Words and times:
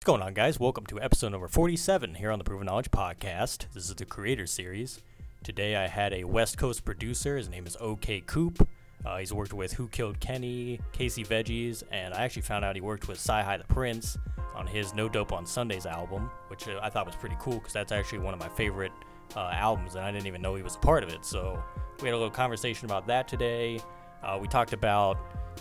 What's 0.00 0.06
going 0.06 0.22
on, 0.22 0.32
guys? 0.32 0.58
Welcome 0.58 0.86
to 0.86 0.98
episode 0.98 1.32
number 1.32 1.46
47 1.46 2.14
here 2.14 2.30
on 2.30 2.38
the 2.38 2.44
Proven 2.44 2.64
Knowledge 2.64 2.90
Podcast. 2.90 3.66
This 3.74 3.90
is 3.90 3.94
the 3.94 4.06
Creator 4.06 4.46
Series. 4.46 5.00
Today 5.44 5.76
I 5.76 5.88
had 5.88 6.14
a 6.14 6.24
West 6.24 6.56
Coast 6.56 6.86
producer. 6.86 7.36
His 7.36 7.50
name 7.50 7.66
is 7.66 7.76
OK 7.78 8.22
Coop. 8.22 8.66
Uh, 9.04 9.18
he's 9.18 9.30
worked 9.30 9.52
with 9.52 9.74
Who 9.74 9.88
Killed 9.88 10.18
Kenny, 10.18 10.80
Casey 10.92 11.22
Veggies, 11.22 11.82
and 11.92 12.14
I 12.14 12.22
actually 12.22 12.40
found 12.40 12.64
out 12.64 12.76
he 12.76 12.80
worked 12.80 13.08
with 13.08 13.18
CyHi 13.18 13.58
the 13.58 13.64
Prince 13.64 14.16
on 14.54 14.66
his 14.66 14.94
No 14.94 15.06
Dope 15.06 15.34
on 15.34 15.44
Sundays 15.44 15.84
album, 15.84 16.30
which 16.48 16.66
uh, 16.66 16.80
I 16.82 16.88
thought 16.88 17.04
was 17.04 17.14
pretty 17.14 17.36
cool 17.38 17.58
because 17.58 17.74
that's 17.74 17.92
actually 17.92 18.20
one 18.20 18.32
of 18.32 18.40
my 18.40 18.48
favorite 18.48 18.92
uh, 19.36 19.50
albums, 19.52 19.96
and 19.96 20.04
I 20.06 20.10
didn't 20.10 20.28
even 20.28 20.40
know 20.40 20.54
he 20.54 20.62
was 20.62 20.76
a 20.76 20.78
part 20.78 21.02
of 21.02 21.10
it. 21.10 21.26
So 21.26 21.62
we 22.00 22.08
had 22.08 22.14
a 22.14 22.16
little 22.16 22.30
conversation 22.30 22.86
about 22.86 23.06
that 23.08 23.28
today. 23.28 23.80
Uh, 24.22 24.38
we 24.40 24.48
talked 24.48 24.72
about 24.72 25.18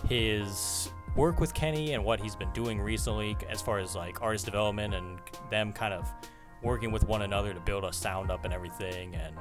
his 0.07 0.91
work 1.19 1.41
with 1.41 1.53
Kenny 1.53 1.91
and 1.91 2.03
what 2.05 2.21
he's 2.21 2.33
been 2.33 2.51
doing 2.53 2.79
recently 2.79 3.35
as 3.49 3.61
far 3.61 3.77
as 3.79 3.93
like 3.93 4.21
artist 4.21 4.45
development 4.45 4.93
and 4.93 5.19
them 5.49 5.73
kind 5.73 5.93
of 5.93 6.09
working 6.63 6.93
with 6.93 7.03
one 7.03 7.23
another 7.23 7.53
to 7.53 7.59
build 7.59 7.83
a 7.83 7.91
sound 7.91 8.31
up 8.31 8.45
and 8.45 8.53
everything. 8.53 9.13
And 9.15 9.35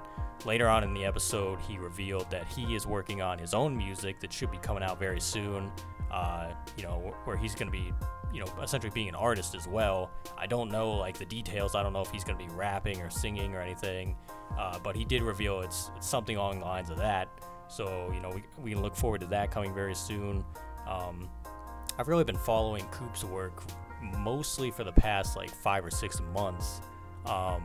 later 0.44 0.68
on 0.68 0.82
in 0.82 0.92
the 0.92 1.04
episode, 1.04 1.60
he 1.60 1.78
revealed 1.78 2.28
that 2.32 2.48
he 2.48 2.74
is 2.74 2.84
working 2.84 3.22
on 3.22 3.38
his 3.38 3.54
own 3.54 3.76
music 3.76 4.18
that 4.18 4.32
should 4.32 4.50
be 4.50 4.58
coming 4.58 4.82
out 4.82 4.98
very 4.98 5.20
soon. 5.20 5.70
Uh, 6.10 6.50
you 6.76 6.82
know, 6.82 7.14
where 7.24 7.36
he's 7.36 7.54
going 7.54 7.70
to 7.70 7.72
be, 7.72 7.92
you 8.32 8.40
know, 8.40 8.52
essentially 8.60 8.90
being 8.92 9.08
an 9.08 9.14
artist 9.14 9.54
as 9.54 9.68
well. 9.68 10.10
I 10.36 10.48
don't 10.48 10.72
know 10.72 10.90
like 10.90 11.16
the 11.16 11.26
details. 11.26 11.76
I 11.76 11.84
don't 11.84 11.92
know 11.92 12.02
if 12.02 12.10
he's 12.10 12.24
going 12.24 12.36
to 12.36 12.44
be 12.44 12.52
rapping 12.54 13.00
or 13.02 13.08
singing 13.08 13.54
or 13.54 13.60
anything. 13.60 14.16
Uh, 14.58 14.80
but 14.80 14.96
he 14.96 15.04
did 15.04 15.22
reveal 15.22 15.60
it's, 15.60 15.92
it's 15.96 16.08
something 16.08 16.36
along 16.36 16.58
the 16.58 16.64
lines 16.64 16.90
of 16.90 16.96
that. 16.96 17.28
So, 17.68 18.10
you 18.12 18.18
know, 18.18 18.30
we, 18.30 18.42
we 18.60 18.72
can 18.72 18.82
look 18.82 18.96
forward 18.96 19.20
to 19.20 19.28
that 19.28 19.52
coming 19.52 19.72
very 19.72 19.94
soon. 19.94 20.44
Um, 20.88 21.28
I've 21.98 22.06
really 22.06 22.24
been 22.24 22.38
following 22.38 22.84
Coop's 22.86 23.24
work 23.24 23.62
mostly 24.00 24.70
for 24.70 24.84
the 24.84 24.92
past 24.92 25.36
like 25.36 25.50
five 25.50 25.84
or 25.84 25.90
six 25.90 26.20
months 26.32 26.80
because 27.24 27.58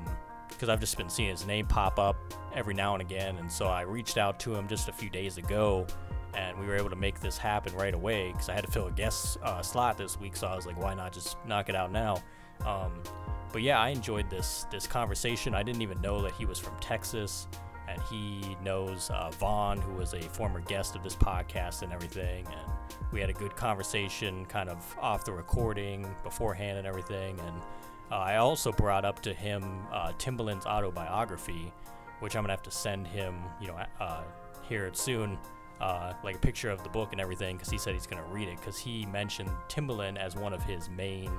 um, 0.64 0.70
I've 0.70 0.80
just 0.80 0.98
been 0.98 1.10
seeing 1.10 1.30
his 1.30 1.46
name 1.46 1.68
pop 1.68 2.00
up 2.00 2.16
every 2.56 2.74
now 2.74 2.94
and 2.94 3.02
again. 3.02 3.38
And 3.38 3.52
so 3.52 3.68
I 3.68 3.82
reached 3.82 4.18
out 4.18 4.40
to 4.42 4.56
him 4.56 4.68
just 4.68 4.90
a 4.90 4.92
few 4.92 5.10
days 5.10 5.38
ago 5.38 5.86
and 6.34 6.58
we 6.60 6.66
were 6.66 6.76
able 6.76 6.90
to 6.90 6.96
make 6.96 7.20
this 7.20 7.38
happen 7.38 7.76
right 7.76 7.94
away 7.94 8.32
because 8.32 8.50
I 8.50 8.54
had 8.54 8.66
to 8.66 8.72
fill 8.72 8.88
a 8.88 8.92
guest 8.92 9.38
uh, 9.44 9.62
slot 9.62 10.00
this 10.00 10.20
week. 10.20 10.36
So 10.36 10.48
I 10.48 10.56
was 10.56 10.66
like, 10.66 10.82
why 10.82 10.96
not 10.96 11.14
just 11.14 11.38
knock 11.46 11.70
it 11.70 11.76
out 11.76 11.92
now? 11.92 12.24
Um, 12.66 13.04
but 13.52 13.62
yeah, 13.62 13.80
I 13.80 13.90
enjoyed 13.90 14.32
this 14.32 14.66
this 14.72 14.88
conversation. 14.88 15.54
I 15.54 15.62
didn't 15.62 15.84
even 15.84 16.02
know 16.02 16.24
that 16.24 16.32
he 16.32 16.46
was 16.46 16.58
from 16.58 16.76
Texas 16.80 17.48
and 17.88 18.02
he 18.04 18.58
knows 18.64 19.10
uh, 19.10 19.30
Vaughn, 19.32 19.80
who 19.80 19.94
was 19.94 20.14
a 20.14 20.22
former 20.22 20.62
guest 20.62 20.96
of 20.96 21.04
this 21.04 21.16
podcast 21.16 21.82
and 21.82 21.92
everything. 21.92 22.46
And 22.48 22.98
we 23.12 23.20
had 23.20 23.30
a 23.30 23.34
good 23.34 23.56
conversation, 23.56 24.46
kind 24.46 24.70
of 24.70 24.96
off 25.00 25.26
the 25.26 25.34
recording 25.34 26.08
beforehand 26.24 26.78
and 26.78 26.88
everything. 26.88 27.40
And 27.40 27.62
uh, 28.12 28.20
I 28.20 28.38
also 28.38 28.72
brought 28.72 29.06
up 29.06 29.22
to 29.24 29.34
him 29.34 29.64
uh, 29.92 30.14
Timbaland's 30.14 30.66
autobiography, 30.66 31.72
which 32.20 32.36
I'm 32.36 32.44
gonna 32.44 32.54
have 32.54 32.64
to 32.64 32.72
send 32.72 33.08
him, 33.08 33.36
you 33.60 33.68
know, 33.68 33.80
uh, 34.00 34.24
here 34.68 34.90
soon. 34.94 35.38
Uh, 35.82 36.14
like 36.24 36.36
a 36.36 36.40
picture 36.40 36.70
of 36.70 36.82
the 36.84 36.90
book 36.90 37.12
and 37.12 37.20
everything, 37.20 37.58
because 37.58 37.70
he 37.70 37.78
said 37.78 37.94
he's 37.94 38.08
gonna 38.08 38.24
read 38.32 38.48
it. 38.48 38.58
Because 38.58 38.78
he 38.78 39.06
mentioned 39.08 39.50
Timbaland 39.68 40.18
as 40.18 40.34
one 40.34 40.54
of 40.54 40.64
his 40.64 40.90
main 40.90 41.30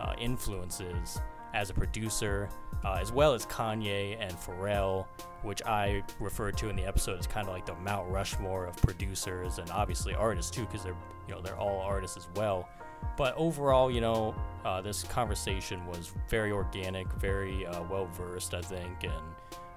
uh, 0.00 0.14
influences 0.18 1.20
as 1.54 1.70
a 1.70 1.74
producer, 1.74 2.48
uh, 2.84 2.98
as 3.00 3.12
well 3.12 3.32
as 3.32 3.46
Kanye 3.46 4.16
and 4.20 4.32
Pharrell, 4.32 5.06
which 5.42 5.62
I 5.64 6.02
referred 6.18 6.58
to 6.58 6.68
in 6.68 6.76
the 6.76 6.84
episode 6.84 7.18
as 7.18 7.26
kind 7.26 7.46
of 7.46 7.54
like 7.54 7.64
the 7.64 7.76
Mount 7.76 8.10
Rushmore 8.10 8.66
of 8.66 8.76
producers 8.78 9.58
and 9.58 9.70
obviously 9.70 10.14
artists 10.14 10.50
too, 10.50 10.66
because 10.66 10.82
they're 10.82 10.96
you 11.28 11.34
know 11.34 11.40
they're 11.40 11.56
all 11.56 11.80
artists 11.80 12.16
as 12.16 12.28
well. 12.34 12.68
But 13.16 13.34
overall, 13.36 13.90
you 13.90 14.00
know, 14.00 14.34
uh, 14.64 14.80
this 14.80 15.04
conversation 15.04 15.86
was 15.86 16.12
very 16.28 16.50
organic, 16.50 17.10
very 17.14 17.64
uh, 17.66 17.82
well 17.84 18.06
versed, 18.06 18.52
I 18.52 18.60
think, 18.60 19.04
and 19.04 19.12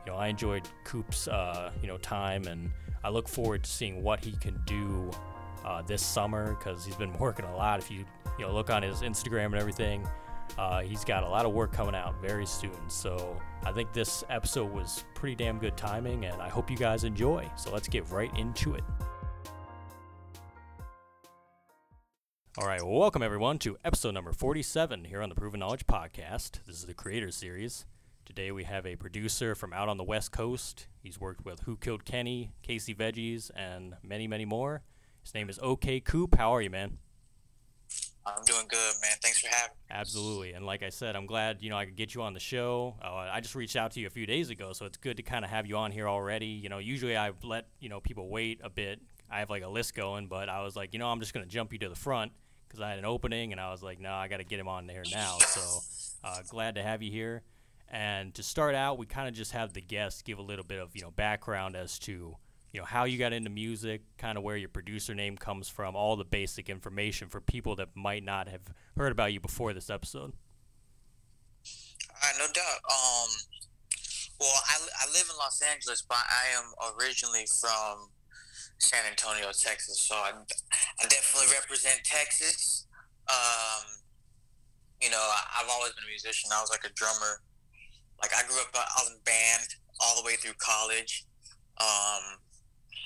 you 0.06 0.12
know 0.12 0.16
I 0.16 0.28
enjoyed 0.28 0.68
Coop's 0.84 1.28
uh, 1.28 1.72
you 1.82 1.88
know 1.88 1.98
time, 1.98 2.48
and 2.48 2.72
I 3.04 3.10
look 3.10 3.30
forward 3.30 3.64
to 3.64 3.70
seeing 3.70 4.04
what 4.04 4.24
he 4.24 4.32
can 4.34 4.60
do. 4.66 5.12
Uh, 5.66 5.82
this 5.82 6.02
summer 6.02 6.56
because 6.56 6.86
he's 6.86 6.96
been 6.96 7.12
working 7.20 7.44
a 7.44 7.54
lot. 7.54 7.78
If 7.80 7.92
you 7.92 8.06
you 8.40 8.46
know 8.46 8.54
look 8.54 8.70
on 8.70 8.84
his 8.84 9.02
Instagram 9.02 9.48
and 9.48 9.56
everything, 9.56 10.08
uh, 10.58 10.82
he's 10.82 11.04
got 11.04 11.24
a 11.24 11.28
lot 11.28 11.46
of 11.46 11.54
work 11.54 11.72
coming 11.72 11.96
out 11.96 12.20
very 12.22 12.46
soon. 12.46 12.90
So 12.90 13.40
I 13.64 13.72
think 13.72 13.94
this 13.94 14.24
episode 14.30 14.72
was 14.72 15.06
pretty 15.14 15.36
damn 15.36 15.60
good 15.60 15.78
timing, 15.78 16.26
and 16.26 16.42
I 16.42 16.50
hope 16.50 16.70
you 16.70 16.78
guys 16.78 17.04
enjoy. 17.04 17.50
So 17.56 17.72
let's 17.72 17.88
get 17.88 18.10
right 18.10 18.36
into 18.38 18.76
it. 18.76 18.84
All 22.60 22.68
right, 22.68 22.82
well, 22.82 22.98
welcome 22.98 23.22
everyone 23.22 23.60
to 23.60 23.78
episode 23.86 24.16
number 24.16 24.34
47 24.34 25.06
here 25.06 25.22
on 25.22 25.30
the 25.30 25.36
Proven 25.36 25.60
Knowledge 25.60 25.86
Podcast. 25.86 26.60
This 26.66 26.78
is 26.78 26.86
the 26.88 26.96
Creator 26.96 27.30
Series. 27.30 27.86
Today 28.26 28.52
we 28.52 28.64
have 28.64 28.86
a 28.86 28.96
producer 28.96 29.54
from 29.54 29.74
out 29.74 29.90
on 29.90 29.98
the 29.98 30.04
West 30.04 30.32
Coast. 30.32 30.88
He's 31.02 31.20
worked 31.20 31.46
with 31.46 31.62
Who 31.62 31.78
Killed 31.78 32.04
Kenny, 32.04 32.52
Casey 32.64 32.96
Veggies, 32.96 33.52
and 33.56 33.94
many, 34.04 34.28
many 34.28 34.44
more. 34.44 34.82
His 35.24 35.36
name 35.36 35.50
is 35.50 35.60
OK 35.62 36.00
Coop. 36.00 36.36
How 36.36 36.52
are 36.56 36.62
you, 36.62 36.70
man? 36.70 36.98
I'm 38.28 38.44
doing 38.44 38.66
good, 38.68 38.94
man. 39.02 39.12
Thanks 39.22 39.40
for 39.40 39.48
having 39.48 39.76
me. 39.76 39.86
Absolutely. 39.90 40.52
And 40.54 40.66
like 40.66 40.84
I 40.84 40.90
said, 40.90 41.16
I'm 41.16 41.26
glad, 41.26 41.62
you 41.62 41.70
know, 41.70 41.78
I 41.78 41.86
could 41.86 41.96
get 41.96 42.14
you 42.14 42.22
on 42.22 42.34
the 42.34 42.40
show. 42.40 42.96
Uh, 43.02 43.30
I 43.32 43.40
just 43.40 43.56
reached 43.56 43.76
out 43.76 43.92
to 43.92 44.00
you 44.00 44.08
a 44.08 44.10
few 44.10 44.26
days 44.26 44.50
ago, 44.50 44.74
so 44.74 44.86
it's 44.86 44.98
good 44.98 45.18
to 45.18 45.24
kind 45.24 45.46
of 45.46 45.52
have 45.52 45.66
you 45.66 45.78
on 45.78 45.92
here 45.92 46.08
already. 46.08 46.48
You 46.48 46.70
know, 46.70 46.78
usually 46.78 47.16
I 47.16 47.32
let, 47.44 47.68
you 47.80 47.90
know, 47.90 48.00
people 48.00 48.30
wait 48.30 48.60
a 48.64 48.70
bit. 48.70 49.00
I 49.30 49.40
have 49.40 49.50
like 49.50 49.64
a 49.64 49.68
list 49.68 49.96
going, 49.96 50.28
but 50.28 50.50
I 50.50 50.62
was 50.62 50.76
like, 50.76 50.94
you 50.94 51.00
know, 51.00 51.08
I'm 51.08 51.20
just 51.20 51.34
going 51.34 51.46
to 51.46 51.52
jump 51.52 51.74
you 51.74 51.80
to 51.80 51.90
the 51.90 51.96
front 51.96 52.32
because 52.68 52.82
I 52.82 52.90
had 52.90 53.00
an 53.00 53.06
opening 53.06 53.52
and 53.52 53.62
I 53.62 53.72
was 53.72 53.82
like, 53.82 54.00
no, 54.00 54.12
I 54.12 54.28
got 54.28 54.38
to 54.38 54.44
get 54.44 54.60
him 54.60 54.68
on 54.68 54.88
there 54.88 55.04
now. 55.12 55.38
So 55.40 55.80
uh, 56.24 56.40
glad 56.50 56.76
to 56.76 56.84
have 56.84 57.02
you 57.02 57.12
here. 57.12 57.44
And 57.90 58.34
to 58.36 58.44
start 58.44 58.76
out, 58.76 58.98
we 58.98 59.06
kind 59.06 59.30
of 59.30 59.34
just 59.34 59.54
have 59.54 59.72
the 59.72 59.82
guests 59.82 60.22
give 60.22 60.40
a 60.40 60.42
little 60.42 60.66
bit 60.66 60.80
of, 60.80 60.90
you 60.94 61.02
know, 61.02 61.12
background 61.12 61.78
as 61.78 61.98
to, 62.00 62.36
you 62.72 62.80
know 62.80 62.86
how 62.86 63.06
you 63.06 63.18
got 63.18 63.34
into 63.34 63.50
music, 63.50 64.02
kind 64.18 64.38
of 64.38 64.44
where 64.44 64.58
your 64.58 64.70
producer 64.70 65.16
name 65.16 65.38
comes 65.38 65.70
from, 65.70 65.96
all 65.96 66.16
the 66.16 66.26
basic 66.26 66.70
information 66.70 67.30
for 67.30 67.42
people 67.42 67.76
that 67.78 67.90
might 67.96 68.24
not 68.24 68.48
have 68.48 68.62
heard 68.96 69.12
about 69.12 69.34
you 69.34 69.40
before 69.40 69.74
this 69.74 69.90
episode. 69.90 70.34
All 72.10 72.22
right, 72.24 72.36
no 72.40 72.46
doubt. 72.54 72.80
Um, 72.90 73.30
well, 74.40 74.62
I, 74.70 74.78
I 75.02 75.12
live 75.14 75.28
in 75.30 75.38
Los 75.38 75.62
Angeles, 75.62 76.04
but 76.08 76.18
I 76.18 76.58
am 76.58 76.94
originally 77.00 77.46
from 77.60 78.10
San 78.80 79.06
Antonio, 79.10 79.48
Texas. 79.52 80.00
So 80.00 80.16
I, 80.16 80.32
I 80.32 81.08
definitely 81.08 81.54
represent 81.54 82.02
Texas. 82.04 82.86
Um, 83.30 83.86
you 85.02 85.10
know, 85.10 85.18
I, 85.18 85.62
have 85.62 85.70
always 85.70 85.94
been 85.94 86.06
a 86.06 86.12
musician. 86.12 86.50
I 86.54 86.62
was 86.62 86.70
like 86.70 86.86
a 86.86 86.94
drummer. 86.94 87.42
Like 88.22 88.32
I 88.36 88.48
grew 88.48 88.60
up, 88.62 88.70
I 88.74 89.02
was 89.04 89.12
in 89.14 89.20
band 89.26 89.76
all 90.00 90.22
the 90.22 90.26
way 90.26 90.36
through 90.36 90.54
college. 90.58 91.26
Um, 91.80 92.42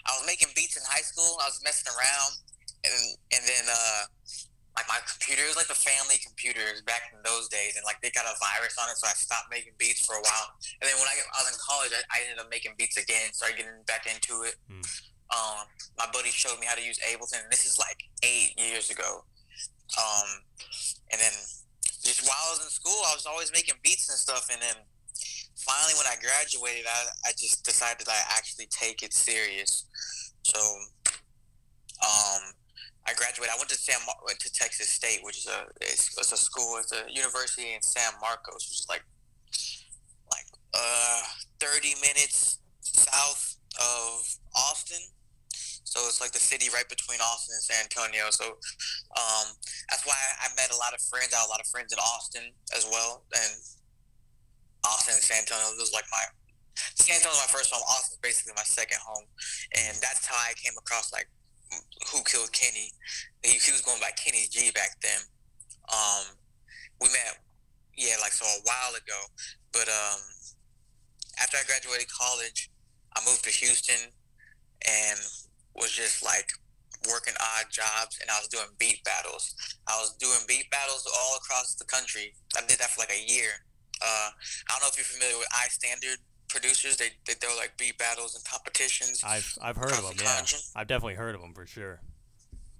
I 0.06 0.18
was 0.18 0.26
making 0.26 0.50
beats 0.56 0.78
in 0.78 0.84
high 0.86 1.06
school. 1.06 1.38
I 1.42 1.48
was 1.48 1.62
messing 1.64 1.92
around, 1.92 2.32
and 2.86 2.96
and 3.34 3.44
then 3.46 3.66
uh, 3.70 4.04
like 4.76 4.88
my 4.88 5.00
computer 5.04 5.44
was 5.46 5.60
like 5.60 5.68
the 5.68 5.78
family 5.78 6.16
computers 6.24 6.82
back 6.88 7.12
in 7.12 7.20
those 7.28 7.52
days, 7.52 7.76
and 7.76 7.84
like 7.84 8.00
they 8.00 8.10
got 8.12 8.26
a 8.26 8.36
virus 8.40 8.80
on 8.80 8.88
it, 8.88 8.96
so 8.96 9.08
I 9.08 9.16
stopped 9.16 9.52
making 9.52 9.76
beats 9.76 10.06
for 10.06 10.16
a 10.16 10.24
while. 10.24 10.48
And 10.80 10.88
then 10.88 10.96
when 10.96 11.10
I, 11.12 11.16
I 11.20 11.38
was 11.44 11.52
in 11.52 11.60
college, 11.60 11.92
I, 11.92 12.02
I, 12.08 12.18
ended 12.24 12.40
up 12.40 12.48
making 12.48 12.80
beats 12.80 12.96
again, 12.96 13.36
started 13.36 13.60
getting 13.60 13.84
back 13.84 14.08
into 14.08 14.48
it. 14.48 14.56
Mm. 14.72 14.84
Um, 15.32 15.64
my 16.00 16.08
buddy 16.12 16.32
showed 16.32 16.60
me 16.60 16.68
how 16.68 16.76
to 16.76 16.84
use 16.84 17.00
Ableton. 17.04 17.44
And 17.44 17.52
this 17.52 17.68
is 17.68 17.80
like 17.80 18.00
eight 18.24 18.56
years 18.60 18.92
ago. 18.92 19.24
Um, 19.96 20.28
and 21.12 21.20
then 21.20 21.36
just 22.04 22.24
while 22.24 22.40
I 22.48 22.56
was 22.56 22.64
in 22.64 22.72
school, 22.72 23.00
I 23.08 23.16
was 23.16 23.28
always 23.28 23.52
making 23.52 23.76
beats 23.84 24.10
and 24.10 24.18
stuff, 24.18 24.48
and 24.52 24.62
then 24.62 24.76
finally 25.58 25.94
when 25.98 26.08
I 26.08 26.16
graduated, 26.20 26.86
I, 26.88 27.30
I 27.30 27.32
just 27.38 27.64
decided 27.64 28.08
I 28.08 28.22
actually 28.38 28.68
take 28.72 29.04
it 29.04 29.14
serious. 29.14 29.86
So, 30.44 30.60
um, 32.02 32.54
I 33.08 33.14
graduated. 33.14 33.54
I 33.54 33.58
went 33.58 33.70
to 33.70 33.78
San 33.78 33.98
Mar- 34.06 34.22
to 34.28 34.54
Texas 34.54 34.90
State, 34.90 35.22
which 35.24 35.38
is 35.38 35.48
a 35.48 35.66
it's, 35.82 36.18
it's, 36.18 36.32
a 36.32 36.38
school. 36.38 36.78
It's 36.78 36.94
a 36.94 37.04
university 37.10 37.74
in 37.74 37.82
San 37.82 38.14
Marcos, 38.22 38.70
which 38.70 38.80
is 38.80 38.88
like 38.90 39.04
like 40.30 40.46
uh, 40.74 41.22
thirty 41.60 41.96
minutes 42.02 42.60
south 42.82 43.58
of 43.80 44.22
Austin. 44.56 45.02
So 45.84 46.00
it's 46.08 46.22
like 46.22 46.32
the 46.32 46.40
city 46.40 46.70
right 46.74 46.88
between 46.88 47.20
Austin 47.20 47.58
and 47.58 47.64
San 47.64 47.84
Antonio. 47.84 48.30
So 48.30 48.56
um, 49.18 49.48
that's 49.90 50.06
why 50.06 50.16
I 50.40 50.48
met 50.56 50.72
a 50.72 50.78
lot 50.78 50.94
of 50.94 51.02
friends. 51.02 51.34
I 51.34 51.42
had 51.42 51.48
a 51.48 51.52
lot 51.52 51.60
of 51.60 51.68
friends 51.68 51.92
in 51.92 52.00
Austin 52.00 52.54
as 52.78 52.88
well, 52.90 53.26
and 53.36 53.52
Austin 54.86 55.16
and 55.16 55.24
San 55.24 55.44
Antonio. 55.44 55.74
It 55.74 55.80
was 55.80 55.94
like 55.94 56.08
my 56.12 56.24
San 56.96 57.18
Antonio 57.18 57.36
was 57.36 57.46
my 57.46 57.54
first 57.54 57.70
home. 57.74 57.84
Austin's 57.86 58.20
basically 58.22 58.54
my 58.56 58.66
second 58.66 59.00
home, 59.02 59.26
and 59.78 59.98
that's 60.02 60.26
how 60.26 60.38
I 60.38 60.54
came 60.58 60.74
across 60.78 61.14
like 61.14 61.30
who 62.12 62.24
killed 62.24 62.52
Kenny. 62.52 62.92
He, 63.44 63.58
he 63.58 63.72
was 63.72 63.82
going 63.82 64.00
by 64.02 64.12
Kenny 64.18 64.48
G 64.50 64.72
back 64.72 65.00
then. 65.02 65.22
Um, 65.92 66.36
we 67.00 67.08
met, 67.10 67.40
yeah, 67.98 68.16
like 68.22 68.32
so 68.32 68.46
a 68.46 68.62
while 68.64 68.94
ago. 68.96 69.20
But 69.72 69.88
um, 69.88 70.20
after 71.40 71.58
I 71.58 71.64
graduated 71.66 72.08
college, 72.12 72.70
I 73.16 73.22
moved 73.26 73.44
to 73.46 73.52
Houston 73.52 74.12
and 74.88 75.20
was 75.76 75.92
just 75.92 76.24
like 76.24 76.52
working 77.10 77.34
odd 77.40 77.66
jobs 77.72 78.20
and 78.22 78.30
I 78.30 78.38
was 78.40 78.48
doing 78.48 78.68
beat 78.78 79.04
battles. 79.04 79.56
I 79.88 79.98
was 80.00 80.16
doing 80.20 80.38
beat 80.48 80.70
battles 80.70 81.08
all 81.08 81.38
across 81.38 81.76
the 81.76 81.86
country 81.86 82.34
I 82.58 82.62
did 82.68 82.80
that 82.80 82.90
for 82.92 83.02
like 83.02 83.14
a 83.14 83.32
year. 83.32 83.66
Uh, 84.02 84.30
I 84.34 84.70
don't 84.70 84.82
know 84.82 84.90
if 84.90 84.98
you're 84.98 85.06
familiar 85.06 85.38
with 85.38 85.48
iStandard 85.54 86.18
producers. 86.50 86.98
They 86.98 87.16
they 87.26 87.34
throw 87.34 87.56
like 87.56 87.78
beat 87.78 87.98
battles 87.98 88.36
and 88.36 88.44
competitions. 88.44 89.24
I've 89.24 89.48
I've 89.62 89.78
heard 89.78 89.94
of 89.94 90.04
them. 90.04 90.18
Yeah. 90.20 90.42
I've 90.76 90.88
definitely 90.88 91.16
heard 91.16 91.36
of 91.36 91.42
them 91.42 91.54
for 91.54 91.66
sure. 91.66 92.02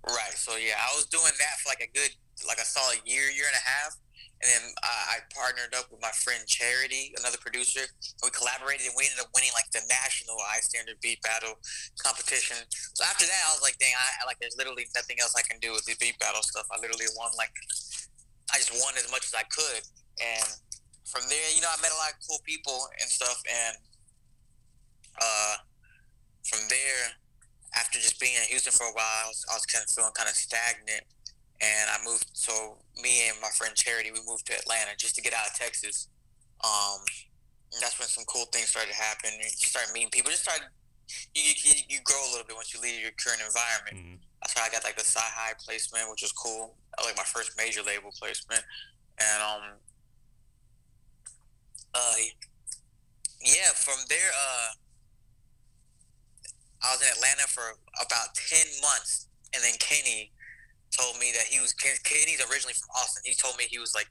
Right. 0.08 0.34
So 0.34 0.58
yeah, 0.58 0.82
I 0.82 0.90
was 0.98 1.06
doing 1.06 1.30
that 1.38 1.56
for 1.62 1.70
like 1.70 1.86
a 1.86 1.92
good, 1.94 2.10
like 2.50 2.58
a 2.58 2.66
solid 2.66 3.06
year, 3.06 3.30
year 3.30 3.46
and 3.46 3.54
a 3.54 3.66
half, 3.70 3.94
and 4.42 4.50
then 4.50 4.64
uh, 4.82 5.04
I 5.14 5.22
partnered 5.30 5.78
up 5.78 5.94
with 5.94 6.02
my 6.02 6.10
friend 6.10 6.42
Charity, 6.50 7.14
another 7.22 7.38
producer. 7.38 7.86
And 7.86 8.26
we 8.26 8.34
collaborated, 8.34 8.90
and 8.90 8.98
we 8.98 9.06
ended 9.06 9.22
up 9.22 9.30
winning 9.38 9.54
like 9.54 9.70
the 9.70 9.86
national 9.86 10.42
iStandard 10.58 10.98
Beat 11.06 11.22
Battle 11.22 11.54
competition. 12.02 12.58
So 12.98 13.06
after 13.06 13.30
that, 13.30 13.42
I 13.46 13.54
was 13.54 13.62
like, 13.62 13.78
dang, 13.78 13.94
I 13.94 14.26
like 14.26 14.42
there's 14.42 14.58
literally 14.58 14.90
nothing 14.98 15.22
else 15.22 15.38
I 15.38 15.46
can 15.46 15.62
do 15.62 15.70
with 15.70 15.86
the 15.86 15.94
beat 16.02 16.18
battle 16.18 16.42
stuff. 16.42 16.66
I 16.74 16.82
literally 16.82 17.06
won 17.14 17.30
like, 17.38 17.54
I 18.50 18.58
just 18.58 18.74
won 18.82 18.98
as 18.98 19.06
much 19.14 19.30
as 19.30 19.38
I 19.38 19.46
could, 19.54 19.86
and 20.18 20.50
from 21.06 21.24
there, 21.30 21.48
you 21.56 21.62
know, 21.62 21.70
I 21.72 21.82
met 21.82 21.92
a 21.92 22.00
lot 22.00 22.12
of 22.14 22.20
cool 22.28 22.40
people 22.46 22.88
and 23.00 23.10
stuff, 23.10 23.42
and 23.50 23.76
uh, 25.22 25.56
from 26.44 26.60
there 26.70 27.18
after 27.76 28.00
just 28.00 28.20
being 28.20 28.36
in 28.36 28.44
Houston 28.52 28.74
for 28.74 28.84
a 28.88 28.92
while, 28.92 29.08
I 29.24 29.28
was, 29.28 29.46
I 29.50 29.56
was 29.56 29.66
kind 29.66 29.84
of 29.84 29.90
feeling 29.90 30.12
kind 30.12 30.28
of 30.28 30.36
stagnant. 30.36 31.08
And 31.62 31.88
I 31.94 32.04
moved, 32.04 32.26
so 32.34 32.80
me 33.02 33.30
and 33.30 33.38
my 33.40 33.48
friend 33.54 33.72
Charity, 33.76 34.12
we 34.12 34.20
moved 34.28 34.48
to 34.48 34.58
Atlanta 34.58 34.92
just 34.98 35.16
to 35.16 35.22
get 35.22 35.32
out 35.32 35.46
of 35.48 35.54
Texas. 35.54 36.10
Um, 36.66 37.00
and 37.72 37.80
that's 37.80 37.96
when 38.02 38.10
some 38.10 38.26
cool 38.26 38.46
things 38.52 38.70
started 38.74 38.92
to 38.92 38.98
happen. 39.00 39.30
You 39.40 39.48
start 39.70 39.88
meeting 39.94 40.10
people. 40.10 40.32
Just 40.32 40.44
start, 40.44 40.60
you, 41.38 41.54
you, 41.64 41.74
you 41.88 42.00
grow 42.04 42.18
a 42.18 42.30
little 42.34 42.48
bit 42.50 42.58
once 42.58 42.74
you 42.74 42.82
leave 42.82 43.00
your 43.00 43.14
current 43.16 43.40
environment. 43.46 43.96
Mhm. 43.96 44.18
That's 44.42 44.58
how 44.58 44.66
I 44.66 44.70
got 44.74 44.84
like 44.84 44.98
the 44.98 45.06
CyHi 45.06 45.54
placement, 45.64 46.10
which 46.10 46.24
was 46.26 46.34
cool. 46.34 46.76
I 46.98 47.06
like 47.06 47.16
my 47.16 47.24
first 47.30 47.56
major 47.56 47.84
label 47.86 48.12
placement. 48.12 48.66
And, 49.22 49.40
um, 49.40 49.64
uh, 51.94 52.16
yeah, 53.44 53.74
from 53.76 53.98
there, 54.10 54.32
uh, 54.32 54.70
I 56.82 56.94
was 56.94 57.02
in 57.02 57.10
Atlanta 57.14 57.46
for 57.50 57.78
about 58.02 58.34
10 58.34 58.82
months, 58.82 59.28
and 59.54 59.64
then 59.64 59.74
Kenny 59.80 60.32
told 60.92 61.18
me 61.20 61.32
that 61.32 61.48
he 61.48 61.60
was 61.60 61.74
Kenny's 61.74 62.44
originally 62.52 62.76
from 62.76 62.92
Austin. 63.00 63.24
He 63.26 63.34
told 63.34 63.56
me 63.58 63.66
he 63.70 63.80
was 63.80 63.96
like, 63.96 64.08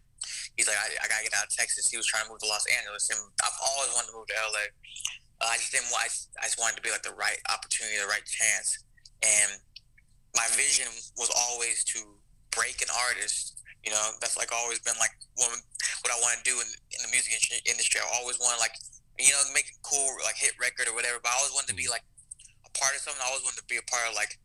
he's 0.57 0.67
like, 0.67 0.79
I, 0.81 1.05
I 1.05 1.07
gotta 1.09 1.25
get 1.25 1.35
out 1.37 1.45
of 1.45 1.53
Texas. 1.53 1.91
He 1.91 1.97
was 1.97 2.07
trying 2.07 2.25
to 2.25 2.31
move 2.31 2.41
to 2.41 2.49
Los 2.49 2.65
Angeles, 2.67 3.11
and 3.11 3.21
I've 3.45 3.59
always 3.61 3.93
wanted 3.93 4.11
to 4.13 4.17
move 4.17 4.27
to 4.33 4.37
LA. 4.39 4.67
Uh, 5.41 5.53
I 5.53 5.57
just 5.57 5.73
didn't 5.73 5.93
want. 5.93 6.09
I 6.41 6.49
just 6.49 6.59
wanted 6.59 6.77
to 6.77 6.85
be 6.85 6.91
like 6.91 7.05
the 7.05 7.17
right 7.17 7.39
opportunity, 7.53 7.97
the 8.01 8.09
right 8.09 8.25
chance, 8.25 8.81
and 9.23 9.61
my 10.37 10.47
vision 10.57 10.89
was 11.17 11.31
always 11.33 11.85
to 11.97 12.01
break 12.51 12.81
an 12.83 12.89
artist. 13.09 13.60
You 13.85 13.93
know, 13.97 14.05
that's 14.21 14.37
like 14.37 14.53
always 14.53 14.79
been 14.85 14.97
like 15.01 15.13
what, 15.41 15.49
what 16.05 16.13
I 16.13 16.19
want 16.21 16.37
to 16.37 16.45
do 16.45 16.53
in, 16.61 16.69
in 16.69 17.01
the 17.01 17.11
music 17.11 17.33
industry. 17.65 18.01
I 18.01 18.07
always 18.21 18.37
want 18.37 18.57
to 18.57 18.61
like, 18.61 18.77
you 19.17 19.33
know, 19.33 19.41
make 19.57 19.73
a 19.73 19.79
cool 19.81 20.05
like 20.25 20.37
hit 20.37 20.53
record 20.61 20.89
or 20.89 20.95
whatever. 20.95 21.17
But 21.23 21.33
I 21.33 21.41
always 21.41 21.57
wanted 21.57 21.73
to 21.73 21.79
be 21.81 21.89
like 21.89 22.05
a 22.69 22.71
part 22.77 22.93
of 22.93 23.01
something. 23.01 23.21
I 23.25 23.29
always 23.33 23.45
wanted 23.45 23.65
to 23.65 23.69
be 23.73 23.81
a 23.81 23.87
part 23.89 24.05
of 24.05 24.13
like 24.13 24.37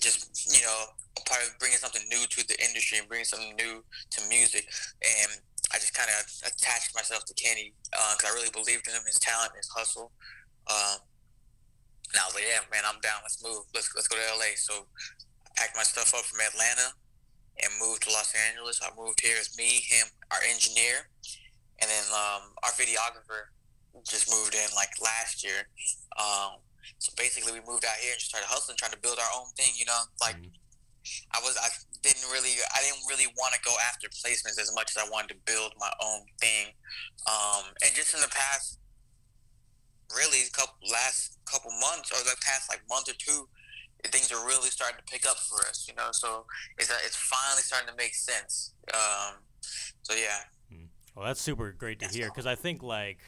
just 0.00 0.30
you 0.48 0.62
know 0.64 0.94
a 1.18 1.22
part 1.28 1.42
of 1.44 1.58
bringing 1.58 1.76
something 1.76 2.02
new 2.08 2.22
to 2.24 2.40
the 2.46 2.56
industry 2.62 3.02
and 3.02 3.06
bringing 3.10 3.26
something 3.26 3.54
new 3.58 3.82
to 3.82 4.18
music. 4.30 4.70
And 5.02 5.42
I 5.74 5.82
just 5.82 5.94
kind 5.94 6.08
of 6.08 6.22
attached 6.46 6.94
myself 6.94 7.26
to 7.26 7.34
Kenny 7.34 7.74
because 7.90 8.26
I 8.26 8.32
really 8.34 8.52
believed 8.54 8.86
in 8.86 8.94
him, 8.94 9.02
his 9.06 9.18
talent, 9.18 9.52
his 9.58 9.68
hustle. 9.74 10.14
Um, 10.70 11.02
and 12.12 12.20
I 12.20 12.24
was 12.28 12.36
like, 12.36 12.46
yeah, 12.46 12.62
man, 12.70 12.84
I'm 12.84 13.00
down. 13.00 13.24
Let's 13.26 13.42
move. 13.42 13.66
Let's 13.74 13.90
let's 13.96 14.06
go 14.06 14.16
to 14.16 14.26
LA. 14.38 14.54
So 14.54 14.86
I 15.46 15.50
packed 15.56 15.74
my 15.74 15.82
stuff 15.82 16.14
up 16.14 16.24
from 16.24 16.40
Atlanta 16.40 16.94
and 17.60 17.70
moved 17.80 18.02
to 18.04 18.10
Los 18.10 18.32
Angeles. 18.48 18.80
I 18.82 18.88
moved 18.96 19.20
here 19.20 19.36
as 19.38 19.56
me, 19.56 19.84
him, 19.84 20.06
our 20.30 20.40
engineer, 20.48 21.08
and 21.80 21.90
then 21.90 22.04
um, 22.12 22.54
our 22.64 22.72
videographer 22.72 23.52
just 24.08 24.30
moved 24.30 24.54
in 24.54 24.68
like 24.74 24.90
last 25.02 25.44
year. 25.44 25.68
Um, 26.16 26.62
so 26.98 27.12
basically, 27.16 27.52
we 27.52 27.60
moved 27.66 27.84
out 27.84 27.98
here 28.00 28.12
and 28.12 28.18
just 28.18 28.30
started 28.30 28.48
hustling, 28.48 28.76
trying 28.78 28.92
to 28.92 29.02
build 29.02 29.18
our 29.18 29.32
own 29.36 29.50
thing. 29.56 29.72
You 29.76 29.86
know, 29.86 30.02
like 30.20 30.36
Mhm. 30.36 30.52
I 31.34 31.40
was, 31.42 31.58
I 31.58 31.68
didn't 32.02 32.30
really, 32.30 32.54
I 32.74 32.80
didn't 32.82 33.02
really 33.08 33.26
want 33.36 33.54
to 33.54 33.60
go 33.60 33.74
after 33.90 34.08
placements 34.08 34.58
as 34.58 34.72
much 34.74 34.94
as 34.94 35.02
I 35.02 35.08
wanted 35.10 35.34
to 35.34 35.38
build 35.44 35.74
my 35.78 35.90
own 36.00 36.26
thing. 36.40 36.74
Um, 37.26 37.74
and 37.82 37.90
just 37.94 38.14
in 38.14 38.20
the 38.20 38.28
past, 38.28 38.78
really, 40.14 40.48
couple 40.52 40.76
last 40.90 41.38
couple 41.44 41.70
months 41.80 42.12
or 42.12 42.22
the 42.22 42.36
past 42.42 42.68
like 42.70 42.82
month 42.88 43.08
or 43.08 43.14
two, 43.18 43.48
things 44.10 44.32
are 44.32 44.44
really 44.46 44.70
starting 44.70 44.98
to 44.98 45.12
pick 45.12 45.26
up 45.26 45.38
for 45.38 45.60
us. 45.68 45.86
You 45.88 45.94
know, 45.94 46.08
so 46.12 46.46
it's 46.78 46.90
uh, 46.90 46.94
it's 47.04 47.16
finally 47.16 47.62
starting 47.62 47.88
to 47.88 47.96
make 47.96 48.14
sense. 48.14 48.74
Um, 48.92 49.36
so 50.02 50.14
yeah, 50.14 50.76
Well, 51.14 51.26
that's 51.26 51.40
super 51.40 51.72
great 51.72 52.00
to 52.00 52.08
hear 52.08 52.28
because 52.28 52.46
I 52.46 52.54
think 52.54 52.82
like, 52.82 53.18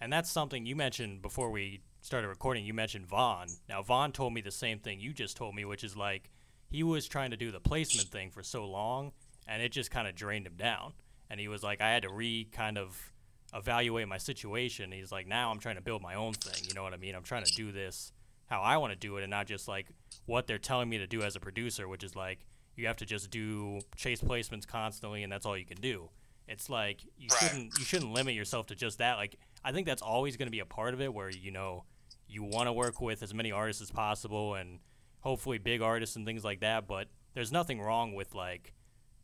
and 0.00 0.12
that's 0.12 0.30
something 0.30 0.64
you 0.64 0.76
mentioned 0.76 1.22
before 1.22 1.50
we 1.50 1.82
started 2.00 2.28
recording. 2.28 2.64
You 2.64 2.74
mentioned 2.74 3.06
Vaughn. 3.06 3.48
Now 3.68 3.82
Vaughn 3.82 4.12
told 4.12 4.32
me 4.32 4.40
the 4.40 4.50
same 4.50 4.78
thing 4.78 5.00
you 5.00 5.12
just 5.12 5.36
told 5.36 5.54
me, 5.54 5.64
which 5.64 5.84
is 5.84 5.96
like 5.96 6.30
he 6.68 6.82
was 6.82 7.06
trying 7.06 7.30
to 7.30 7.36
do 7.36 7.50
the 7.50 7.60
placement 7.60 8.08
thing 8.08 8.30
for 8.30 8.42
so 8.42 8.64
long, 8.64 9.12
and 9.46 9.62
it 9.62 9.70
just 9.72 9.90
kind 9.90 10.08
of 10.08 10.14
drained 10.14 10.46
him 10.46 10.56
down. 10.56 10.94
And 11.28 11.40
he 11.40 11.48
was 11.48 11.62
like, 11.62 11.80
I 11.80 11.90
had 11.90 12.02
to 12.02 12.12
re 12.12 12.48
kind 12.52 12.78
of 12.78 13.12
evaluate 13.54 14.08
my 14.08 14.18
situation. 14.18 14.92
He's 14.92 15.12
like, 15.12 15.26
now 15.26 15.50
I'm 15.50 15.58
trying 15.58 15.76
to 15.76 15.82
build 15.82 16.00
my 16.00 16.14
own 16.14 16.32
thing. 16.32 16.66
You 16.66 16.74
know 16.74 16.82
what 16.82 16.94
I 16.94 16.96
mean? 16.96 17.14
I'm 17.14 17.22
trying 17.22 17.44
to 17.44 17.52
do 17.52 17.72
this 17.72 18.12
how 18.46 18.60
I 18.60 18.76
want 18.76 18.92
to 18.92 18.98
do 18.98 19.16
it, 19.16 19.22
and 19.22 19.30
not 19.30 19.46
just 19.46 19.68
like 19.68 19.88
what 20.26 20.46
they're 20.46 20.58
telling 20.58 20.88
me 20.88 20.98
to 20.98 21.06
do 21.06 21.22
as 21.22 21.36
a 21.36 21.40
producer, 21.40 21.88
which 21.88 22.04
is 22.04 22.14
like 22.16 22.46
you 22.76 22.86
have 22.86 22.96
to 22.96 23.06
just 23.06 23.30
do 23.30 23.80
chase 23.96 24.20
placements 24.20 24.66
constantly, 24.66 25.22
and 25.22 25.32
that's 25.32 25.46
all 25.46 25.56
you 25.56 25.66
can 25.66 25.80
do. 25.80 26.10
It's 26.48 26.68
like 26.68 27.04
you 27.16 27.28
Right. 27.30 27.40
shouldn't 27.50 27.78
you 27.78 27.84
shouldn't 27.84 28.12
limit 28.12 28.34
yourself 28.34 28.66
to 28.66 28.74
just 28.74 28.98
that. 28.98 29.16
Like 29.16 29.36
I 29.64 29.72
think 29.72 29.86
that's 29.86 30.02
always 30.02 30.36
going 30.36 30.46
to 30.48 30.52
be 30.52 30.60
a 30.60 30.66
part 30.66 30.94
of 30.94 31.00
it, 31.00 31.12
where 31.12 31.30
you 31.30 31.50
know 31.50 31.84
you 32.28 32.42
want 32.42 32.66
to 32.66 32.72
work 32.72 33.00
with 33.00 33.22
as 33.22 33.32
many 33.34 33.52
artists 33.52 33.82
as 33.82 33.90
possible, 33.90 34.54
and 34.54 34.80
hopefully 35.20 35.58
big 35.58 35.80
artists 35.82 36.16
and 36.16 36.26
things 36.26 36.44
like 36.44 36.60
that. 36.60 36.86
But 36.86 37.08
there's 37.34 37.52
nothing 37.52 37.80
wrong 37.80 38.14
with 38.14 38.34
like 38.34 38.72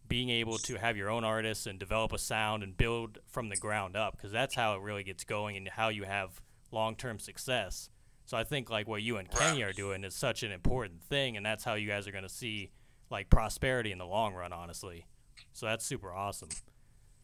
being 0.07 0.31
able 0.31 0.57
to 0.57 0.77
have 0.77 0.97
your 0.97 1.11
own 1.11 1.23
artists 1.25 1.67
and 1.67 1.79
develop 1.79 2.13
a 2.15 2.19
sound 2.19 2.63
and 2.63 2.75
build 2.77 3.19
from 3.27 3.51
the 3.51 3.57
ground 3.57 3.95
up 3.95 4.17
because 4.17 4.33
that's 4.33 4.55
how 4.55 4.75
it 4.75 4.81
really 4.81 5.03
gets 5.03 5.23
going 5.25 5.55
and 5.57 5.69
how 5.69 5.91
you 5.91 6.05
have 6.05 6.41
long-term 6.71 7.19
success. 7.19 7.91
So 8.29 8.37
I 8.37 8.45
think 8.45 8.69
like 8.69 8.87
what 8.87 9.01
you 9.01 9.17
and 9.17 9.31
Kenny 9.31 9.63
are 9.63 9.73
doing 9.73 10.05
is 10.05 10.15
such 10.15 10.43
an 10.43 10.53
important 10.53 11.03
thing, 11.03 11.39
and 11.39 11.47
that's 11.47 11.65
how 11.65 11.75
you 11.75 11.89
guys 11.89 12.07
are 12.07 12.13
going 12.13 12.25
to 12.25 12.29
see 12.29 12.71
like 13.09 13.31
prosperity 13.31 13.91
in 13.91 13.97
the 13.97 14.05
long 14.05 14.35
run, 14.35 14.53
honestly. 14.53 15.07
So 15.55 15.65
that's 15.65 15.83
super 15.87 16.13
awesome. 16.13 16.51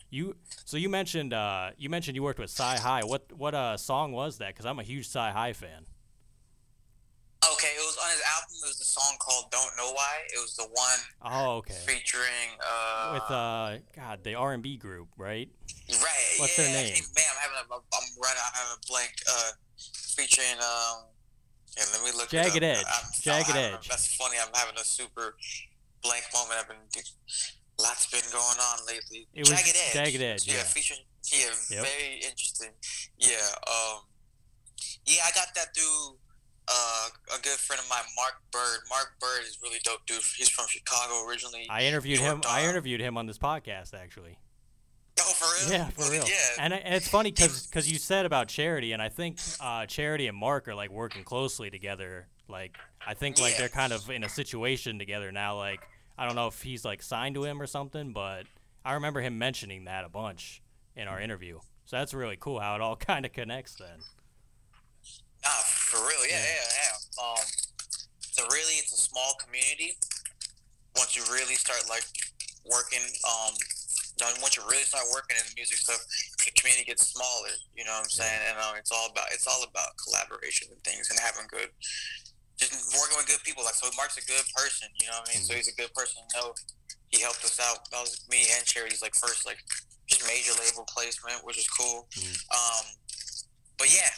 You 0.08 0.36
so 0.64 0.78
you 0.78 0.88
mentioned 0.88 1.34
uh, 1.34 1.72
you 1.76 1.90
mentioned 1.90 2.16
you 2.16 2.22
worked 2.22 2.38
with 2.38 2.48
CyHi. 2.50 3.05
What 3.06 3.31
what 3.36 3.55
uh, 3.55 3.76
song 3.76 4.12
was 4.12 4.38
that? 4.38 4.55
Because 4.55 4.64
I'm 4.64 4.79
a 4.79 4.82
huge 4.82 5.06
CyHi 5.06 5.55
fan. 5.55 5.84
okay, 7.52 7.69
it 7.76 7.84
was 7.84 7.98
on 8.02 8.10
his 8.10 8.22
album. 8.34 8.56
It 8.64 8.69
was 8.69 8.79
the 8.79 8.84
song 8.86 9.14
called 9.20 9.50
"Don't 9.50 9.76
Know 9.76 9.93
Why." 9.93 10.12
It 10.34 10.40
was 10.40 10.56
the 10.56 10.69
one 10.72 11.00
Oh, 11.20 11.56
okay. 11.56 11.74
featuring 11.86 12.56
uh, 12.64 13.10
With 13.12 13.31
uh, 13.31 13.76
God, 13.94 14.24
the 14.24 14.36
R 14.36 14.55
and 14.55 14.62
B 14.62 14.79
group, 14.79 15.08
right? 15.19 15.50
Right. 15.90 16.34
What's 16.38 16.56
yeah, 16.56 16.64
their 16.64 16.82
name? 16.82 16.94
Man, 17.14 17.24
I'm 17.29 17.40
having 17.43 17.58
a, 17.58 17.74
I'm 17.74 18.08
running. 18.22 18.43
I'm 18.46 18.55
having 18.55 18.79
a 18.82 18.86
blank. 18.88 19.12
Uh, 19.29 19.50
featuring 20.14 20.58
um. 20.60 21.04
Yeah, 21.76 21.84
let 21.92 22.02
me 22.04 22.10
look. 22.16 22.32
it 22.32 22.36
Jagged 22.36 22.62
up. 22.62 22.78
Edge. 22.78 22.84
I'm, 22.86 23.04
Jagged 23.20 23.50
I'm 23.50 23.56
having 23.56 23.72
a- 23.72 23.76
Edge. 23.78 23.88
that's 23.88 24.14
funny. 24.14 24.36
I'm 24.40 24.52
having 24.54 24.76
a 24.78 24.84
super 24.84 25.34
blank 26.02 26.24
moment. 26.32 26.60
I've 26.60 26.68
been 26.68 26.76
lots 27.80 28.06
been 28.10 28.22
going 28.30 28.58
on 28.72 28.86
lately. 28.86 29.26
It 29.34 29.40
was 29.48 29.50
Jagged 29.50 29.74
Edge. 29.76 29.92
Jagged 29.94 30.22
Edge, 30.22 30.46
Yeah, 30.46 30.54
yeah. 30.54 30.62
featuring. 30.62 31.00
Yeah, 31.32 31.50
Yep. 31.70 31.86
very 31.86 32.14
interesting. 32.22 32.70
Yeah. 33.18 33.36
Um. 33.66 34.02
Yeah, 35.06 35.22
I 35.26 35.30
got 35.34 35.48
that 35.56 35.74
through. 35.76 36.18
Uh, 36.66 37.08
a 37.36 37.42
good 37.42 37.58
friend 37.58 37.78
of 37.82 37.86
mine, 37.90 38.04
Mark 38.16 38.40
Byrd. 38.50 38.80
Mark 38.88 39.12
Byrd 39.20 39.42
is 39.46 39.58
really 39.62 39.76
dope, 39.84 40.06
dude. 40.06 40.22
He's 40.36 40.48
from 40.48 40.64
Chicago 40.66 41.26
originally. 41.28 41.66
I 41.68 41.82
interviewed 41.84 42.20
him. 42.20 42.40
I 42.48 42.66
interviewed 42.66 43.00
him 43.02 43.18
on 43.18 43.26
this 43.26 43.36
podcast 43.36 43.92
actually. 43.92 44.38
Oh, 45.20 45.32
for 45.32 45.66
real? 45.70 45.78
Yeah, 45.78 45.88
for 45.90 46.10
real. 46.10 46.24
Yeah. 46.26 46.34
And, 46.58 46.72
and 46.74 46.94
it's 46.94 47.08
funny 47.08 47.30
because 47.30 47.90
you 47.90 47.98
said 47.98 48.26
about 48.26 48.48
Charity, 48.48 48.92
and 48.92 49.00
I 49.02 49.08
think 49.08 49.38
uh, 49.60 49.86
Charity 49.86 50.26
and 50.28 50.36
Mark 50.36 50.68
are 50.68 50.74
like 50.74 50.90
working 50.90 51.24
closely 51.24 51.70
together. 51.70 52.26
Like 52.48 52.76
I 53.06 53.14
think 53.14 53.40
like 53.40 53.52
Yeah. 53.52 53.60
they're 53.60 53.68
kind 53.68 53.92
of 53.92 54.08
in 54.10 54.24
a 54.24 54.28
situation 54.28 54.98
together 54.98 55.32
now. 55.32 55.56
Like 55.56 55.80
I 56.18 56.26
don't 56.26 56.34
know 56.36 56.46
if 56.48 56.60
he's 56.62 56.84
like 56.84 57.02
signed 57.02 57.34
to 57.36 57.44
him 57.44 57.60
or 57.60 57.66
something, 57.66 58.12
but 58.12 58.44
I 58.84 58.94
remember 58.94 59.20
him 59.20 59.38
mentioning 59.38 59.84
that 59.84 60.04
a 60.04 60.08
bunch 60.08 60.62
in 60.96 61.08
our 61.08 61.20
interview. 61.20 61.58
So 61.86 61.96
that's 61.96 62.12
really 62.14 62.36
cool 62.38 62.60
how 62.60 62.74
it 62.74 62.80
all 62.80 62.96
kind 63.10 63.24
of 63.24 63.32
connects 63.32 63.74
then. 63.76 63.98
Nah, 65.42 65.50
for 65.64 65.98
real, 65.98 66.26
yeah, 66.28 66.36
Yeah. 66.38 66.44
yeah, 66.44 66.82
yeah. 67.18 67.24
Um, 67.24 67.44
it's 68.22 68.38
a 68.38 68.44
really, 68.44 68.74
it's 68.80 68.92
a 68.92 68.96
small 69.00 69.34
community. 69.44 69.96
Once 70.96 71.16
you 71.16 71.22
really 71.32 71.54
start 71.54 71.82
like 71.88 72.04
working, 72.70 73.00
um, 73.28 73.52
you 74.14 74.22
know, 74.22 74.30
once 74.38 74.54
you 74.54 74.62
really 74.70 74.86
start 74.86 75.04
working 75.10 75.34
in 75.34 75.44
the 75.46 75.54
music 75.58 75.82
stuff, 75.82 75.98
the 76.38 76.54
community 76.54 76.86
gets 76.86 77.10
smaller. 77.10 77.50
You 77.74 77.82
know 77.82 77.98
what 77.98 78.06
I'm 78.06 78.14
saying? 78.14 78.42
And 78.50 78.56
um, 78.62 78.78
it's 78.78 78.94
all 78.94 79.10
about, 79.10 79.34
it's 79.34 79.46
all 79.50 79.66
about 79.66 79.98
collaboration 79.98 80.70
and 80.70 80.78
things 80.86 81.10
and 81.10 81.18
having 81.18 81.50
good, 81.50 81.70
just 82.54 82.94
working 82.94 83.18
with 83.18 83.26
good 83.26 83.42
people. 83.42 83.66
Like, 83.66 83.74
so 83.74 83.90
Mark's 83.98 84.18
a 84.18 84.26
good 84.26 84.46
person. 84.54 84.86
You 85.02 85.10
know 85.10 85.18
what 85.18 85.30
I 85.30 85.34
mean? 85.34 85.42
So 85.42 85.58
he's 85.58 85.66
a 85.66 85.74
good 85.74 85.90
person. 85.98 86.22
You 86.22 86.34
know, 86.38 86.54
he 87.10 87.18
helped 87.22 87.42
us 87.42 87.58
out. 87.58 87.82
That 87.90 88.06
was 88.06 88.22
me 88.30 88.46
and 88.54 88.62
Charity's 88.62 89.02
like 89.02 89.18
first 89.18 89.46
like 89.46 89.58
major 90.30 90.54
label 90.62 90.86
placement, 90.86 91.42
which 91.42 91.58
is 91.58 91.66
cool. 91.66 92.06
Mm. 92.14 92.38
Um, 92.54 92.84
but 93.78 93.90
yeah, 93.90 94.10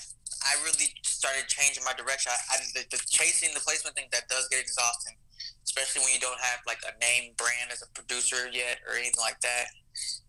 I 0.44 0.52
really 0.64 0.92
started 1.02 1.48
changing 1.48 1.84
my 1.84 1.96
direction. 1.96 2.32
I, 2.32 2.38
I 2.52 2.56
the, 2.74 2.84
the, 2.92 3.00
chasing 3.08 3.54
the 3.54 3.60
placement 3.60 3.96
thing 3.96 4.12
that 4.12 4.28
does 4.28 4.48
get 4.48 4.60
exhausting, 4.60 5.16
especially 5.64 6.04
when 6.04 6.12
you 6.12 6.20
don't 6.20 6.40
have 6.40 6.60
like 6.66 6.80
a 6.84 6.92
name 7.00 7.32
brand 7.36 7.72
as 7.72 7.82
a 7.82 7.88
producer 7.96 8.48
yet 8.52 8.84
or 8.84 8.94
anything 8.94 9.20
like 9.20 9.40
that. 9.40 9.72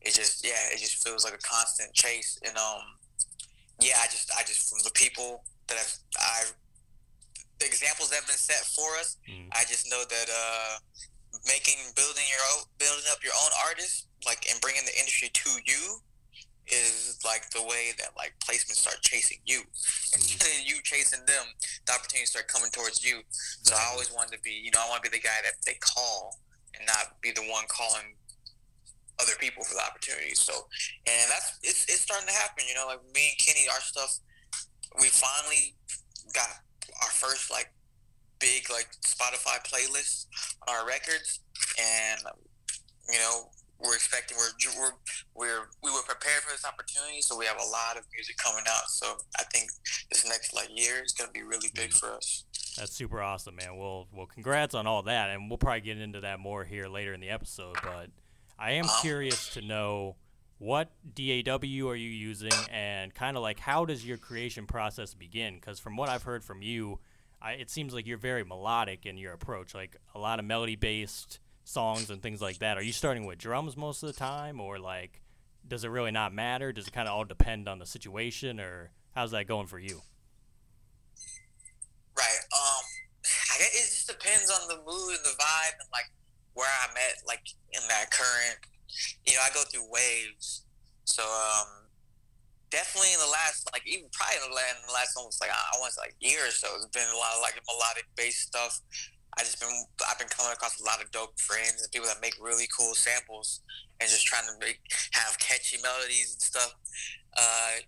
It 0.02 0.14
just 0.14 0.46
yeah, 0.46 0.72
it 0.72 0.80
just 0.80 1.04
feels 1.04 1.24
like 1.24 1.34
a 1.34 1.44
constant 1.44 1.94
chase. 1.94 2.40
And 2.46 2.56
um, 2.58 2.84
yeah, 3.82 3.98
I 4.02 4.08
just 4.08 4.32
I 4.38 4.44
just 4.44 4.70
from 4.70 4.80
the 4.84 4.92
people 4.92 5.44
that 5.68 5.78
I've, 5.78 6.00
I've 6.20 6.54
the 7.60 7.66
examples 7.66 8.10
that 8.10 8.22
have 8.22 8.28
been 8.28 8.38
set 8.38 8.64
for 8.70 8.96
us, 9.02 9.18
mm. 9.28 9.50
I 9.52 9.66
just 9.66 9.90
know 9.90 10.04
that 10.08 10.28
uh, 10.30 10.78
making 11.48 11.78
building 11.96 12.26
your 12.30 12.44
own, 12.54 12.70
building 12.78 13.06
up 13.12 13.24
your 13.24 13.34
own 13.34 13.52
artist 13.66 14.08
like 14.26 14.46
and 14.50 14.60
bringing 14.62 14.86
the 14.86 14.94
industry 14.98 15.30
to 15.34 15.50
you, 15.66 16.02
is 16.68 17.20
like 17.24 17.50
the 17.52 17.62
way 17.62 17.92
that 17.98 18.12
like 18.18 18.34
placements 18.40 18.84
start 18.84 19.00
chasing 19.02 19.38
you. 19.46 19.62
Instead 20.14 20.48
of 20.60 20.68
you 20.68 20.82
chasing 20.84 21.24
them, 21.26 21.46
the 21.86 21.94
opportunities 21.94 22.32
start 22.32 22.48
coming 22.48 22.70
towards 22.72 23.04
you. 23.04 23.22
So 23.32 23.76
I 23.76 23.92
always 23.92 24.12
wanted 24.12 24.36
to 24.38 24.42
be, 24.42 24.52
you 24.52 24.72
know, 24.72 24.82
I 24.86 24.90
want 24.90 25.04
to 25.04 25.10
be 25.10 25.18
the 25.18 25.24
guy 25.24 25.40
that 25.44 25.54
they 25.66 25.76
call 25.80 26.40
and 26.76 26.86
not 26.86 27.20
be 27.22 27.32
the 27.32 27.46
one 27.50 27.64
calling 27.70 28.16
other 29.22 29.34
people 29.40 29.64
for 29.64 29.74
the 29.74 29.82
opportunities. 29.82 30.40
So, 30.40 30.54
and 31.08 31.26
that's 31.30 31.60
it's 31.64 31.86
it's 31.86 32.02
starting 32.02 32.28
to 32.28 32.34
happen. 32.34 32.66
You 32.68 32.76
know, 32.76 32.88
like 32.88 33.02
me 33.14 33.34
and 33.34 33.38
Kenny, 33.40 33.68
our 33.72 33.82
stuff, 33.82 34.20
we 35.00 35.08
finally 35.08 35.76
got 36.34 36.50
our 37.04 37.10
first 37.10 37.52
like 37.52 37.72
big 38.40 38.70
like 38.70 38.88
Spotify 39.06 39.58
playlist 39.66 40.28
on 40.68 40.76
our 40.76 40.88
records, 40.88 41.42
and 41.80 42.22
you 43.10 43.20
know 43.20 43.50
we're 43.80 43.96
expecting 43.96 44.38
we're 44.38 44.54
we're 44.80 44.94
we're 45.36 45.66
we 45.84 45.92
were 45.92 46.04
prepared 46.04 46.42
for 46.42 46.52
this 46.52 46.66
opportunity, 46.66 47.22
so 47.22 47.38
we 47.38 47.46
have 47.46 47.58
a 47.58 47.70
lot 47.70 47.98
of 47.98 48.04
music 48.14 48.38
coming 48.38 48.64
out. 48.68 48.90
So 48.90 49.18
I 49.40 49.44
think 49.54 49.70
this 50.12 50.28
next 50.28 50.56
like 50.56 50.70
year 50.74 51.04
is 51.04 51.14
gonna 51.14 51.32
be 51.32 51.44
really 51.44 51.70
big 51.76 51.94
for 51.94 52.14
us. 52.14 52.44
That's 52.78 52.94
super 52.94 53.22
awesome, 53.22 53.56
man. 53.56 53.76
Well, 53.76 54.08
well, 54.14 54.28
congrats 54.28 54.76
on 54.76 54.86
all 54.86 55.04
that, 55.04 55.32
and 55.32 55.50
we'll 55.50 55.58
probably 55.58 55.82
get 55.82 56.00
into 56.00 56.22
that 56.22 56.40
more 56.40 56.64
here 56.64 56.88
later 56.88 57.14
in 57.14 57.20
the 57.20 57.30
episode. 57.30 57.78
But 57.84 58.10
I 58.60 58.72
am 58.72 58.86
curious 59.02 59.50
to 59.54 59.62
know 59.62 60.16
what 60.58 60.92
DAW 61.14 61.88
are 61.88 61.96
you 61.96 62.10
using, 62.10 62.52
and 62.72 63.14
kind 63.14 63.38
of 63.38 63.44
like 63.44 63.60
how 63.60 63.86
does 63.86 64.06
your 64.06 64.18
creation 64.18 64.66
process 64.66 65.14
begin? 65.14 65.56
Because 65.56 65.80
from 65.80 65.96
what 65.96 66.10
I've 66.10 66.24
heard 66.24 66.44
from 66.44 66.62
you, 66.62 67.00
I, 67.42 67.54
it 67.54 67.70
seems 67.70 67.94
like 67.94 68.08
you're 68.08 68.18
very 68.18 68.44
melodic 68.44 69.06
in 69.06 69.18
your 69.18 69.34
approach, 69.34 69.76
like 69.76 69.96
a 70.16 70.20
lot 70.20 70.40
of 70.40 70.46
melody 70.46 70.76
based 70.76 71.40
songs 71.64 72.10
and 72.10 72.22
things 72.22 72.42
like 72.42 72.60
that. 72.60 72.78
Are 72.78 72.82
you 72.82 72.94
starting 72.94 73.26
with 73.26 73.38
drums 73.38 73.78
most 73.78 74.02
of 74.02 74.08
the 74.08 74.18
time, 74.18 74.60
or 74.60 74.80
like 74.80 75.22
does 75.68 75.84
it 75.84 75.90
really 75.90 76.12
not 76.12 76.34
matter? 76.34 76.72
Does 76.72 76.88
it 76.88 76.94
kind 76.94 77.08
of 77.08 77.14
all 77.14 77.26
depend 77.26 77.68
on 77.68 77.78
the 77.80 77.86
situation, 77.86 78.60
or 78.60 78.92
how's 79.14 79.32
that 79.32 79.48
going 79.48 79.68
for 79.68 79.78
you? 79.80 80.02
Right. 82.18 82.40
Um, 82.52 82.84
I 83.54 83.58
guess 83.60 83.76
it 83.76 83.94
just 83.94 84.08
depends 84.08 84.50
on 84.50 84.68
the 84.68 84.78
mood 84.78 85.16
and 85.16 85.26
the 85.26 85.36
vibe 85.38 85.78
and 85.80 85.90
like 85.92 86.10
where 86.58 86.74
I'm 86.82 86.98
at, 86.98 87.22
like 87.30 87.46
in 87.70 87.86
that 87.86 88.10
current. 88.10 88.58
You 89.30 89.38
know, 89.38 89.46
I 89.46 89.54
go 89.54 89.62
through 89.70 89.86
waves, 89.94 90.66
so 91.06 91.22
um, 91.22 91.86
definitely 92.74 93.14
in 93.14 93.22
the 93.22 93.30
last 93.30 93.70
like 93.70 93.86
even 93.86 94.10
probably 94.10 94.42
in 94.42 94.50
the 94.50 94.58
last, 94.58 94.82
last 94.90 95.14
almost 95.14 95.38
like 95.38 95.54
I 95.54 95.78
want 95.78 95.94
like 96.02 96.18
year 96.18 96.50
or 96.50 96.52
so, 96.52 96.74
it's 96.74 96.90
been 96.90 97.06
a 97.06 97.20
lot 97.22 97.38
of 97.38 97.46
like 97.46 97.62
melodic 97.70 98.10
based 98.18 98.50
stuff. 98.50 98.82
I 99.38 99.46
just 99.46 99.62
been 99.62 99.70
I've 100.10 100.18
been 100.18 100.34
coming 100.34 100.50
across 100.50 100.82
a 100.82 100.86
lot 100.88 100.98
of 100.98 101.14
dope 101.14 101.38
friends 101.38 101.78
and 101.78 101.92
people 101.94 102.10
that 102.10 102.26
make 102.26 102.34
really 102.42 102.66
cool 102.74 102.98
samples 102.98 103.62
and 104.02 104.10
just 104.10 104.26
trying 104.26 104.50
to 104.50 104.58
make 104.58 104.82
have 105.14 105.38
catchy 105.38 105.78
melodies 105.86 106.34
and 106.34 106.42
stuff. 106.42 106.74
Uh, 107.38 107.86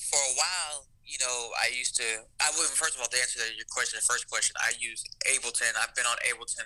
for 0.00 0.16
a 0.16 0.34
while, 0.40 0.88
you 1.12 1.20
know, 1.20 1.52
I 1.60 1.68
used 1.68 1.92
to. 2.00 2.24
I 2.40 2.48
would 2.56 2.72
first 2.72 2.96
of 2.96 3.04
all 3.04 3.12
to 3.12 3.20
answer 3.20 3.44
your 3.52 3.68
question, 3.68 4.00
the 4.00 4.08
first 4.08 4.32
question, 4.32 4.56
I 4.56 4.72
use 4.80 5.04
Ableton. 5.28 5.76
I've 5.76 5.92
been 5.92 6.08
on 6.08 6.16
Ableton 6.24 6.64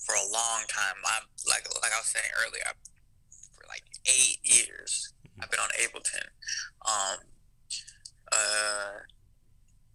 for 0.00 0.16
a 0.16 0.24
long 0.32 0.64
time. 0.72 0.96
I'm 1.04 1.28
like 1.44 1.68
like 1.84 1.92
I 1.92 2.00
was 2.00 2.08
saying 2.08 2.32
earlier, 2.40 2.64
for 3.52 3.68
like 3.68 3.84
eight 4.08 4.40
years. 4.40 5.12
I've 5.40 5.52
been 5.52 5.60
on 5.60 5.68
Ableton. 5.76 6.24
Um, 6.88 7.18
uh, 8.32 9.04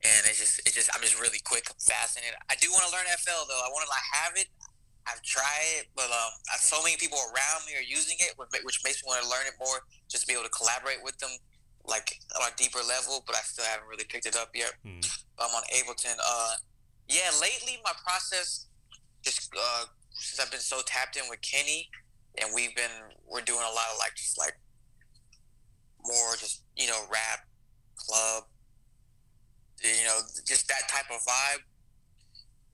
and 0.05 0.21
it's 0.29 0.37
just, 0.37 0.61
it's 0.65 0.77
just, 0.77 0.93
I'm 0.93 1.01
just 1.01 1.17
really 1.17 1.41
quick, 1.41 1.65
fast, 1.81 2.13
fascinated. 2.13 2.37
I 2.49 2.55
do 2.61 2.69
want 2.69 2.85
to 2.85 2.91
learn 2.93 3.09
FL 3.17 3.49
though. 3.49 3.61
I 3.65 3.69
want 3.73 3.81
to 3.81 3.89
like 3.89 4.07
have 4.13 4.33
it. 4.37 4.49
I've 5.07 5.23
tried 5.23 5.81
it, 5.81 5.87
but 5.95 6.11
um, 6.11 6.31
so 6.59 6.83
many 6.83 6.99
people 6.99 7.17
around 7.31 7.63
me 7.63 7.79
are 7.79 7.87
using 7.87 8.19
it, 8.19 8.35
which 8.35 8.83
makes 8.83 8.99
me 8.99 9.07
want 9.07 9.23
to 9.23 9.29
learn 9.31 9.47
it 9.47 9.55
more, 9.55 9.79
just 10.11 10.23
to 10.23 10.27
be 10.27 10.35
able 10.35 10.43
to 10.43 10.51
collaborate 10.51 10.99
with 10.99 11.15
them, 11.23 11.31
like 11.87 12.19
on 12.39 12.47
a 12.47 12.55
deeper 12.55 12.79
level. 12.87 13.23
But 13.25 13.35
I 13.35 13.39
still 13.39 13.65
haven't 13.65 13.87
really 13.87 14.05
picked 14.05 14.25
it 14.25 14.35
up 14.35 14.49
yet. 14.53 14.73
Mm. 14.85 15.05
I'm 15.39 15.51
on 15.55 15.63
Ableton. 15.75 16.17
Uh, 16.19 16.55
yeah, 17.09 17.31
lately 17.41 17.79
my 17.83 17.93
process, 18.05 18.67
just 19.23 19.53
uh, 19.55 19.85
since 20.11 20.39
I've 20.39 20.51
been 20.51 20.59
so 20.59 20.81
tapped 20.85 21.15
in 21.15 21.23
with 21.29 21.41
Kenny, 21.41 21.89
and 22.41 22.49
we've 22.53 22.75
been 22.75 22.91
we're 23.27 23.41
doing 23.41 23.59
a 23.59 23.73
lot 23.73 23.87
of 23.93 23.97
like 23.99 24.15
just 24.15 24.37
like 24.37 24.57
more 26.05 26.35
just 26.37 26.63
you 26.75 26.87
know 26.87 27.01
rap 27.11 27.45
club 27.95 28.43
you 29.83 30.05
know 30.05 30.19
just 30.45 30.67
that 30.67 30.87
type 30.89 31.05
of 31.11 31.21
vibe 31.21 31.61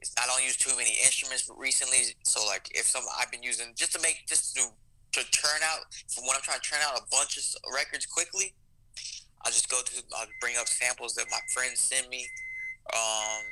it's 0.01 0.13
not 0.15 0.27
use 0.43 0.58
too 0.58 0.75
many 0.77 0.91
instruments 1.03 1.50
recently 1.58 2.13
so 2.24 2.46
like 2.46 2.67
if 2.72 2.86
some 2.86 3.03
i've 3.20 3.32
been 3.32 3.43
using 3.43 3.67
just 3.75 3.93
to 3.93 4.01
make 4.01 4.24
just 4.27 4.55
to 4.55 4.62
to 5.12 5.24
turn 5.32 5.62
out 5.63 5.82
from 6.10 6.25
when 6.25 6.36
i'm 6.36 6.41
trying 6.41 6.60
to 6.60 6.70
turn 6.70 6.79
out 6.84 6.98
a 6.98 7.03
bunch 7.12 7.38
of 7.38 7.43
records 7.74 8.05
quickly 8.05 8.53
i'll 9.45 9.51
just 9.51 9.69
go 9.69 9.81
to 9.85 10.01
i'll 10.17 10.27
bring 10.39 10.55
up 10.57 10.67
samples 10.67 11.13
that 11.15 11.25
my 11.31 11.39
friends 11.53 11.79
send 11.79 12.07
me 12.09 12.27
um 12.93 13.43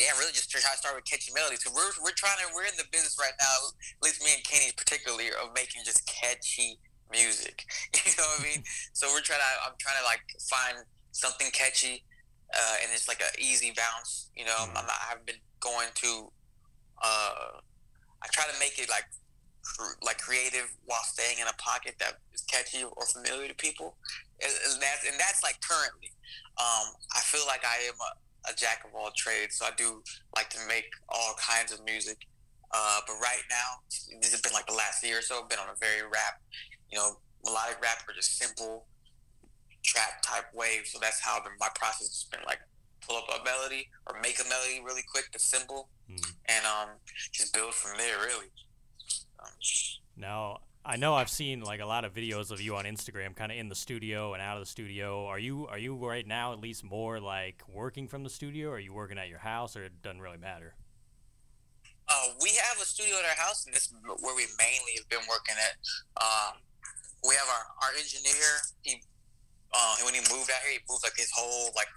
yeah, 0.00 0.16
really 0.16 0.32
just 0.32 0.50
try 0.50 0.60
to 0.64 0.80
start 0.80 0.96
with 0.96 1.04
catchy 1.04 1.28
melodies. 1.34 1.60
So 1.60 1.70
we're, 1.76 1.92
we're 2.00 2.16
trying 2.16 2.40
to, 2.40 2.48
we're 2.56 2.64
in 2.64 2.76
the 2.80 2.88
business 2.88 3.20
right 3.20 3.36
now, 3.36 3.52
at 3.52 4.00
least 4.00 4.24
me 4.24 4.32
and 4.32 4.44
Kenny 4.44 4.72
particularly, 4.72 5.28
of 5.28 5.52
making 5.52 5.84
just 5.84 6.08
catchy 6.08 6.80
music. 7.12 7.66
You 8.06 8.12
know 8.16 8.24
what 8.32 8.40
I 8.40 8.44
mean? 8.44 8.64
so 8.92 9.08
we're 9.12 9.20
trying 9.20 9.44
to. 9.44 9.50
I'm 9.66 9.76
trying 9.78 9.98
to 10.00 10.06
like 10.08 10.24
find 10.48 10.84
something 11.12 11.50
catchy, 11.52 12.02
uh, 12.54 12.76
and 12.82 12.90
it's 12.94 13.08
like 13.08 13.20
an 13.20 13.34
easy 13.38 13.74
bounce. 13.76 14.30
You 14.36 14.46
know, 14.46 14.56
mm-hmm. 14.56 14.78
I'm, 14.78 14.86
I've 14.88 15.26
been 15.26 15.42
going 15.60 15.88
to. 15.94 16.32
Uh, 17.02 17.60
I 18.22 18.26
try 18.32 18.44
to 18.44 18.58
make 18.58 18.78
it 18.78 18.88
like 18.88 19.04
like 20.02 20.18
creative 20.18 20.72
while 20.84 21.02
staying 21.04 21.38
in 21.40 21.46
a 21.46 21.56
pocket 21.58 21.94
that 22.00 22.18
is 22.34 22.42
catchy 22.42 22.84
or 22.84 23.06
familiar 23.06 23.48
to 23.48 23.54
people, 23.54 23.96
and, 24.42 24.50
and 24.50 24.82
that's 24.82 25.06
and 25.06 25.18
that's 25.18 25.42
like 25.42 25.58
currently. 25.60 26.12
Um, 26.58 26.94
I 27.16 27.20
feel 27.20 27.46
like 27.46 27.64
I 27.64 27.88
am 27.88 27.94
a, 27.94 28.52
a 28.52 28.54
jack 28.56 28.84
of 28.84 28.94
all 28.94 29.10
trades, 29.16 29.56
so 29.56 29.66
I 29.66 29.70
do 29.76 30.02
like 30.36 30.50
to 30.50 30.58
make 30.68 30.86
all 31.08 31.34
kinds 31.38 31.72
of 31.72 31.84
music. 31.84 32.18
Uh, 32.72 33.00
but 33.06 33.14
right 33.18 33.42
now, 33.50 33.82
this 34.22 34.30
has 34.30 34.40
been 34.40 34.52
like 34.52 34.66
the 34.66 34.74
last 34.74 35.02
year 35.02 35.18
or 35.18 35.22
so. 35.22 35.42
I've 35.42 35.48
been 35.48 35.58
on 35.58 35.74
a 35.74 35.78
very 35.80 36.02
rap 36.02 36.38
you 36.90 36.98
know, 36.98 37.16
melodic 37.44 37.80
rap 37.82 37.98
or 38.08 38.14
just 38.14 38.38
simple 38.38 38.86
trap 39.84 40.22
type 40.22 40.44
wave. 40.54 40.82
So 40.84 40.98
that's 41.00 41.20
how 41.20 41.40
the, 41.40 41.50
my 41.58 41.68
process 41.74 42.08
has 42.08 42.26
been 42.30 42.40
like 42.46 42.58
pull 43.06 43.16
up 43.16 43.40
a 43.40 43.44
melody 43.44 43.88
or 44.06 44.20
make 44.20 44.38
a 44.40 44.48
melody 44.48 44.82
really 44.84 45.02
quick, 45.10 45.30
the 45.32 45.38
simple, 45.38 45.88
mm. 46.10 46.32
and 46.46 46.64
um, 46.66 46.88
just 47.32 47.54
build 47.54 47.74
from 47.74 47.96
there. 47.96 48.18
Really. 48.18 48.46
Now 50.16 50.60
I 50.84 50.96
know 50.96 51.14
I've 51.14 51.30
seen 51.30 51.60
like 51.60 51.80
a 51.80 51.86
lot 51.86 52.04
of 52.04 52.14
videos 52.14 52.50
of 52.50 52.60
you 52.60 52.74
on 52.76 52.84
Instagram, 52.84 53.36
kind 53.36 53.52
of 53.52 53.58
in 53.58 53.68
the 53.68 53.74
studio 53.74 54.32
and 54.32 54.42
out 54.42 54.56
of 54.56 54.62
the 54.62 54.70
studio. 54.70 55.26
Are 55.26 55.38
you 55.38 55.66
are 55.68 55.78
you 55.78 55.94
right 55.94 56.26
now 56.26 56.52
at 56.52 56.60
least 56.60 56.84
more 56.84 57.20
like 57.20 57.62
working 57.68 58.08
from 58.08 58.24
the 58.24 58.30
studio, 58.30 58.70
or 58.70 58.74
are 58.74 58.80
you 58.80 58.92
working 58.92 59.18
at 59.18 59.28
your 59.28 59.38
house, 59.38 59.76
or 59.76 59.84
it 59.84 60.02
doesn't 60.02 60.20
really 60.20 60.38
matter? 60.38 60.74
Uh, 62.08 62.34
we 62.42 62.50
have 62.50 62.80
a 62.80 62.84
studio 62.84 63.14
at 63.18 63.24
our 63.24 63.44
house, 63.44 63.66
and 63.66 63.74
this 63.74 63.84
is 63.84 63.94
where 64.02 64.34
we 64.34 64.46
mainly 64.58 64.92
have 64.96 65.08
been 65.08 65.22
working 65.28 65.54
at. 65.54 65.76
Um, 66.18 66.58
we 67.28 67.34
have 67.36 67.46
our, 67.46 67.64
our 67.86 67.92
engineer. 67.94 68.58
He 68.82 69.02
uh, 69.72 69.94
when 70.04 70.14
he 70.14 70.20
moved 70.32 70.50
out 70.50 70.64
here, 70.64 70.74
he 70.74 70.80
moved 70.90 71.04
like 71.04 71.16
his 71.16 71.30
whole 71.30 71.70
like 71.76 71.92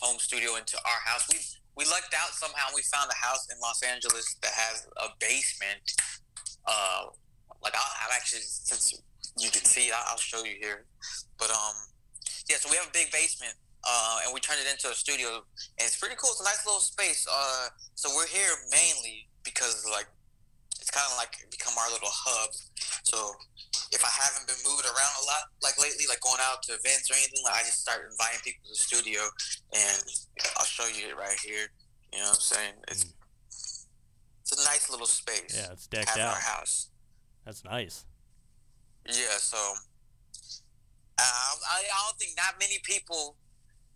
home 0.00 0.18
studio 0.18 0.54
into 0.56 0.76
our 0.76 1.00
house. 1.08 1.26
We 1.32 1.40
we 1.74 1.90
lucked 1.90 2.14
out 2.14 2.30
somehow. 2.36 2.68
We 2.74 2.82
found 2.92 3.10
a 3.10 3.16
house 3.16 3.48
in 3.50 3.58
Los 3.60 3.82
Angeles 3.82 4.36
that 4.42 4.52
has 4.52 4.86
a 5.02 5.08
basement. 5.18 5.82
Uh, 6.66 7.06
like 7.62 7.74
i 7.74 8.04
am 8.04 8.12
actually 8.14 8.42
since 8.42 8.94
you 9.38 9.50
can 9.50 9.64
see, 9.64 9.90
I'll, 9.92 10.16
I'll 10.16 10.22
show 10.22 10.44
you 10.44 10.56
here. 10.60 10.84
But 11.38 11.50
um, 11.50 11.76
yeah. 12.48 12.56
So 12.56 12.70
we 12.70 12.76
have 12.76 12.88
a 12.88 12.92
big 12.92 13.12
basement. 13.12 13.54
Uh, 13.86 14.26
and 14.26 14.34
we 14.34 14.40
turned 14.40 14.58
it 14.58 14.66
into 14.66 14.90
a 14.90 14.96
studio, 14.98 15.46
and 15.78 15.86
it's 15.86 15.94
pretty 15.94 16.18
cool. 16.18 16.34
It's 16.34 16.42
a 16.42 16.48
nice 16.48 16.66
little 16.66 16.82
space. 16.82 17.22
Uh, 17.30 17.70
so 17.94 18.10
we're 18.18 18.26
here 18.26 18.50
mainly 18.66 19.30
because 19.46 19.86
like 19.86 20.10
it's 20.74 20.90
kind 20.90 21.06
of 21.06 21.14
like 21.14 21.38
become 21.54 21.70
our 21.78 21.86
little 21.94 22.10
hub. 22.10 22.50
So 23.06 23.14
if 23.94 24.02
I 24.02 24.10
haven't 24.10 24.50
been 24.50 24.58
moving 24.66 24.90
around 24.90 25.14
a 25.22 25.24
lot, 25.30 25.54
like 25.62 25.78
lately, 25.78 26.10
like 26.10 26.18
going 26.18 26.42
out 26.42 26.66
to 26.66 26.74
events 26.74 27.06
or 27.10 27.14
anything, 27.14 27.46
like 27.46 27.62
I 27.62 27.62
just 27.62 27.86
start 27.86 28.10
inviting 28.10 28.42
people 28.42 28.66
to 28.66 28.74
the 28.74 28.82
studio, 28.82 29.22
and 29.70 30.02
I'll 30.58 30.66
show 30.66 30.90
you 30.90 31.14
it 31.14 31.14
right 31.14 31.38
here. 31.38 31.70
You 32.10 32.26
know 32.26 32.34
what 32.34 32.42
I'm 32.42 32.50
saying? 32.58 32.74
It's 32.90 33.06
mm. 33.06 33.14
It's 34.46 34.62
a 34.62 34.64
nice 34.64 34.88
little 34.90 35.06
space. 35.06 35.58
Yeah, 35.58 35.72
it's 35.72 35.88
decked 35.88 36.16
out. 36.18 36.34
Our 36.34 36.40
house. 36.40 36.90
That's 37.44 37.64
nice. 37.64 38.04
Yeah, 39.06 39.38
so 39.38 39.58
uh, 41.18 41.22
I, 41.22 41.82
I 41.82 41.98
don't 42.06 42.18
think 42.18 42.32
not 42.36 42.54
many 42.60 42.78
people 42.84 43.36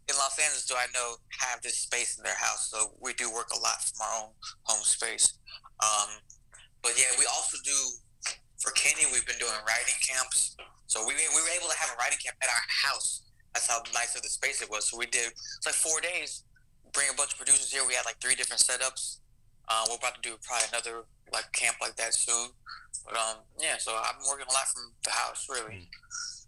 in 0.08 0.16
Los 0.18 0.38
Angeles 0.42 0.66
do 0.66 0.74
I 0.74 0.86
know 0.92 1.22
have 1.38 1.62
this 1.62 1.78
space 1.78 2.18
in 2.18 2.24
their 2.24 2.34
house. 2.34 2.68
So 2.70 2.94
we 2.98 3.14
do 3.14 3.30
work 3.30 3.50
a 3.54 3.60
lot 3.62 3.78
from 3.78 4.02
our 4.02 4.14
own 4.22 4.30
home 4.64 4.82
space. 4.82 5.38
Um, 5.78 6.18
but 6.82 6.98
yeah, 6.98 7.14
we 7.18 7.26
also 7.26 7.58
do 7.64 7.78
for 8.58 8.72
Kenny. 8.72 9.06
We've 9.12 9.26
been 9.26 9.38
doing 9.38 9.54
writing 9.66 9.98
camps. 10.02 10.56
So 10.86 11.06
we, 11.06 11.14
we 11.14 11.40
were 11.42 11.54
able 11.54 11.70
to 11.70 11.78
have 11.78 11.94
a 11.94 11.98
writing 11.98 12.18
camp 12.18 12.36
at 12.42 12.48
our 12.48 12.64
house. 12.90 13.22
That's 13.54 13.70
how 13.70 13.82
nice 13.94 14.16
of 14.16 14.22
the 14.22 14.28
space 14.28 14.62
it 14.62 14.70
was. 14.70 14.90
So 14.90 14.98
we 14.98 15.06
did 15.06 15.30
it's 15.30 15.66
like 15.66 15.78
four 15.78 16.00
days. 16.00 16.42
Bring 16.92 17.06
a 17.10 17.14
bunch 17.14 17.32
of 17.32 17.38
producers 17.38 17.70
here. 17.70 17.82
We 17.86 17.94
had 17.94 18.04
like 18.04 18.18
three 18.18 18.34
different 18.34 18.62
setups. 18.62 19.18
Uh, 19.70 19.84
we're 19.88 19.96
about 19.96 20.20
to 20.20 20.20
do 20.20 20.36
probably 20.42 20.66
another 20.72 21.04
like 21.32 21.52
camp 21.52 21.76
like 21.80 21.96
that 21.96 22.12
soon. 22.12 22.48
But 23.04 23.14
um, 23.14 23.36
yeah. 23.60 23.78
So 23.78 23.92
I've 23.92 24.18
been 24.18 24.28
working 24.28 24.46
a 24.48 24.52
lot 24.52 24.66
from 24.66 24.92
the 25.04 25.10
house, 25.10 25.46
really. 25.48 25.88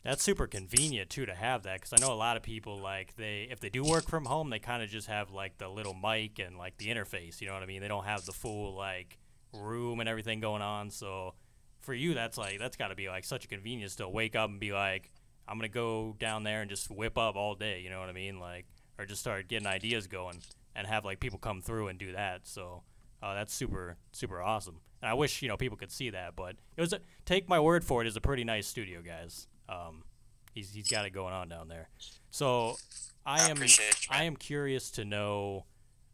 That's 0.05 0.23
super 0.23 0.49
convenient 0.49 1.11
too 1.11 1.27
to 1.27 1.35
have 1.35 1.63
that 1.63 1.81
because 1.81 1.93
I 1.93 2.05
know 2.05 2.13
a 2.13 2.17
lot 2.19 2.37
of 2.37 2.43
people 2.43 2.81
like 2.81 3.15
they 3.15 3.47
if 3.51 3.61
they 3.61 3.69
do 3.69 3.85
work 3.85 4.09
from 4.09 4.25
home 4.25 4.51
they 4.51 4.59
kind 4.59 4.83
of 4.83 4.91
just 4.91 5.07
have 5.07 5.31
like 5.31 5.59
the 5.59 5.69
little 5.69 5.95
mic 5.95 6.41
and 6.41 6.59
like 6.59 6.77
the 6.79 6.87
interface. 6.87 7.41
You 7.41 7.47
know 7.47 7.55
what 7.55 7.63
I 7.63 7.67
mean? 7.67 7.81
They 7.81 7.89
don't 7.89 8.05
have 8.05 8.27
the 8.27 8.33
full 8.33 8.75
like 8.75 9.19
room 9.53 10.01
and 10.01 10.09
everything 10.09 10.41
going 10.41 10.63
on. 10.63 10.91
So 10.91 11.35
for 11.79 11.95
you, 11.95 12.15
that's 12.15 12.37
like 12.37 12.59
that's 12.59 12.77
got 12.77 12.89
to 12.89 12.97
be 12.97 13.09
like 13.09 13.25
such 13.25 13.45
a 13.45 13.49
convenience 13.49 13.95
to 13.97 14.09
wake 14.09 14.35
up 14.35 14.51
and 14.51 14.59
be 14.59 14.73
like, 14.73 15.13
I'm 15.47 15.57
gonna 15.57 15.69
go 15.69 16.17
down 16.19 16.43
there 16.43 16.63
and 16.63 16.69
just 16.69 16.91
whip 16.91 17.17
up 17.17 17.37
all 17.37 17.55
day. 17.55 17.81
You 17.81 17.91
know 17.91 18.01
what 18.01 18.09
I 18.09 18.13
mean? 18.13 18.41
Like 18.41 18.67
or 18.99 19.07
just 19.07 19.21
start 19.21 19.49
getting 19.49 19.67
ideas 19.67 20.07
going 20.09 20.39
and 20.75 20.87
have 20.87 21.05
like 21.05 21.21
people 21.21 21.39
come 21.39 21.61
through 21.61 21.89
and 21.89 21.99
do 21.99 22.13
that. 22.13 22.47
So 22.47 22.83
uh, 23.23 23.35
that's 23.35 23.55
super 23.55 23.97
super 24.13 24.43
awesome. 24.43 24.81
And 25.01 25.11
I 25.11 25.15
wish 25.15 25.43
you 25.43 25.49
know 25.49 25.57
people 25.57 25.77
could 25.77 25.93
see 25.93 26.11
that, 26.11 26.37
but 26.37 26.57
it 26.77 26.81
was 26.81 26.93
a, 26.93 27.01
take 27.25 27.49
my 27.49 27.61
word 27.61 27.85
for 27.85 28.03
it 28.03 28.07
is 28.07 28.17
a 28.17 28.21
pretty 28.21 28.45
nice 28.45 28.67
studio, 28.67 29.01
guys. 29.03 29.47
Um, 29.69 30.05
he's 30.53 30.73
he's 30.73 30.91
got 30.91 31.07
it 31.07 31.11
going 31.11 31.35
on 31.35 31.49
down 31.49 31.69
there. 31.69 31.89
So 32.31 32.77
I 33.25 33.49
am 33.51 33.63
I 34.11 34.25
am 34.25 34.37
curious 34.37 34.91
to 34.93 35.05
know 35.05 35.67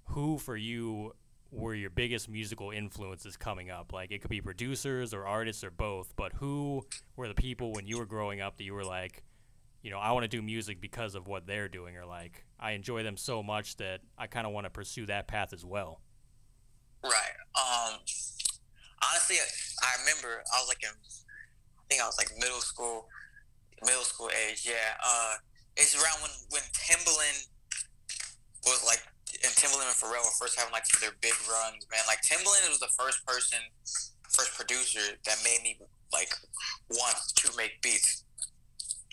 who 0.09 0.39
for 0.39 0.57
you 0.57 1.13
were 1.51 1.75
your 1.75 1.91
biggest 1.91 2.29
musical 2.29 2.71
influences 2.71 3.37
coming 3.37 3.71
up? 3.71 3.93
Like 3.93 4.11
it 4.11 4.21
could 4.21 4.31
be 4.31 4.41
producers 4.41 5.15
or 5.15 5.27
artists 5.27 5.65
or 5.65 5.71
both, 5.71 6.15
but 6.17 6.33
who 6.35 6.85
were 7.17 7.29
the 7.29 7.35
people 7.35 7.73
when 7.73 7.87
you 7.87 7.99
were 7.99 8.07
growing 8.07 8.41
up 8.41 8.57
that 8.59 8.65
you 8.65 8.75
were 8.75 8.85
like, 8.85 9.23
you 9.83 9.91
know, 9.91 9.99
I 9.99 10.13
want 10.13 10.25
to 10.25 10.29
do 10.29 10.43
music 10.43 10.81
because 10.81 11.15
of 11.15 11.27
what 11.27 11.47
they're 11.47 11.69
doing, 11.69 11.97
or 11.97 12.05
like 12.05 12.45
I 12.59 12.73
enjoy 12.73 13.03
them 13.03 13.17
so 13.17 13.43
much 13.43 13.77
that 13.77 14.01
I 14.19 14.27
kind 14.27 14.47
of 14.47 14.53
want 14.53 14.65
to 14.67 14.71
pursue 14.71 15.07
that 15.07 15.29
path 15.29 15.53
as 15.53 15.65
well. 15.65 16.01
Right. 17.05 17.37
Um. 17.55 17.99
Honestly, 18.99 19.39
I 19.83 19.91
remember 20.03 20.43
I 20.51 20.59
was 20.59 20.67
like 20.67 20.83
in, 20.83 20.91
I 20.91 21.83
think 21.89 22.03
I 22.03 22.07
was 22.07 22.19
like 22.19 22.35
middle 22.39 22.61
school, 22.61 23.07
middle 23.87 24.03
school 24.03 24.31
age. 24.35 24.67
Yeah. 24.67 24.99
Uh, 24.99 25.39
it's 25.77 25.95
around 25.95 26.19
when 26.23 26.35
when 26.51 26.67
Timbaland 26.75 27.47
was 28.67 28.83
like 28.85 29.07
and 29.45 29.53
Timbaland 29.55 29.93
and 29.93 29.99
Pharrell 29.99 30.25
were 30.25 30.39
first 30.41 30.59
having 30.59 30.73
like 30.73 30.87
their 30.99 31.15
big 31.21 31.37
runs, 31.47 31.87
man. 31.93 32.03
Like 32.11 32.23
Timbaland 32.27 32.67
was 32.69 32.81
the 32.81 32.91
first 32.99 33.23
person, 33.27 33.61
first 34.27 34.57
producer 34.57 35.15
that 35.25 35.39
made 35.45 35.63
me 35.63 35.79
like 36.13 36.33
want 36.91 37.17
to 37.37 37.47
make 37.57 37.81
beats. 37.83 38.25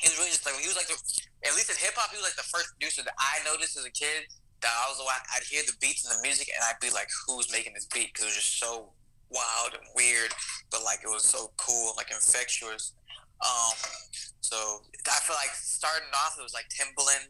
He 0.02 0.10
was 0.10 0.18
really 0.18 0.34
just 0.34 0.46
like 0.46 0.56
he 0.58 0.68
was 0.68 0.76
like 0.78 0.90
the, 0.90 0.98
at 1.46 1.54
least 1.54 1.70
in 1.70 1.78
hip 1.78 1.94
hop 1.96 2.12
he 2.12 2.18
was 2.18 2.26
like 2.26 2.40
the 2.40 2.50
first 2.50 2.74
producer 2.76 3.04
that 3.04 3.16
I 3.20 3.44
noticed 3.46 3.78
as 3.78 3.86
a 3.86 3.94
kid 3.94 4.28
that 4.62 4.72
I 4.72 4.90
was 4.90 5.00
I'd 5.02 5.44
hear 5.50 5.62
the 5.66 5.74
beats 5.82 6.06
and 6.06 6.18
the 6.18 6.22
music 6.22 6.50
and 6.54 6.64
I'd 6.64 6.80
be 6.82 6.94
like 6.94 7.10
who's 7.28 7.52
making 7.52 7.74
this 7.74 7.88
beat 7.92 8.14
because 8.14 8.26
it 8.26 8.34
was 8.34 8.36
just 8.36 8.60
so 8.60 8.92
wild 9.30 9.74
and 9.74 9.84
weird, 9.96 10.32
but 10.72 10.84
like 10.84 11.00
it 11.04 11.10
was 11.10 11.24
so 11.24 11.52
cool 11.58 11.94
like 11.98 12.12
infectious. 12.12 12.94
Um, 13.44 13.76
so 14.42 14.82
I 15.12 15.20
feel 15.22 15.36
like 15.36 15.54
starting 15.54 16.08
off 16.26 16.38
it 16.40 16.44
was 16.44 16.54
like 16.54 16.70
Timbaland, 16.72 17.28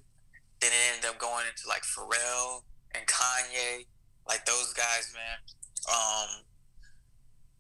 then 0.62 0.71
it 0.71 0.82
ended 0.95 1.10
up 1.10 1.19
going 1.19 1.45
into 1.50 1.67
like 1.67 1.82
Pharrell, 1.84 2.62
and 2.95 3.06
Kanye, 3.08 3.86
like 4.28 4.45
those 4.45 4.73
guys, 4.73 5.12
man. 5.13 5.38
Um, 5.91 6.30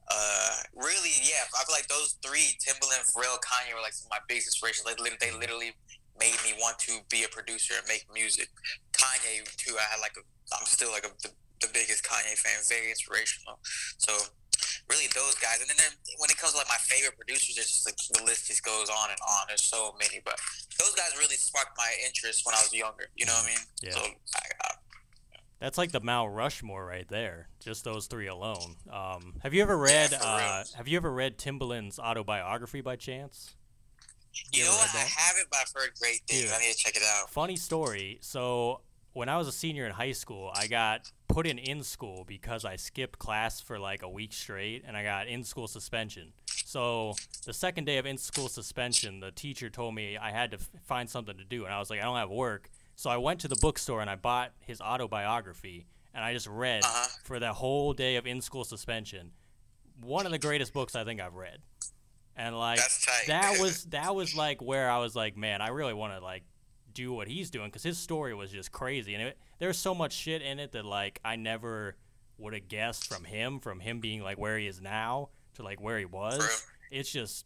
uh, 0.07 0.55
really, 0.75 1.11
yeah, 1.23 1.43
I 1.57 1.65
feel 1.65 1.75
like 1.75 1.87
those 1.87 2.17
three, 2.25 2.55
Timbaland, 2.61 3.11
Pharrell, 3.11 3.37
Kanye, 3.41 3.73
were 3.73 3.81
like 3.81 3.93
some 3.93 4.07
of 4.07 4.11
my 4.11 4.23
biggest 4.27 4.47
inspirations. 4.47 4.85
Like, 4.85 5.01
they 5.19 5.31
literally 5.31 5.73
made 6.19 6.37
me 6.43 6.53
want 6.59 6.79
to 6.79 6.99
be 7.09 7.23
a 7.23 7.29
producer 7.29 7.75
and 7.77 7.87
make 7.87 8.05
music. 8.13 8.49
Kanye 8.93 9.43
too. 9.57 9.75
I 9.77 9.85
had 9.91 9.99
like 10.01 10.15
a, 10.17 10.23
I'm 10.55 10.65
still 10.65 10.91
like 10.91 11.05
a, 11.05 11.11
the, 11.21 11.29
the 11.61 11.69
biggest 11.73 12.03
Kanye 12.03 12.37
fan. 12.37 12.59
Very 12.67 12.89
inspirational. 12.89 13.59
So 13.97 14.13
really 14.89 15.07
those 15.13 15.35
guys. 15.35 15.59
And 15.59 15.69
then 15.69 15.91
when 16.17 16.29
it 16.29 16.37
comes 16.37 16.53
to 16.53 16.57
like 16.57 16.69
my 16.69 16.79
favorite 16.81 17.17
producers, 17.17 17.57
it's 17.57 17.71
just 17.71 17.85
like 17.85 17.97
the 18.13 18.23
list 18.23 18.47
just 18.47 18.63
goes 18.63 18.89
on 18.89 19.09
and 19.09 19.19
on. 19.21 19.45
There's 19.47 19.63
so 19.63 19.95
many, 19.99 20.21
but 20.23 20.39
those 20.79 20.93
guys 20.95 21.11
really 21.17 21.35
sparked 21.35 21.77
my 21.77 21.91
interest 22.05 22.45
when 22.45 22.55
I 22.55 22.61
was 22.61 22.73
younger. 22.73 23.09
You 23.15 23.25
know 23.25 23.33
what 23.33 23.45
I 23.45 23.55
mean? 23.55 23.65
Yeah. 23.81 23.91
So 23.91 24.01
I, 24.01 24.45
I 24.61 24.69
that's 25.59 25.77
like 25.77 25.91
the 25.91 26.01
Mount 26.01 26.33
Rushmore 26.33 26.85
right 26.85 27.07
there. 27.07 27.47
Just 27.59 27.83
those 27.83 28.07
three 28.07 28.27
alone. 28.27 28.75
Um, 28.91 29.35
have 29.41 29.53
you 29.53 29.61
ever 29.61 29.77
read? 29.77 30.13
Uh, 30.13 30.63
have 30.75 30.87
you 30.87 30.97
ever 30.97 31.11
read 31.11 31.37
Timbaland's 31.37 31.97
autobiography 31.97 32.81
by 32.81 32.97
chance? 32.97 33.55
You, 34.35 34.59
you 34.59 34.65
know 34.65 34.71
what? 34.71 34.93
I 34.93 34.99
haven't, 34.99 35.47
but 35.49 35.59
I've 35.61 35.73
heard 35.73 35.91
great 35.99 36.21
things. 36.27 36.51
I 36.53 36.59
need 36.59 36.73
to 36.73 36.77
check 36.77 36.95
it 36.95 37.03
out. 37.03 37.29
Funny 37.29 37.55
story. 37.55 38.17
So 38.21 38.81
when 39.13 39.29
I 39.29 39.37
was 39.37 39.47
a 39.47 39.51
senior 39.51 39.85
in 39.85 39.93
high 39.93 40.11
school, 40.11 40.51
I 40.53 40.67
got 40.67 41.11
put 41.27 41.47
in 41.47 41.57
in 41.57 41.83
school 41.83 42.23
because 42.27 42.65
I 42.65 42.75
skipped 42.75 43.17
class 43.19 43.61
for 43.61 43.79
like 43.79 44.03
a 44.03 44.09
week 44.09 44.33
straight, 44.33 44.83
and 44.85 44.95
I 44.97 45.03
got 45.03 45.27
in 45.27 45.43
school 45.43 45.67
suspension. 45.67 46.33
So 46.47 47.13
the 47.45 47.53
second 47.53 47.85
day 47.85 47.97
of 47.97 48.05
in 48.05 48.17
school 48.17 48.49
suspension, 48.49 49.19
the 49.19 49.31
teacher 49.31 49.69
told 49.69 49.95
me 49.95 50.17
I 50.17 50.31
had 50.31 50.51
to 50.51 50.57
f- 50.57 50.69
find 50.83 51.09
something 51.09 51.37
to 51.37 51.43
do, 51.43 51.65
and 51.65 51.73
I 51.73 51.79
was 51.79 51.89
like, 51.89 51.99
I 51.99 52.03
don't 52.03 52.17
have 52.17 52.29
work. 52.29 52.69
So 52.95 53.09
I 53.09 53.17
went 53.17 53.41
to 53.41 53.47
the 53.47 53.57
bookstore 53.57 54.01
and 54.01 54.09
I 54.09 54.15
bought 54.15 54.51
his 54.59 54.79
autobiography 54.79 55.85
and 56.13 56.23
I 56.23 56.33
just 56.33 56.47
read 56.47 56.83
uh-huh. 56.83 57.07
for 57.23 57.39
that 57.39 57.53
whole 57.53 57.93
day 57.93 58.15
of 58.15 58.25
in 58.25 58.41
school 58.41 58.63
suspension. 58.63 59.31
One 60.01 60.25
of 60.25 60.31
the 60.31 60.39
greatest 60.39 60.73
books 60.73 60.95
I 60.95 61.03
think 61.03 61.19
I've 61.19 61.35
read. 61.35 61.59
And 62.35 62.57
like 62.57 62.79
that 63.27 63.57
was 63.61 63.85
that 63.85 64.15
was 64.15 64.35
like 64.35 64.61
where 64.61 64.89
I 64.89 64.99
was 64.99 65.15
like, 65.15 65.37
man, 65.37 65.61
I 65.61 65.69
really 65.69 65.93
want 65.93 66.13
to 66.13 66.23
like 66.23 66.43
do 66.93 67.13
what 67.13 67.27
he's 67.27 67.49
doing 67.49 67.67
because 67.67 67.83
his 67.83 67.97
story 67.97 68.33
was 68.33 68.51
just 68.51 68.71
crazy 68.71 69.13
and 69.15 69.21
it, 69.21 69.37
there's 69.59 69.77
so 69.77 69.93
much 69.93 70.13
shit 70.13 70.41
in 70.41 70.59
it 70.59 70.71
that 70.71 70.85
like 70.85 71.19
I 71.25 71.35
never 71.35 71.97
would 72.37 72.53
have 72.53 72.69
guessed 72.69 73.07
from 73.07 73.25
him, 73.25 73.59
from 73.59 73.79
him 73.81 73.99
being 73.99 74.21
like 74.21 74.37
where 74.37 74.57
he 74.57 74.67
is 74.67 74.81
now 74.81 75.29
to 75.55 75.63
like 75.63 75.81
where 75.81 75.99
he 75.99 76.05
was. 76.05 76.65
It's 76.91 77.11
just 77.11 77.45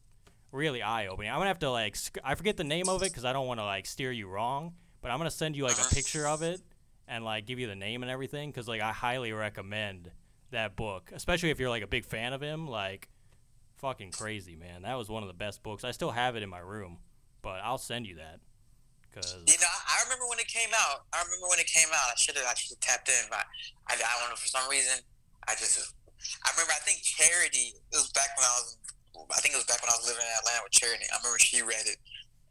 really 0.52 0.82
eye 0.82 1.08
opening. 1.08 1.32
I'm 1.32 1.38
gonna 1.38 1.48
have 1.48 1.60
to 1.60 1.72
like 1.72 1.96
sc- 1.96 2.18
I 2.24 2.36
forget 2.36 2.58
the 2.58 2.64
name 2.64 2.90
of 2.90 3.02
it 3.04 3.10
because 3.10 3.26
I 3.26 3.34
don't 3.34 3.48
want 3.48 3.60
to 3.60 3.66
like 3.66 3.86
steer 3.86 4.12
you 4.12 4.28
wrong 4.28 4.74
but 5.02 5.12
I'm 5.12 5.18
gonna 5.18 5.32
send 5.32 5.56
you 5.56 5.64
like 5.64 5.78
a 5.80 5.96
picture 5.96 6.28
of 6.28 6.42
it 6.42 6.62
and 7.08 7.24
like 7.24 7.46
give 7.46 7.60
you 7.60 7.68
the 7.68 7.76
name 7.76 8.04
and 8.04 8.12
everything 8.12 8.50
because 8.50 8.68
like 8.68 8.82
I 8.82 8.92
highly 8.92 9.32
recommend 9.32 10.12
that 10.52 10.76
book, 10.76 11.12
especially 11.14 11.52
if 11.52 11.60
you're 11.60 11.70
like 11.70 11.84
a 11.84 11.88
big 11.88 12.06
fan 12.06 12.34
of 12.34 12.42
him. 12.42 12.68
Like, 12.68 13.10
fucking 13.80 14.12
crazy, 14.12 14.56
man. 14.56 14.84
That 14.84 14.98
was 14.98 15.10
one 15.10 15.24
of 15.24 15.28
the 15.28 15.34
best 15.34 15.64
books. 15.64 15.84
I 15.84 15.92
still 15.92 16.12
have 16.12 16.36
it 16.36 16.44
in 16.44 16.50
my 16.50 16.60
room, 16.60 17.00
but 17.42 17.62
I'll 17.64 17.78
send 17.80 18.06
you 18.06 18.16
that. 18.16 18.40
Cause 19.16 19.42
you 19.48 19.58
know, 19.58 19.74
I 19.90 20.04
remember 20.06 20.30
when 20.30 20.38
it 20.38 20.48
came 20.48 20.70
out. 20.70 21.10
I 21.12 21.24
remember 21.24 21.50
when 21.50 21.58
it 21.58 21.66
came 21.66 21.90
out. 21.90 22.14
I 22.14 22.16
should 22.16 22.38
have 22.38 22.46
I 22.46 22.54
should 22.54 22.78
have 22.78 22.80
tapped 22.80 23.10
in, 23.10 23.26
but 23.30 23.42
I, 23.90 23.98
I 23.98 24.14
don't 24.22 24.30
know 24.30 24.38
for 24.38 24.48
some 24.48 24.70
reason. 24.70 25.02
I 25.48 25.58
just 25.58 25.96
I 26.46 26.52
remember. 26.54 26.74
I 26.78 26.82
think 26.86 27.02
Charity. 27.02 27.74
It 27.74 27.98
was 27.98 28.12
back 28.14 28.30
when 28.38 28.46
I 28.46 28.54
was. 28.62 28.78
I 29.34 29.42
think 29.42 29.56
it 29.56 29.58
was 29.58 29.66
back 29.66 29.82
when 29.82 29.90
I 29.90 29.98
was 29.98 30.06
living 30.06 30.22
in 30.22 30.34
Atlanta 30.38 30.62
with 30.62 30.78
Charity. 30.78 31.06
I 31.10 31.18
remember 31.18 31.40
she 31.40 31.66
read 31.66 31.90
it, 31.90 31.98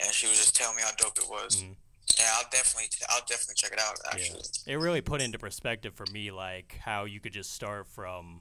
and 0.03 0.11
she 0.11 0.27
was 0.27 0.37
just 0.37 0.57
telling 0.57 0.77
me 0.77 0.83
how 0.83 0.91
dope 0.99 1.19
it 1.19 1.31
was. 1.31 1.62
Mm-hmm. 1.62 1.79
Yeah, 2.19 2.33
I'll 2.35 2.51
definitely, 2.51 2.91
I'll 3.11 3.23
definitely 3.29 3.55
check 3.55 3.73
it 3.73 3.79
out. 3.79 3.95
Actually, 4.11 4.43
yeah. 4.67 4.75
it 4.75 4.77
really 4.77 5.01
put 5.01 5.21
into 5.21 5.38
perspective 5.38 5.95
for 5.95 6.07
me, 6.11 6.31
like 6.33 6.81
how 6.83 7.05
you 7.05 7.21
could 7.21 7.33
just 7.33 7.53
start 7.53 7.87
from 7.87 8.41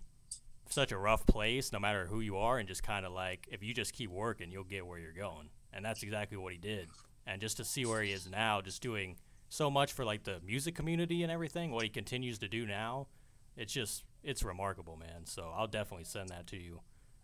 such 0.71 0.91
a 0.91 0.97
rough 0.97 1.25
place, 1.25 1.71
no 1.71 1.79
matter 1.79 2.05
who 2.05 2.19
you 2.19 2.37
are, 2.37 2.57
and 2.57 2.67
just 2.67 2.83
kind 2.83 3.05
of 3.05 3.11
like 3.11 3.47
if 3.51 3.63
you 3.63 3.73
just 3.73 3.93
keep 3.93 4.09
working, 4.09 4.51
you'll 4.51 4.63
get 4.63 4.85
where 4.85 4.99
you're 4.99 5.11
going, 5.11 5.49
and 5.73 5.83
that's 5.83 6.03
exactly 6.03 6.37
what 6.37 6.53
he 6.53 6.57
did. 6.59 6.89
And 7.25 7.41
just 7.41 7.57
to 7.57 7.65
see 7.65 7.85
where 7.85 8.01
he 8.01 8.11
is 8.11 8.29
now, 8.29 8.61
just 8.61 8.81
doing 8.81 9.17
so 9.49 9.69
much 9.69 9.93
for 9.93 10.05
like 10.05 10.23
the 10.23 10.39
music 10.45 10.75
community 10.75 11.23
and 11.23 11.31
everything, 11.31 11.71
what 11.71 11.83
he 11.83 11.89
continues 11.89 12.39
to 12.39 12.47
do 12.47 12.65
now, 12.65 13.07
it's 13.55 13.73
just 13.73 14.03
it's 14.23 14.43
remarkable, 14.43 14.95
man. 14.95 15.25
So 15.25 15.51
I'll 15.55 15.67
definitely 15.67 16.05
send 16.05 16.29
that 16.29 16.47
to 16.47 16.57
you. 16.57 16.81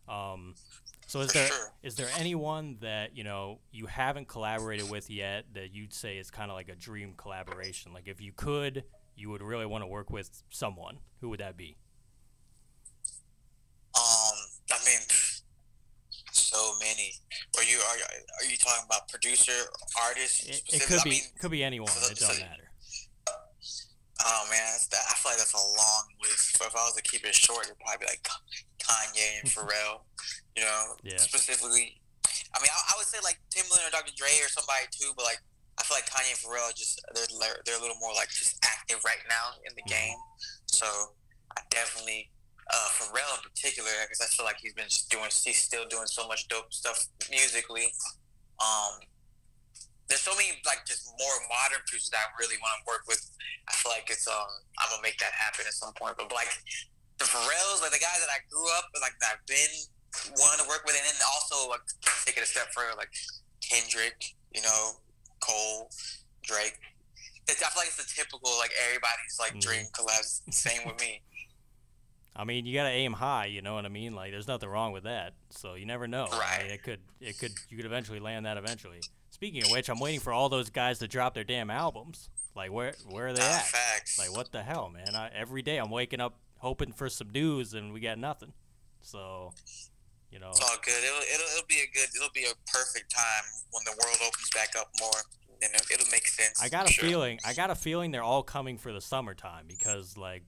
Um, 0.08 0.56
so 1.08 1.21
is 1.21 1.32
there 1.32 1.49
is 1.82 1.95
there 1.95 2.10
anyone 2.17 2.77
that 2.82 3.15
you 3.15 3.23
know 3.23 3.60
you 3.71 3.86
haven't 3.86 4.27
collaborated 4.27 4.89
with 4.89 5.10
yet 5.10 5.45
that 5.53 5.73
you'd 5.73 5.93
say 5.93 6.17
is 6.17 6.29
kind 6.29 6.51
of 6.51 6.56
like 6.56 6.69
a 6.69 6.75
dream 6.75 7.13
collaboration? 7.15 7.93
Like 7.93 8.08
if 8.08 8.19
you 8.19 8.34
could, 8.36 8.84
you 9.15 9.29
would 9.29 9.41
really 9.41 9.65
want 9.65 9.84
to 9.84 9.88
work 9.88 10.10
with 10.10 10.43
someone. 10.49 10.99
Who 11.21 11.29
would 11.29 11.39
that 11.39 11.56
be? 11.56 11.77
Um, 13.95 14.38
I 14.71 14.77
mean, 14.86 14.99
so 16.32 16.73
many. 16.79 17.13
Are 17.58 17.63
you 17.63 17.79
are, 18.39 18.46
you 18.46 18.58
talking 18.58 18.86
about 18.86 19.08
producer, 19.10 19.56
artist? 20.06 20.50
It, 20.50 20.62
it 20.67 20.82
could 20.88 21.00
I 21.00 21.04
be 21.04 21.10
mean, 21.10 21.22
could 21.39 21.52
be 21.52 21.63
anyone. 21.63 21.89
It 21.89 22.19
doesn't 22.19 22.39
matter. 22.39 22.69
Oh 24.24 24.43
man, 24.50 24.80
that, 24.91 25.04
I 25.10 25.13
feel 25.19 25.32
like 25.34 25.39
that's 25.39 25.54
a 25.54 25.58
long 25.58 26.04
list. 26.22 26.58
But 26.58 26.67
if 26.69 26.76
I 26.76 26.86
was 26.86 26.96
to 26.96 27.04
keep 27.04 27.26
it 27.26 27.36
short, 27.36 27.65
it'd 27.65 27.80
probably 27.80 28.06
be 28.06 28.12
like 28.13 28.24
Kanye 28.80 29.41
and 29.41 29.50
Pharrell. 29.54 30.08
You 30.56 30.63
know, 30.63 30.96
yeah. 31.04 31.17
specifically. 31.17 32.00
I 32.54 32.62
mean, 32.62 32.69
I, 32.69 32.93
I 32.93 32.93
would 32.98 33.10
say 33.10 33.17
like 33.24 33.41
Timbaland 33.50 33.89
or 33.89 33.91
Dr. 33.91 34.13
Dre 34.15 34.30
or 34.39 34.48
somebody 34.48 34.86
too, 34.93 35.12
but 35.17 35.26
like 35.26 35.41
I 35.80 35.84
feel 35.84 35.98
like 35.98 36.08
Kanye 36.08 36.32
and 36.32 36.39
Pharrell 36.39 36.74
just 36.76 37.02
they're 37.13 37.58
they're 37.65 37.78
a 37.78 37.82
little 37.82 37.98
more 38.00 38.13
like 38.13 38.30
just 38.30 38.58
active 38.63 39.02
right 39.04 39.22
now 39.28 39.58
in 39.65 39.74
the 39.76 39.84
game. 39.89 40.17
So 40.67 40.86
I 41.58 41.62
definitely 41.69 42.30
uh, 42.72 42.89
Pharrell 42.96 43.38
in 43.38 43.43
particular 43.43 43.91
because 44.06 44.22
I 44.22 44.30
feel 44.32 44.46
like 44.46 44.58
he's 44.62 44.74
been 44.74 44.88
just 44.88 45.10
doing 45.10 45.26
he's 45.26 45.58
still 45.58 45.86
doing 45.89 46.08
so 46.08 46.28
much 46.28 46.48
dope 46.48 46.72
stuff 46.72 47.08
musically. 47.30 47.91
Um, 48.63 49.04
there's 50.08 50.23
so 50.23 50.32
many 50.36 50.56
like 50.63 50.86
just 50.88 51.10
more 51.19 51.38
modern 51.52 51.84
producers 51.84 52.12
that 52.15 52.23
I 52.23 52.30
really 52.39 52.60
want 52.63 52.80
to 52.80 52.84
work 52.88 53.04
with. 53.08 53.19
I 53.67 53.73
feel 53.76 53.91
like 53.91 54.08
it's 54.08 54.28
um 54.28 54.52
I'm 54.80 54.88
gonna 54.91 55.04
make 55.04 55.19
that 55.19 55.36
happen 55.36 55.67
at 55.67 55.76
some 55.76 55.91
point. 55.99 56.15
But 56.15 56.32
like 56.32 56.52
the 57.19 57.28
Pharrells, 57.28 57.84
like 57.84 57.91
the 57.91 58.04
guys 58.04 58.19
that 58.23 58.32
I 58.32 58.43
grew 58.47 58.67
up 58.80 58.88
with, 58.93 59.04
like 59.04 59.15
that 59.19 59.39
I've 59.39 59.45
been 59.47 59.73
wanting 60.39 60.63
to 60.63 60.67
work 60.69 60.84
with, 60.88 60.95
and 60.95 61.04
then 61.04 61.17
also 61.23 61.71
like 61.71 61.84
take 62.23 62.38
it 62.38 62.43
a 62.43 62.49
step 62.49 62.71
further, 62.71 62.95
like 62.95 63.12
Kendrick, 63.63 64.19
you 64.54 64.62
know, 64.62 65.02
Cole, 65.39 65.89
Drake. 66.43 66.78
It's, 67.49 67.60
I 67.60 67.67
feel 67.73 67.84
like 67.84 67.91
it's 67.91 67.99
the 67.99 68.08
typical 68.08 68.54
like 68.60 68.71
everybody's 68.88 69.38
like 69.39 69.56
mm. 69.58 69.65
dream 69.65 69.86
collabs. 69.91 70.45
Same 70.54 70.86
with 70.88 70.99
me. 70.99 71.21
I 72.36 72.46
mean, 72.46 72.65
you 72.65 72.74
gotta 72.74 72.89
aim 72.89 73.13
high. 73.13 73.46
You 73.46 73.62
know 73.62 73.76
what 73.76 73.86
I 73.86 73.89
mean? 73.89 74.15
Like, 74.15 74.32
there's 74.32 74.48
nothing 74.48 74.69
wrong 74.69 74.91
with 74.91 75.04
that. 75.04 75.34
So 75.50 75.76
you 75.76 75.86
never 75.86 76.08
know. 76.08 76.28
Right. 76.32 76.60
I 76.60 76.63
mean, 76.63 76.72
it 76.72 76.84
could, 76.84 77.00
it 77.22 77.38
could, 77.39 77.52
you 77.69 77.78
could 77.78 77.86
eventually 77.86 78.19
land 78.19 78.46
that 78.46 78.58
eventually. 78.58 79.02
Speaking 79.30 79.63
of 79.63 79.72
which, 79.72 79.89
I'm 79.89 80.00
waiting 80.00 80.19
for 80.19 80.34
all 80.34 80.50
those 80.50 80.69
guys 80.69 81.00
to 81.00 81.08
drop 81.08 81.34
their 81.34 81.43
damn 81.43 81.69
albums. 81.69 82.30
Like, 82.56 82.72
where, 82.72 82.93
where 83.10 83.28
are 83.28 83.34
they 83.34 83.41
uh, 83.41 83.46
at? 83.46 83.67
Facts. 83.67 84.19
Like, 84.19 84.36
what 84.36 84.52
the 84.52 84.63
hell, 84.63 84.89
man? 84.89 85.15
I, 85.15 85.30
every 85.36 85.62
day 85.62 85.78
I'm 85.78 85.89
waking 85.89 86.22
up 86.22 86.38
hoping 86.58 86.91
for 86.91 87.10
some 87.10 87.30
news, 87.32 87.74
and 87.74 87.93
we 87.93 88.00
got 88.00 88.17
nothing. 88.17 88.54
So 89.02 89.54
you 90.32 90.39
know, 90.39 90.50
it's 90.50 90.62
all 90.62 90.78
good. 90.84 91.04
It'll, 91.04 91.17
it'll 91.17 91.58
it'll 91.58 91.67
be 91.67 91.82
a 91.82 91.89
good. 91.93 92.10
It'll 92.15 92.34
be 92.34 92.46
a 92.46 92.56
perfect 92.72 93.12
time 93.12 93.43
when 93.72 93.84
the 93.86 93.91
world 93.91 94.17
opens 94.22 94.50
back 94.56 94.74
up 94.80 94.89
more. 95.00 95.12
And 95.62 95.72
it'll 95.89 96.12
make 96.12 96.28
sense. 96.28 96.62
I 96.62 96.67
got 96.67 96.89
a 96.89 96.91
sure. 96.91 97.08
feeling. 97.08 97.39
I 97.46 97.54
got 97.54 97.69
a 97.69 97.76
feeling 97.76 98.12
they're 98.12 98.22
all 98.22 98.43
coming 98.43 98.78
for 98.78 98.91
the 98.91 99.00
summertime 99.00 99.63
because, 99.65 100.17
like, 100.17 100.43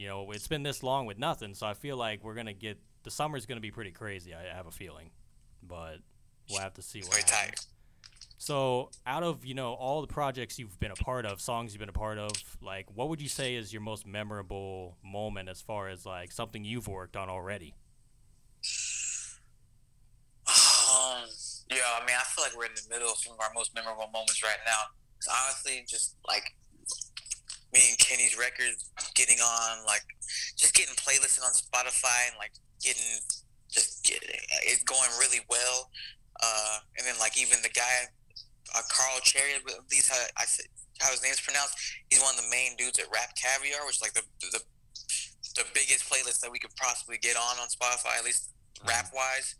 you 0.00 0.08
know, 0.08 0.30
it's 0.30 0.48
been 0.48 0.62
this 0.62 0.82
long 0.82 1.04
with 1.04 1.18
nothing. 1.18 1.52
So 1.52 1.66
I 1.66 1.74
feel 1.74 1.98
like 1.98 2.24
we're 2.24 2.34
gonna 2.34 2.54
get 2.54 2.78
the 3.02 3.10
summer's 3.10 3.44
gonna 3.44 3.60
be 3.60 3.70
pretty 3.70 3.90
crazy. 3.90 4.34
I 4.34 4.54
have 4.54 4.66
a 4.66 4.70
feeling, 4.70 5.10
but 5.62 5.98
we'll 6.48 6.60
have 6.60 6.72
to 6.74 6.82
see 6.82 7.02
what 7.02 7.22
happens. 7.30 7.66
So, 8.38 8.90
out 9.06 9.22
of 9.22 9.44
you 9.44 9.52
know 9.52 9.74
all 9.74 10.00
the 10.00 10.06
projects 10.06 10.58
you've 10.58 10.80
been 10.80 10.90
a 10.90 10.94
part 10.94 11.26
of, 11.26 11.38
songs 11.42 11.74
you've 11.74 11.80
been 11.80 11.90
a 11.90 11.92
part 11.92 12.16
of, 12.16 12.32
like, 12.62 12.86
what 12.94 13.10
would 13.10 13.20
you 13.20 13.28
say 13.28 13.56
is 13.56 13.74
your 13.74 13.82
most 13.82 14.06
memorable 14.06 14.96
moment 15.04 15.50
as 15.50 15.60
far 15.60 15.90
as 15.90 16.06
like 16.06 16.32
something 16.32 16.64
you've 16.64 16.88
worked 16.88 17.14
on 17.14 17.28
already? 17.28 17.74
Um, 20.48 21.28
Yeah, 21.70 21.76
I 22.00 22.06
mean, 22.06 22.16
I 22.16 22.24
feel 22.24 22.44
like 22.44 22.56
we're 22.56 22.64
in 22.64 22.72
the 22.74 22.88
middle 22.88 23.10
of 23.10 23.18
some 23.18 23.34
of 23.34 23.40
our 23.40 23.52
most 23.54 23.74
memorable 23.74 24.08
moments 24.12 24.42
right 24.42 24.58
now. 24.64 24.80
It's 25.18 25.28
honestly 25.28 25.84
just 25.86 26.16
like 26.26 26.56
me 27.72 27.80
and 27.88 27.98
Kenny's 27.98 28.36
records 28.36 28.90
getting 29.14 29.38
on, 29.38 29.86
like 29.86 30.02
just 30.56 30.74
getting 30.74 30.94
playlisted 30.94 31.44
on 31.44 31.52
Spotify 31.52 32.30
and 32.30 32.36
like 32.38 32.52
getting 32.82 33.22
just 33.70 34.04
getting 34.04 34.28
it 34.66 34.84
going 34.86 35.10
really 35.18 35.40
well. 35.48 35.90
Uh, 36.42 36.78
and 36.98 37.06
then 37.06 37.14
like 37.20 37.38
even 37.40 37.62
the 37.62 37.70
guy, 37.70 38.08
uh, 38.74 38.82
Carl 38.90 39.20
Chery, 39.22 39.54
at 39.54 39.86
least 39.90 40.10
how 40.10 40.18
I 40.36 40.44
said 40.44 40.66
how 41.00 41.10
his 41.10 41.22
name's 41.22 41.40
pronounced. 41.40 41.74
He's 42.10 42.20
one 42.20 42.36
of 42.36 42.42
the 42.44 42.50
main 42.50 42.76
dudes 42.76 42.98
at 42.98 43.06
Rap 43.12 43.32
Caviar, 43.36 43.86
which 43.86 43.96
is 43.96 44.02
like 44.02 44.14
the 44.14 44.24
the 44.52 44.60
the 45.56 45.64
biggest 45.74 46.06
playlist 46.06 46.40
that 46.40 46.50
we 46.50 46.58
could 46.58 46.74
possibly 46.76 47.18
get 47.18 47.36
on 47.36 47.58
on 47.58 47.68
Spotify, 47.68 48.18
at 48.18 48.24
least 48.24 48.50
rap 48.86 49.10
wise. 49.14 49.54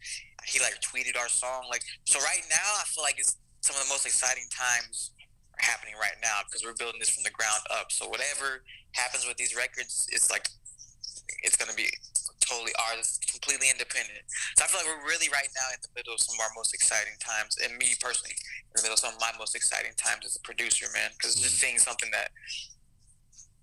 He 0.47 0.61
like 0.61 0.79
tweeted 0.81 1.19
our 1.19 1.29
song. 1.29 1.67
Like 1.71 1.83
so, 2.07 2.19
right 2.21 2.43
now 2.51 2.69
I 2.79 2.85
feel 2.91 3.03
like 3.03 3.19
it's 3.19 3.37
some 3.61 3.77
of 3.77 3.83
the 3.83 3.89
most 3.89 4.07
exciting 4.07 4.45
times 4.51 5.13
happening 5.61 5.95
right 6.01 6.17
now 6.23 6.43
because 6.45 6.65
we're 6.65 6.77
building 6.77 7.01
this 7.01 7.11
from 7.11 7.25
the 7.25 7.31
ground 7.31 7.63
up. 7.71 7.93
So 7.93 8.09
whatever 8.09 8.65
happens 8.93 9.27
with 9.27 9.37
these 9.37 9.55
records, 9.57 10.09
it's 10.13 10.31
like 10.31 10.49
it's 11.43 11.57
gonna 11.57 11.77
be 11.77 11.89
totally 12.51 12.75
ours, 12.91 13.21
completely 13.31 13.71
independent. 13.71 14.27
So 14.59 14.65
I 14.65 14.67
feel 14.67 14.83
like 14.83 14.91
we're 14.91 15.07
really 15.07 15.31
right 15.31 15.49
now 15.55 15.71
in 15.71 15.79
the 15.81 15.93
middle 15.95 16.15
of 16.15 16.21
some 16.21 16.35
of 16.35 16.43
our 16.43 16.53
most 16.57 16.75
exciting 16.75 17.15
times, 17.23 17.57
and 17.63 17.79
me 17.79 17.95
personally, 18.03 18.35
in 18.35 18.75
the 18.75 18.83
middle 18.83 18.99
of 18.99 19.03
some 19.03 19.15
of 19.15 19.21
my 19.21 19.31
most 19.39 19.55
exciting 19.55 19.95
times 19.95 20.27
as 20.27 20.35
a 20.35 20.43
producer, 20.43 20.91
man. 20.91 21.15
Because 21.15 21.39
just 21.39 21.57
mm-hmm. 21.57 21.79
seeing 21.79 21.79
something 21.79 22.11
that 22.11 22.35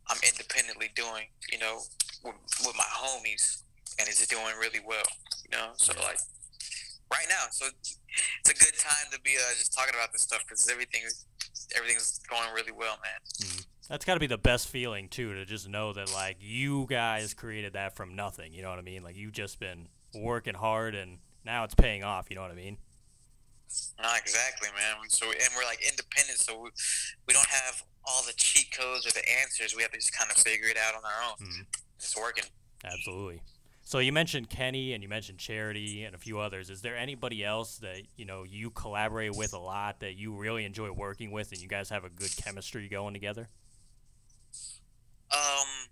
I'm 0.07 0.21
independently 0.23 0.89
doing, 0.95 1.27
you 1.51 1.60
know, 1.60 1.83
with, 2.23 2.39
with 2.63 2.75
my 2.79 2.88
homies, 2.88 3.67
and 3.99 4.07
it's 4.07 4.23
doing 4.27 4.55
really 4.55 4.79
well, 4.79 5.07
you 5.43 5.51
know. 5.51 5.75
So 5.75 5.91
like 5.99 6.19
right 7.12 7.27
now, 7.27 7.51
so 7.51 7.67
it's 7.67 8.49
a 8.49 8.55
good 8.55 8.77
time 8.79 9.12
to 9.12 9.19
be 9.21 9.36
uh, 9.36 9.51
just 9.60 9.75
talking 9.75 9.93
about 9.93 10.12
this 10.12 10.23
stuff 10.23 10.43
because 10.47 10.67
everything 10.71 11.03
everything's 11.75 12.19
going 12.30 12.53
really 12.53 12.71
well, 12.71 12.97
man. 13.03 13.49
Mm. 13.49 13.65
That's 13.89 14.06
got 14.06 14.15
to 14.15 14.19
be 14.19 14.27
the 14.27 14.38
best 14.38 14.67
feeling 14.67 15.08
too, 15.08 15.34
to 15.34 15.45
just 15.45 15.69
know 15.69 15.93
that 15.93 16.13
like 16.13 16.38
you 16.39 16.86
guys 16.89 17.34
created 17.34 17.73
that 17.73 17.95
from 17.95 18.15
nothing. 18.15 18.53
You 18.53 18.62
know 18.62 18.69
what 18.69 18.80
I 18.80 18.84
mean? 18.84 19.03
Like 19.03 19.15
you've 19.15 19.32
just 19.32 19.60
been 19.60 19.88
working 20.13 20.56
hard, 20.56 20.95
and 20.95 21.19
now 21.45 21.63
it's 21.63 21.75
paying 21.75 22.03
off. 22.03 22.27
You 22.30 22.36
know 22.36 22.41
what 22.41 22.51
I 22.51 22.56
mean? 22.56 22.77
Not 24.01 24.19
exactly, 24.19 24.69
man. 24.75 24.95
So 25.10 25.27
and 25.27 25.49
we're 25.56 25.65
like 25.65 25.82
independent, 25.82 26.39
so 26.39 26.62
we, 26.62 26.69
we 27.27 27.34
don't 27.34 27.47
have 27.47 27.84
all 28.06 28.23
the 28.23 28.34
cheat 28.34 28.71
codes 28.77 29.06
or 29.06 29.12
the 29.12 29.23
answers. 29.41 29.75
We 29.75 29.82
have 29.84 29.91
to 29.91 29.97
just 29.97 30.17
kind 30.17 30.32
of 30.32 30.38
figure 30.38 30.67
it 30.67 30.77
out 30.77 30.95
on 30.95 31.01
our 31.03 31.30
own. 31.30 31.47
Mm. 31.47 31.65
It's 31.97 32.15
working. 32.17 32.45
Absolutely. 32.84 33.41
So 33.88 34.00
you 34.00 34.12
mentioned 34.12 34.50
Kenny 34.50 34.91
and 34.91 35.02
you 35.02 35.08
mentioned 35.08 35.38
Charity 35.38 36.04
and 36.04 36.13
a 36.13 36.17
few 36.17 36.39
others. 36.39 36.69
Is 36.69 36.82
there 36.82 36.97
anybody 36.97 37.45
else 37.45 37.78
that 37.78 38.02
you 38.17 38.26
know 38.26 38.43
you 38.43 38.69
collaborate 38.69 39.34
with 39.34 39.54
a 39.54 39.58
lot 39.58 40.02
that 40.02 40.17
you 40.17 40.36
really 40.36 40.65
enjoy 40.65 40.91
working 40.91 41.32
with, 41.32 41.54
and 41.54 41.62
you 41.62 41.69
guys 41.69 41.88
have 41.88 42.04
a 42.04 42.10
good 42.10 42.36
chemistry 42.36 42.89
going 42.89 43.13
together? 43.13 43.47
Um, 45.32 45.88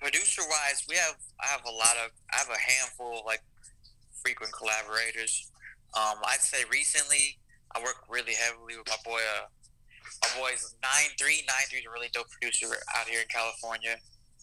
producer 0.00 0.42
wise, 0.42 0.84
we 0.88 0.96
have 0.96 1.14
I 1.40 1.46
have 1.46 1.64
a 1.64 1.70
lot 1.70 1.94
of 2.04 2.10
I 2.32 2.38
have 2.38 2.48
a 2.48 2.58
handful 2.58 3.20
of 3.20 3.24
like 3.24 3.44
frequent 4.20 4.52
collaborators. 4.52 5.52
Um, 5.96 6.18
I'd 6.26 6.40
say 6.40 6.64
recently 6.68 7.38
I 7.76 7.80
work 7.80 8.02
really 8.08 8.34
heavily 8.34 8.76
with 8.76 8.88
my 8.88 8.96
boy. 9.04 9.20
Uh, 9.38 9.46
my 10.22 10.40
boy's 10.40 10.74
nine 10.82 11.14
three 11.16 11.44
nine 11.46 11.66
three 11.70 11.78
is 11.78 11.86
a 11.86 11.92
really 11.92 12.10
dope 12.12 12.28
producer 12.28 12.74
out 12.98 13.06
here 13.06 13.20
in 13.20 13.28
California. 13.28 13.98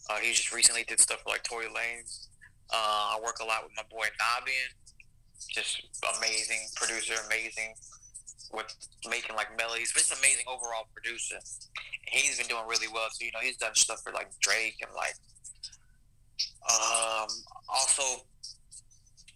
Uh, 0.08 0.16
he 0.16 0.32
just 0.32 0.52
recently 0.52 0.84
did 0.84 1.00
stuff 1.00 1.20
for 1.22 1.30
like 1.30 1.42
Tory 1.42 1.66
Lanez. 1.66 2.28
Uh, 2.72 3.16
I 3.16 3.20
work 3.24 3.40
a 3.40 3.44
lot 3.44 3.62
with 3.64 3.72
my 3.76 3.84
boy 3.90 4.06
Nabian, 4.20 4.72
just 5.52 5.82
amazing 6.18 6.68
producer, 6.76 7.14
amazing 7.26 7.74
with 8.52 8.72
making 9.08 9.36
like 9.36 9.56
melodies, 9.56 9.92
but 9.92 10.00
just 10.00 10.12
amazing 10.12 10.44
overall 10.48 10.88
producer. 10.92 11.36
He's 12.08 12.38
been 12.38 12.48
doing 12.48 12.64
really 12.66 12.88
well 12.88 13.08
So 13.12 13.24
You 13.24 13.32
know, 13.32 13.40
he's 13.40 13.56
done 13.56 13.74
stuff 13.74 14.00
for 14.02 14.12
like 14.12 14.28
Drake 14.40 14.76
and 14.80 14.90
like 14.96 15.14
um 16.68 17.28
also 17.68 18.24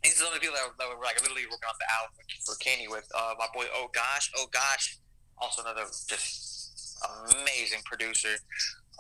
he's 0.03 0.19
the 0.19 0.27
only 0.27 0.39
people 0.39 0.55
that, 0.55 0.71
that 0.79 0.89
were 0.89 1.03
like 1.03 1.21
literally 1.21 1.45
working 1.45 1.69
on 1.69 1.77
the 1.81 1.89
album 1.93 2.17
for 2.45 2.55
Kenny 2.57 2.89
with 2.89 3.07
uh, 3.15 3.35
my 3.39 3.47
boy 3.55 3.65
Oh 3.75 3.89
Gosh, 3.93 4.31
Oh 4.37 4.47
Gosh, 4.53 4.99
also 5.39 5.63
another 5.63 5.85
just 6.09 6.99
amazing 7.29 7.81
producer. 7.85 8.37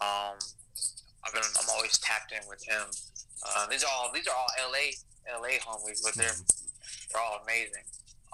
Um, 0.00 0.36
I've 1.24 1.32
been, 1.32 1.42
I'm 1.60 1.68
always 1.70 1.98
tapped 1.98 2.32
in 2.32 2.42
with 2.48 2.62
him. 2.64 2.90
Uh, 3.42 3.66
these 3.66 3.84
are 3.84 3.90
all 3.92 4.10
these 4.12 4.26
are 4.28 4.34
all 4.34 4.48
LA 4.70 4.94
LA 5.26 5.58
homies, 5.58 6.02
but 6.02 6.14
they're 6.14 6.34
they're 7.10 7.22
all 7.22 7.40
amazing. 7.42 7.84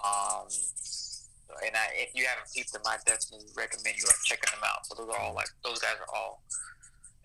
Um, 0.03 0.47
and 1.65 1.75
I, 1.75 1.87
if 1.93 2.15
you 2.15 2.25
haven't 2.25 2.47
peeped 2.53 2.71
them, 2.71 2.81
I 2.85 2.97
definitely 3.05 3.47
recommend 3.55 3.97
you 3.97 4.05
like 4.05 4.21
checking 4.23 4.51
them 4.51 4.63
out. 4.63 4.85
So 4.85 4.95
those 4.95 5.09
are 5.13 5.19
all 5.19 5.33
like 5.33 5.49
those 5.63 5.79
guys 5.79 5.95
are 5.99 6.15
all 6.15 6.43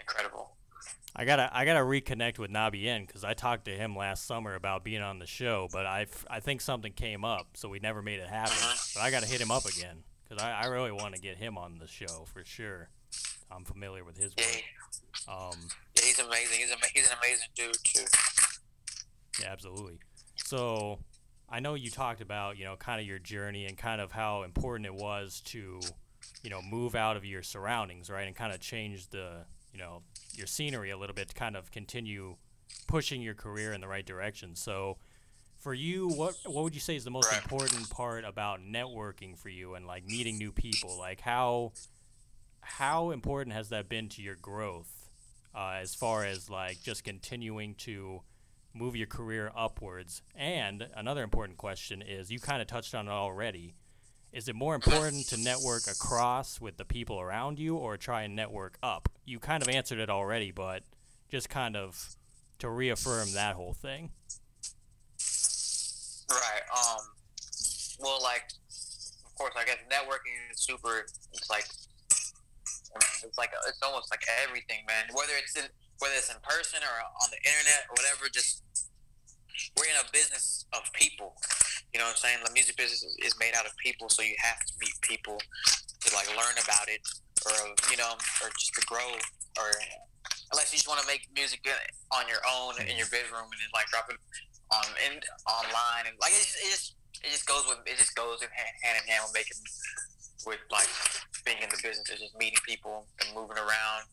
incredible. 0.00 0.50
I 1.16 1.24
gotta 1.24 1.48
I 1.52 1.64
gotta 1.64 1.84
reconnect 1.84 2.38
with 2.38 2.50
Nabien 2.50 3.06
because 3.06 3.22
I 3.22 3.34
talked 3.34 3.66
to 3.66 3.70
him 3.70 3.94
last 3.94 4.26
summer 4.26 4.54
about 4.54 4.82
being 4.82 5.02
on 5.02 5.18
the 5.18 5.26
show, 5.26 5.68
but 5.72 5.86
I 5.86 6.06
I 6.28 6.40
think 6.40 6.60
something 6.60 6.92
came 6.92 7.24
up, 7.24 7.48
so 7.54 7.68
we 7.68 7.78
never 7.78 8.02
made 8.02 8.18
it 8.18 8.28
happen. 8.28 8.52
Mm-hmm. 8.52 8.98
But 8.98 9.04
I 9.04 9.10
gotta 9.10 9.26
hit 9.26 9.40
him 9.40 9.50
up 9.50 9.64
again 9.64 10.02
because 10.24 10.42
I, 10.42 10.62
I 10.62 10.66
really 10.66 10.90
want 10.90 11.14
to 11.14 11.20
get 11.20 11.36
him 11.36 11.56
on 11.56 11.78
the 11.78 11.86
show 11.86 12.26
for 12.32 12.44
sure. 12.44 12.88
I'm 13.54 13.64
familiar 13.64 14.04
with 14.04 14.16
his 14.16 14.34
work. 14.36 14.62
Um, 15.28 15.58
yeah, 15.96 16.04
he's 16.04 16.18
amazing. 16.18 16.58
He's, 16.58 16.70
a, 16.70 16.76
he's 16.92 17.10
an 17.10 17.16
amazing 17.22 17.48
dude 17.54 17.76
too. 17.84 18.04
Yeah, 19.40 19.52
absolutely. 19.52 19.98
So 20.36 20.98
I 21.48 21.60
know 21.60 21.74
you 21.74 21.90
talked 21.90 22.20
about 22.20 22.58
you 22.58 22.64
know 22.64 22.76
kind 22.76 23.00
of 23.00 23.06
your 23.06 23.18
journey 23.18 23.66
and 23.66 23.76
kind 23.76 24.00
of 24.00 24.12
how 24.12 24.42
important 24.42 24.86
it 24.86 24.94
was 24.94 25.40
to 25.46 25.80
you 26.42 26.50
know 26.50 26.60
move 26.62 26.94
out 26.94 27.16
of 27.16 27.24
your 27.24 27.42
surroundings, 27.42 28.10
right, 28.10 28.26
and 28.26 28.36
kind 28.36 28.52
of 28.52 28.60
change 28.60 29.08
the 29.08 29.44
you 29.72 29.78
know 29.78 30.02
your 30.34 30.46
scenery 30.46 30.90
a 30.90 30.96
little 30.96 31.14
bit 31.14 31.28
to 31.28 31.34
kind 31.34 31.56
of 31.56 31.70
continue 31.70 32.36
pushing 32.86 33.22
your 33.22 33.34
career 33.34 33.72
in 33.72 33.80
the 33.80 33.88
right 33.88 34.04
direction. 34.04 34.54
So 34.56 34.98
for 35.56 35.74
you, 35.74 36.08
what 36.08 36.34
what 36.44 36.64
would 36.64 36.74
you 36.74 36.80
say 36.80 36.96
is 36.96 37.04
the 37.04 37.10
most 37.10 37.30
right. 37.30 37.42
important 37.42 37.88
part 37.90 38.24
about 38.24 38.60
networking 38.60 39.36
for 39.36 39.48
you 39.48 39.74
and 39.74 39.86
like 39.86 40.04
meeting 40.06 40.38
new 40.38 40.52
people? 40.52 40.98
Like 40.98 41.20
how 41.20 41.72
how 42.64 43.10
important 43.10 43.54
has 43.54 43.68
that 43.68 43.88
been 43.88 44.08
to 44.10 44.22
your 44.22 44.36
growth 44.36 45.08
uh, 45.54 45.78
as 45.80 45.94
far 45.94 46.24
as 46.24 46.50
like 46.50 46.82
just 46.82 47.04
continuing 47.04 47.74
to 47.76 48.22
move 48.74 48.96
your 48.96 49.06
career 49.06 49.50
upwards? 49.56 50.22
And 50.34 50.88
another 50.96 51.22
important 51.22 51.58
question 51.58 52.02
is 52.02 52.30
you 52.30 52.40
kind 52.40 52.60
of 52.60 52.68
touched 52.68 52.94
on 52.94 53.08
it 53.08 53.12
already. 53.12 53.74
Is 54.32 54.48
it 54.48 54.56
more 54.56 54.74
important 54.74 55.28
to 55.28 55.36
network 55.36 55.86
across 55.86 56.60
with 56.60 56.76
the 56.76 56.84
people 56.84 57.20
around 57.20 57.60
you 57.60 57.76
or 57.76 57.96
try 57.96 58.22
and 58.22 58.34
network 58.34 58.78
up? 58.82 59.08
You 59.24 59.38
kind 59.38 59.62
of 59.62 59.68
answered 59.68 60.00
it 60.00 60.10
already, 60.10 60.50
but 60.50 60.82
just 61.30 61.48
kind 61.48 61.76
of 61.76 62.16
to 62.58 62.68
reaffirm 62.68 63.32
that 63.34 63.54
whole 63.54 63.74
thing. 63.74 64.10
Right. 66.28 66.62
Um. 66.72 66.98
Well, 68.00 68.20
like, 68.22 68.50
of 69.24 69.34
course, 69.36 69.54
I 69.56 69.64
guess 69.64 69.78
networking 69.88 70.52
is 70.52 70.58
super. 70.60 71.06
It's 71.32 71.48
like, 71.48 71.66
it's 72.96 73.38
like 73.38 73.50
it's 73.66 73.82
almost 73.82 74.10
like 74.10 74.22
everything, 74.46 74.86
man. 74.86 75.10
Whether 75.12 75.34
it's 75.38 75.56
in 75.56 75.66
whether 75.98 76.14
it's 76.14 76.30
in 76.30 76.38
person 76.42 76.82
or 76.82 76.94
on 77.22 77.28
the 77.30 77.40
internet 77.42 77.86
or 77.90 77.94
whatever, 77.98 78.30
just 78.30 78.62
we're 79.78 79.86
in 79.86 79.98
a 79.98 80.06
business 80.10 80.66
of 80.74 80.82
people. 80.92 81.34
You 81.94 82.02
know 82.02 82.10
what 82.10 82.18
I'm 82.18 82.22
saying? 82.22 82.38
The 82.42 82.50
music 82.50 82.74
business 82.76 83.06
is, 83.22 83.38
made 83.38 83.54
out 83.54 83.66
of 83.66 83.76
people, 83.78 84.10
so 84.10 84.22
you 84.22 84.34
have 84.42 84.58
to 84.58 84.72
meet 84.82 84.94
people 85.02 85.38
to 85.38 86.08
like 86.10 86.26
learn 86.34 86.58
about 86.58 86.90
it, 86.90 87.02
or 87.46 87.54
you 87.90 87.96
know, 87.96 88.18
or 88.42 88.50
just 88.58 88.74
to 88.74 88.82
grow, 88.86 89.14
or 89.58 89.70
unless 90.50 90.74
you 90.74 90.78
just 90.82 90.90
want 90.90 90.98
to 91.00 91.06
make 91.06 91.26
music 91.34 91.62
on 92.10 92.26
your 92.26 92.42
own 92.46 92.74
in 92.82 92.98
your 92.98 93.10
bedroom 93.14 93.46
and 93.46 93.58
then 93.62 93.70
like 93.74 93.86
drop 93.94 94.10
it 94.10 94.18
on 94.72 94.86
in 95.06 95.20
online 95.46 96.08
and 96.08 96.16
like 96.18 96.32
it 96.32 96.42
just, 96.42 96.58
it 96.58 96.70
just 96.70 96.86
it 97.22 97.30
just 97.30 97.46
goes 97.46 97.62
with 97.68 97.78
it 97.86 97.96
just 97.96 98.14
goes 98.16 98.42
in 98.42 98.50
hand, 98.50 98.74
hand 98.82 98.96
in 98.98 99.04
hand 99.06 99.22
with 99.22 99.34
making 99.34 99.58
with 100.46 100.60
like 100.70 100.88
being 101.44 101.58
in 101.62 101.68
the 101.68 101.80
business 101.82 102.08
of 102.10 102.18
just 102.18 102.36
meeting 102.38 102.58
people 102.66 103.06
and 103.20 103.34
moving 103.34 103.58
around, 103.58 104.08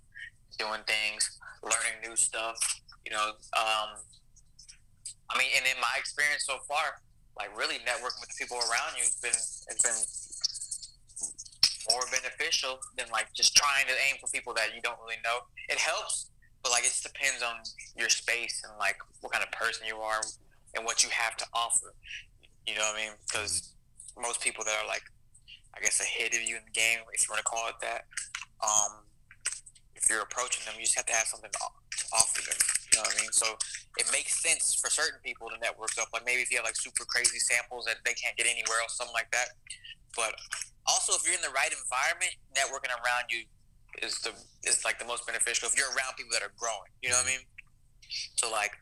doing 0.59 0.81
things, 0.87 1.39
learning 1.63 1.99
new 2.03 2.15
stuff. 2.15 2.57
You 3.05 3.13
know, 3.13 3.35
um, 3.57 3.97
I 5.29 5.37
mean, 5.37 5.49
and 5.55 5.65
in 5.65 5.79
my 5.79 5.95
experience 5.97 6.45
so 6.45 6.59
far, 6.67 7.01
like 7.37 7.55
really 7.57 7.79
networking 7.87 8.19
with 8.19 8.29
the 8.29 8.37
people 8.37 8.57
around 8.57 8.99
you 8.99 9.03
has 9.07 9.17
been 9.23 9.39
has 9.71 9.79
been 9.79 9.99
more 11.89 12.03
beneficial 12.11 12.79
than 12.97 13.07
like 13.11 13.33
just 13.33 13.55
trying 13.55 13.85
to 13.87 13.95
aim 14.09 14.17
for 14.19 14.27
people 14.29 14.53
that 14.53 14.75
you 14.75 14.81
don't 14.81 14.99
really 15.01 15.19
know. 15.23 15.39
It 15.69 15.79
helps, 15.79 16.29
but 16.63 16.71
like 16.71 16.83
it 16.83 16.93
just 16.93 17.03
depends 17.03 17.41
on 17.41 17.55
your 17.95 18.09
space 18.09 18.61
and 18.67 18.73
like 18.77 18.97
what 19.21 19.31
kind 19.33 19.43
of 19.43 19.51
person 19.51 19.87
you 19.87 19.97
are 19.97 20.21
and 20.75 20.85
what 20.85 21.03
you 21.03 21.09
have 21.09 21.35
to 21.37 21.45
offer. 21.53 21.93
You 22.67 22.75
know 22.75 22.81
what 22.81 22.99
I 22.99 23.05
mean? 23.05 23.13
Because 23.25 23.73
most 24.19 24.41
people 24.41 24.63
that 24.65 24.75
are 24.81 24.87
like, 24.87 25.03
I 25.75 25.79
guess, 25.81 25.99
ahead 25.99 26.33
of 26.33 26.41
you 26.41 26.55
in 26.57 26.63
the 26.65 26.75
game, 26.75 26.99
if 27.13 27.25
you 27.25 27.29
want 27.31 27.39
to 27.39 27.47
call 27.47 27.69
it 27.69 27.79
that, 27.81 28.05
um, 28.61 29.03
if 29.95 30.09
you're 30.09 30.21
approaching 30.21 30.65
them, 30.65 30.75
you 30.77 30.85
just 30.85 30.97
have 30.97 31.05
to 31.07 31.13
have 31.13 31.27
something 31.27 31.51
to 31.51 31.61
offer 32.13 32.41
them. 32.43 32.57
You 32.91 32.99
know 32.99 33.07
what 33.07 33.15
I 33.15 33.21
mean? 33.21 33.31
So 33.31 33.55
it 33.97 34.07
makes 34.11 34.41
sense 34.41 34.75
for 34.75 34.89
certain 34.89 35.19
people 35.23 35.47
to 35.47 35.57
network 35.61 35.95
up. 36.01 36.09
Like 36.11 36.25
maybe 36.25 36.41
if 36.41 36.51
you 36.51 36.57
have 36.57 36.65
like 36.65 36.75
super 36.75 37.05
crazy 37.05 37.39
samples 37.39 37.85
that 37.85 38.03
they 38.03 38.13
can't 38.13 38.35
get 38.35 38.47
anywhere 38.47 38.83
else, 38.83 38.97
something 38.97 39.15
like 39.15 39.31
that. 39.31 39.55
But 40.15 40.35
also, 40.87 41.15
if 41.15 41.23
you're 41.23 41.37
in 41.37 41.45
the 41.45 41.55
right 41.55 41.71
environment, 41.71 42.35
networking 42.51 42.91
around 42.91 43.31
you 43.31 43.47
is 44.03 44.19
the 44.23 44.35
is 44.67 44.83
like 44.83 44.99
the 44.99 45.07
most 45.07 45.25
beneficial. 45.25 45.67
If 45.71 45.77
you're 45.77 45.91
around 45.95 46.19
people 46.19 46.35
that 46.35 46.43
are 46.43 46.55
growing, 46.59 46.91
you 46.99 47.09
know 47.09 47.19
what 47.21 47.31
I 47.31 47.37
mean? 47.39 47.43
So 48.39 48.51
like 48.51 48.75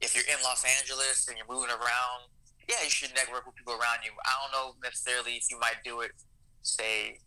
if 0.00 0.14
you're 0.14 0.26
in 0.30 0.40
Los 0.42 0.64
Angeles 0.64 1.28
and 1.28 1.36
you're 1.36 1.48
moving 1.48 1.70
around, 1.70 2.30
yeah, 2.68 2.82
you 2.84 2.90
should 2.90 3.14
network 3.14 3.46
with 3.46 3.56
people 3.56 3.74
around 3.74 4.04
you. 4.04 4.12
I 4.24 4.32
don't 4.42 4.52
know 4.52 4.74
necessarily 4.82 5.38
if 5.40 5.50
you 5.50 5.58
might 5.58 5.80
do 5.84 6.00
it, 6.00 6.12
say, 6.62 7.18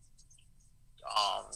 um, 1.03 1.49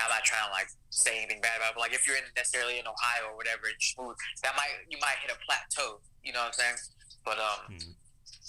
I'm 0.00 0.08
not 0.08 0.24
trying 0.24 0.48
to 0.48 0.52
like 0.52 0.70
say 0.88 1.20
anything 1.20 1.44
bad 1.44 1.60
about 1.60 1.72
it, 1.72 1.76
but 1.76 1.82
like 1.84 1.94
if 1.94 2.06
you're 2.06 2.16
in 2.16 2.24
necessarily 2.32 2.80
in 2.80 2.86
Ohio 2.88 3.30
or 3.32 3.36
whatever, 3.36 3.68
that 3.68 4.54
might 4.56 4.72
you 4.88 4.96
might 5.02 5.20
hit 5.20 5.30
a 5.30 5.38
plateau. 5.44 6.00
You 6.24 6.32
know 6.32 6.40
what 6.46 6.56
I'm 6.56 6.58
saying? 6.58 6.78
But 7.24 7.36
um, 7.36 7.68
mm-hmm. 7.68 7.92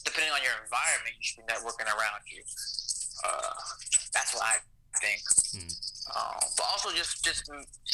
depending 0.08 0.32
on 0.32 0.40
your 0.40 0.56
environment, 0.64 1.14
you 1.20 1.24
should 1.24 1.44
be 1.44 1.48
networking 1.52 1.90
around 1.92 2.24
you. 2.30 2.40
Uh, 3.26 3.56
that's 4.16 4.32
what 4.32 4.48
I 4.48 4.64
think. 5.00 5.22
Mm-hmm. 5.56 5.72
Um, 6.12 6.40
but 6.58 6.66
also 6.72 6.92
just 6.96 7.24
just 7.24 7.48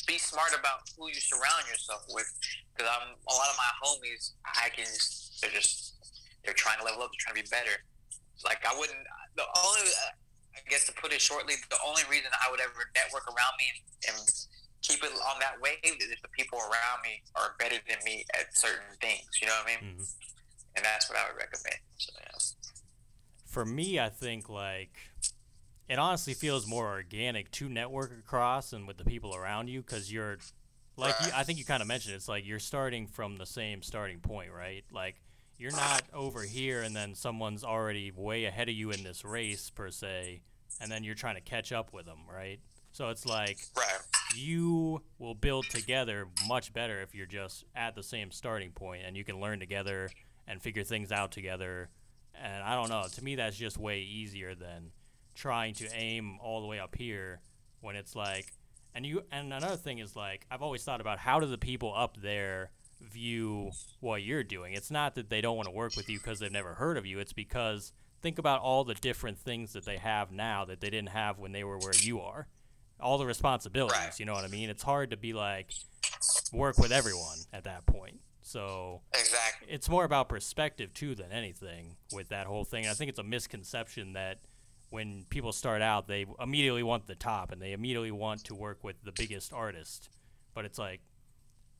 be 0.06 0.18
smart 0.18 0.54
about 0.54 0.86
who 0.98 1.10
you 1.10 1.20
surround 1.20 1.66
yourself 1.70 2.06
with 2.10 2.30
because 2.74 2.90
I'm 2.90 3.14
a 3.14 3.36
lot 3.36 3.50
of 3.50 3.58
my 3.58 3.72
homies. 3.82 4.34
I 4.46 4.70
can 4.70 4.86
just 4.86 5.42
they're 5.42 5.54
just 5.54 5.87
they're 6.48 6.56
trying 6.56 6.80
to 6.80 6.86
level 6.88 7.04
up. 7.04 7.12
They're 7.12 7.20
trying 7.20 7.36
to 7.36 7.44
be 7.44 7.52
better. 7.52 7.76
Like 8.48 8.64
I 8.64 8.72
wouldn't. 8.72 9.04
The 9.36 9.44
only 9.44 9.92
I 10.56 10.64
guess 10.72 10.88
to 10.88 10.94
put 10.96 11.12
it 11.12 11.20
shortly, 11.20 11.56
the 11.70 11.78
only 11.86 12.02
reason 12.10 12.32
I 12.32 12.50
would 12.50 12.64
ever 12.64 12.88
network 12.96 13.28
around 13.28 13.54
me 13.60 13.68
and 14.08 14.18
keep 14.82 15.04
it 15.04 15.12
on 15.12 15.40
that 15.44 15.60
wave 15.62 15.84
is 15.84 16.10
if 16.10 16.22
the 16.22 16.30
people 16.30 16.58
around 16.60 17.04
me 17.04 17.22
are 17.36 17.54
better 17.60 17.76
than 17.88 17.98
me 18.06 18.26
at 18.34 18.56
certain 18.56 18.96
things. 19.02 19.28
You 19.42 19.48
know 19.48 19.54
what 19.60 19.68
I 19.68 19.76
mean? 19.76 19.94
Mm-hmm. 19.94 20.04
And 20.78 20.86
that's 20.86 21.10
what 21.10 21.20
I 21.20 21.28
would 21.28 21.38
recommend. 21.38 21.84
So, 21.98 22.14
yeah. 22.16 22.32
For 23.46 23.66
me, 23.66 24.00
I 24.00 24.10
think 24.10 24.50
like 24.50 24.96
it 25.90 26.00
honestly 26.00 26.34
feels 26.34 26.66
more 26.66 26.88
organic 26.88 27.52
to 27.52 27.68
network 27.68 28.12
across 28.18 28.72
and 28.72 28.88
with 28.88 28.98
the 28.98 29.06
people 29.06 29.36
around 29.36 29.68
you 29.68 29.82
because 29.82 30.12
you're 30.12 30.38
like 30.96 31.16
you, 31.24 31.32
I 31.36 31.44
think 31.44 31.60
you 31.60 31.66
kind 31.66 31.82
of 31.82 31.88
mentioned 31.88 32.16
it's 32.16 32.28
like 32.28 32.46
you're 32.46 32.60
starting 32.60 33.08
from 33.08 33.38
the 33.38 33.46
same 33.46 33.82
starting 33.82 34.20
point, 34.20 34.52
right? 34.52 34.84
Like 34.92 35.16
you're 35.58 35.72
not 35.72 36.04
over 36.14 36.44
here 36.44 36.82
and 36.82 36.96
then 36.96 37.16
someone's 37.16 37.64
already 37.64 38.12
way 38.16 38.46
ahead 38.46 38.70
of 38.70 38.76
you 38.76 38.92
in 38.92 39.04
this 39.04 39.26
race 39.26 39.70
per 39.70 39.90
se, 39.90 40.42
and 40.80 40.92
then 40.92 41.04
you're 41.04 41.16
trying 41.16 41.36
to 41.36 41.42
catch 41.42 41.72
up 41.72 41.94
with 41.94 42.06
them, 42.06 42.20
right? 42.32 42.60
So 42.92 43.10
it's 43.10 43.26
like 43.26 43.60
right. 43.76 44.00
you 44.36 45.02
will 45.20 45.36
build 45.36 45.66
together 45.70 46.28
much 46.48 46.74
better 46.74 47.02
if 47.02 47.14
you're 47.14 47.26
just 47.26 47.64
at 47.76 47.96
the 47.96 48.04
same 48.04 48.32
starting 48.32 48.72
point 48.72 49.04
and 49.06 49.16
you 49.16 49.24
can 49.24 49.40
learn 49.40 49.60
together 49.60 50.10
and 50.48 50.62
figure 50.62 50.84
things 50.84 51.12
out 51.12 51.32
together. 51.32 51.90
And 52.36 52.64
I 52.64 52.76
don't 52.76 52.90
know, 52.90 53.06
to 53.12 53.24
me 53.24 53.36
that's 53.36 53.58
just 53.58 53.78
way 53.78 54.02
easier 54.02 54.56
than 54.56 54.92
trying 55.36 55.74
to 55.76 55.88
aim 55.94 56.40
all 56.42 56.62
the 56.62 56.68
way 56.68 56.80
up 56.80 56.96
here 56.96 57.40
when 57.82 57.96
it's 57.96 58.16
like 58.16 58.52
and 58.96 59.06
you 59.06 59.22
and 59.32 59.54
another 59.54 59.76
thing 59.76 60.00
is 60.00 60.16
like 60.16 60.48
I've 60.50 60.64
always 60.64 60.84
thought 60.84 61.00
about 61.00 61.20
how 61.20 61.40
do 61.40 61.46
the 61.46 61.58
people 61.60 61.94
up 61.96 62.18
there 62.20 62.72
view 63.02 63.72
what 64.00 64.24
you're 64.24 64.44
doing. 64.44 64.74
It's 64.74 64.92
not 64.92 65.16
that 65.16 65.30
they 65.30 65.42
don't 65.42 65.56
want 65.56 65.68
to 65.68 65.74
work 65.74 65.96
with 65.96 66.10
you 66.10 66.20
because 66.20 66.40
they've 66.40 66.52
never 66.52 66.76
heard 66.76 66.98
of 66.98 67.06
you. 67.06 67.20
It's 67.20 67.34
because 67.34 67.92
think 68.22 68.40
about 68.40 68.62
all 68.62 68.84
the 68.84 68.96
different 68.96 69.38
things 69.38 69.74
that 69.74 69.86
they 69.86 69.98
have 69.98 70.32
now 70.32 70.66
that 70.66 70.82
they 70.82 70.90
didn't 70.90 71.10
have 71.10 71.40
when 71.40 71.52
they 71.52 71.64
were 71.64 71.78
where 71.78 71.94
you 72.02 72.20
are. 72.20 72.48
All 73.00 73.18
the 73.18 73.26
responsibilities, 73.26 73.98
right. 73.98 74.20
you 74.20 74.26
know 74.26 74.34
what 74.34 74.44
I 74.44 74.48
mean? 74.48 74.70
It's 74.70 74.82
hard 74.82 75.12
to 75.12 75.18
be 75.18 75.34
like 75.34 75.72
work 76.52 76.80
with 76.80 76.92
everyone 76.92 77.38
at 77.54 77.66
that 77.66 77.86
point. 77.86 78.20
So 78.42 79.02
exactly, 79.14 79.68
it's 79.70 79.88
more 79.90 80.04
about 80.04 80.30
perspective 80.30 80.94
too 80.94 81.14
than 81.14 81.32
anything 81.32 81.98
with 82.14 82.30
that 82.30 82.48
whole 82.48 82.64
thing. 82.64 82.88
I 82.88 82.94
think 82.94 83.10
it's 83.10 83.20
a 83.20 83.24
misconception 83.24 84.14
that 84.14 84.40
when 84.90 85.26
people 85.30 85.52
start 85.52 85.82
out, 85.82 86.08
they 86.08 86.26
immediately 86.40 86.84
want 86.84 87.08
the 87.08 87.16
top 87.16 87.52
and 87.52 87.62
they 87.62 87.74
immediately 87.74 88.12
want 88.12 88.46
to 88.46 88.56
work 88.56 88.84
with 88.84 88.96
the 89.04 89.12
biggest 89.12 89.52
artist. 89.52 90.10
But 90.54 90.66
it's 90.66 90.80
like, 90.80 91.02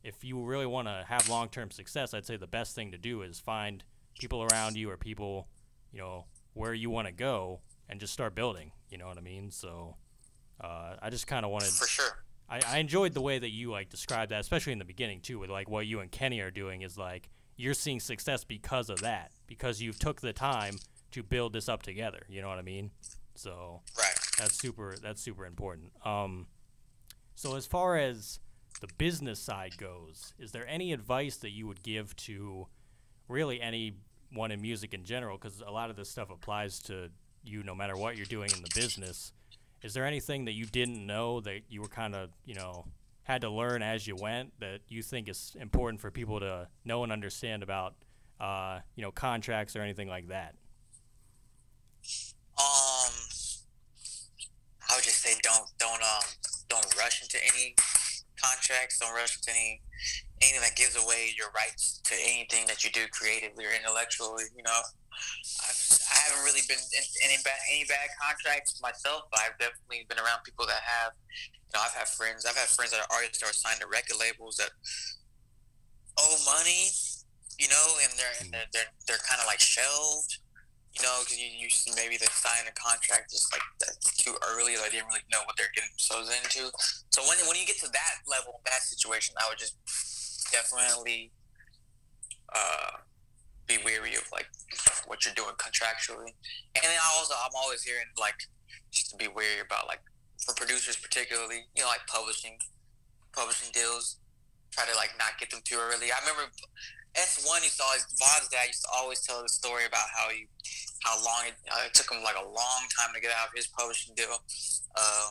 if 0.02 0.24
you 0.24 0.42
really 0.42 0.66
want 0.66 0.88
to 0.88 1.04
have 1.08 1.28
long 1.28 1.48
term 1.48 1.70
success, 1.70 2.14
I'd 2.14 2.26
say 2.26 2.36
the 2.36 2.46
best 2.46 2.74
thing 2.74 2.92
to 2.92 2.98
do 2.98 3.22
is 3.22 3.40
find 3.40 3.84
people 4.18 4.42
around 4.42 4.76
you 4.76 4.90
or 4.90 4.96
people, 4.96 5.48
you 5.92 5.98
know, 5.98 6.26
where 6.54 6.74
you 6.74 6.90
want 6.90 7.06
to 7.06 7.12
go 7.12 7.60
and 7.88 8.00
just 8.00 8.12
start 8.12 8.34
building. 8.34 8.72
You 8.90 8.98
know 8.98 9.06
what 9.06 9.18
I 9.18 9.20
mean? 9.20 9.50
So 9.50 9.96
uh, 10.60 10.94
I 11.00 11.10
just 11.10 11.26
kind 11.26 11.44
of 11.44 11.50
wanted. 11.50 11.68
For 11.68 11.86
sure. 11.86 12.24
I, 12.48 12.60
I 12.66 12.78
enjoyed 12.78 13.12
the 13.12 13.20
way 13.20 13.38
that 13.38 13.50
you 13.50 13.70
like 13.70 13.90
described 13.90 14.32
that, 14.32 14.40
especially 14.40 14.72
in 14.72 14.78
the 14.78 14.84
beginning 14.84 15.20
too, 15.20 15.38
with 15.38 15.50
like 15.50 15.68
what 15.68 15.86
you 15.86 16.00
and 16.00 16.10
Kenny 16.10 16.40
are 16.40 16.50
doing 16.50 16.82
is 16.82 16.96
like 16.96 17.28
you're 17.56 17.74
seeing 17.74 18.00
success 18.00 18.44
because 18.44 18.88
of 18.88 19.00
that, 19.00 19.32
because 19.46 19.82
you've 19.82 19.98
took 19.98 20.20
the 20.20 20.32
time 20.32 20.78
to 21.10 21.22
build 21.22 21.52
this 21.52 21.68
up 21.68 21.82
together. 21.82 22.20
You 22.28 22.40
know 22.40 22.48
what 22.48 22.58
I 22.58 22.62
mean? 22.62 22.90
So 23.34 23.82
right. 23.96 24.14
that's 24.38 24.54
super. 24.54 24.96
That's 25.02 25.20
super 25.20 25.46
important. 25.46 25.92
Um, 26.04 26.46
so 27.34 27.56
as 27.56 27.66
far 27.66 27.96
as 27.96 28.40
the 28.80 28.88
business 28.98 29.38
side 29.38 29.76
goes, 29.78 30.34
is 30.38 30.52
there 30.52 30.66
any 30.66 30.92
advice 30.92 31.36
that 31.38 31.50
you 31.50 31.66
would 31.66 31.82
give 31.82 32.14
to 32.16 32.66
really 33.28 33.60
anyone 33.60 34.50
in 34.50 34.60
music 34.60 34.94
in 34.94 35.04
general? 35.04 35.36
Because 35.36 35.62
a 35.66 35.70
lot 35.70 35.90
of 35.90 35.96
this 35.96 36.10
stuff 36.10 36.30
applies 36.30 36.80
to 36.80 37.10
you 37.42 37.62
no 37.62 37.74
matter 37.74 37.96
what 37.96 38.16
you're 38.16 38.26
doing 38.26 38.50
in 38.54 38.62
the 38.62 38.70
business. 38.74 39.32
Is 39.82 39.94
there 39.94 40.04
anything 40.04 40.44
that 40.46 40.52
you 40.52 40.66
didn't 40.66 41.06
know 41.06 41.40
that 41.40 41.62
you 41.68 41.80
were 41.80 41.88
kind 41.88 42.14
of, 42.14 42.30
you 42.44 42.54
know, 42.54 42.84
had 43.22 43.42
to 43.42 43.50
learn 43.50 43.82
as 43.82 44.06
you 44.06 44.16
went 44.16 44.58
that 44.60 44.80
you 44.88 45.02
think 45.02 45.28
is 45.28 45.56
important 45.60 46.00
for 46.00 46.10
people 46.10 46.40
to 46.40 46.68
know 46.84 47.02
and 47.04 47.12
understand 47.12 47.62
about, 47.62 47.94
uh, 48.40 48.80
you 48.96 49.02
know, 49.02 49.10
contracts 49.10 49.76
or 49.76 49.82
anything 49.82 50.08
like 50.08 50.28
that? 50.28 50.54
Um, 52.58 53.12
I 54.88 54.94
would 54.94 55.04
just 55.04 55.22
say 55.22 55.34
don't 55.42 55.68
don't 55.78 56.02
um 56.02 56.24
don't 56.68 56.96
rush 56.96 57.22
into 57.22 57.38
any 57.54 57.74
contracts. 58.40 58.98
Don't 58.98 59.14
rush 59.14 59.36
into 59.36 59.50
any 59.50 59.82
anything 60.40 60.62
that 60.62 60.78
gives 60.78 60.94
away 60.94 61.34
your 61.34 61.50
rights 61.50 61.98
to 62.06 62.14
anything 62.14 62.66
that 62.70 62.86
you 62.86 62.90
do 62.90 63.10
creatively 63.10 63.66
or 63.66 63.74
intellectually. 63.74 64.46
You 64.54 64.62
know, 64.62 64.78
I've, 65.66 65.80
I 66.06 66.16
haven't 66.30 66.44
really 66.46 66.62
been 66.70 66.78
in 66.78 67.04
any 67.26 67.38
bad 67.42 67.58
any 67.70 67.84
bad 67.84 68.08
contracts 68.16 68.78
myself, 68.80 69.26
but 69.30 69.40
I've 69.42 69.58
definitely 69.58 70.06
been 70.08 70.18
around 70.18 70.44
people 70.44 70.66
that 70.66 70.82
have. 70.82 71.12
You 71.68 71.76
know, 71.76 71.84
I've 71.84 71.92
had 71.92 72.08
friends. 72.08 72.46
I've 72.46 72.56
had 72.56 72.70
friends 72.70 72.92
that 72.96 73.04
are 73.04 73.10
artists 73.12 73.44
that 73.44 73.50
are 73.50 73.56
signed 73.56 73.80
to 73.80 73.88
record 73.90 74.16
labels 74.16 74.56
that 74.56 74.72
owe 76.16 76.38
money, 76.46 76.88
you 77.58 77.68
know, 77.68 77.86
and 78.02 78.10
they're 78.16 78.36
and 78.40 78.48
they're 78.52 78.70
they're, 78.72 78.90
they're 79.06 79.24
kind 79.28 79.40
of 79.40 79.46
like 79.46 79.60
shelved, 79.60 80.38
you 80.98 81.06
know, 81.06 81.22
because 81.22 81.38
you, 81.38 81.70
maybe 81.94 82.18
they 82.18 82.26
signed 82.26 82.66
a 82.66 82.74
contract 82.74 83.30
just 83.30 83.52
like 83.54 83.62
that's 83.78 84.18
too 84.18 84.34
early, 84.42 84.74
or 84.74 84.82
they 84.82 84.98
didn't 84.98 85.06
really 85.06 85.26
know 85.30 85.42
what 85.46 85.54
they're 85.56 85.70
getting 85.74 85.90
themselves 85.94 86.26
into. 86.30 86.70
So 87.14 87.22
when 87.30 87.38
when 87.46 87.54
you 87.54 87.66
get 87.66 87.78
to 87.86 87.90
that 87.90 88.14
level, 88.26 88.60
that 88.66 88.82
situation, 88.82 89.34
I 89.38 89.46
would 89.48 89.58
just 89.58 89.78
definitely 90.50 91.30
uh, 92.50 93.04
be 93.66 93.78
weary 93.84 94.14
of 94.16 94.26
like 94.32 94.46
what 95.06 95.24
you're 95.24 95.34
doing 95.34 95.54
contractually. 95.60 96.34
And 96.74 96.82
then 96.82 96.98
I 96.98 97.08
also 97.16 97.34
I'm 97.38 97.54
always 97.54 97.82
hearing 97.82 98.10
like 98.18 98.38
just 98.90 99.10
to 99.10 99.16
be 99.16 99.28
wary 99.28 99.62
about 99.62 99.86
like 99.86 100.02
for 100.42 100.54
producers 100.54 100.96
particularly, 100.96 101.68
you 101.76 101.82
know, 101.82 101.88
like 101.88 102.06
publishing 102.06 102.58
publishing 103.32 103.70
deals. 103.72 104.18
Try 104.70 104.84
to 104.84 104.94
like 104.96 105.16
not 105.18 105.38
get 105.40 105.50
them 105.50 105.60
too 105.64 105.80
early. 105.80 106.12
I 106.12 106.20
remember 106.20 106.52
S 107.16 107.42
one 107.48 107.62
used 107.62 107.78
to 107.78 107.84
always 107.84 108.04
vØHn's 108.20 108.48
dad 108.48 108.66
used 108.68 108.82
to 108.82 108.90
always 108.94 109.20
tell 109.20 109.42
the 109.42 109.48
story 109.48 109.86
about 109.86 110.06
how 110.14 110.28
he 110.28 110.46
how 111.04 111.16
long 111.24 111.46
it, 111.46 111.54
uh, 111.70 111.86
it 111.86 111.94
took 111.94 112.10
him 112.10 112.22
like 112.22 112.36
a 112.36 112.44
long 112.44 112.80
time 112.98 113.14
to 113.14 113.20
get 113.20 113.30
out 113.30 113.48
of 113.48 113.54
his 113.54 113.66
publishing 113.66 114.14
deal. 114.14 114.42
Uh, 114.96 115.28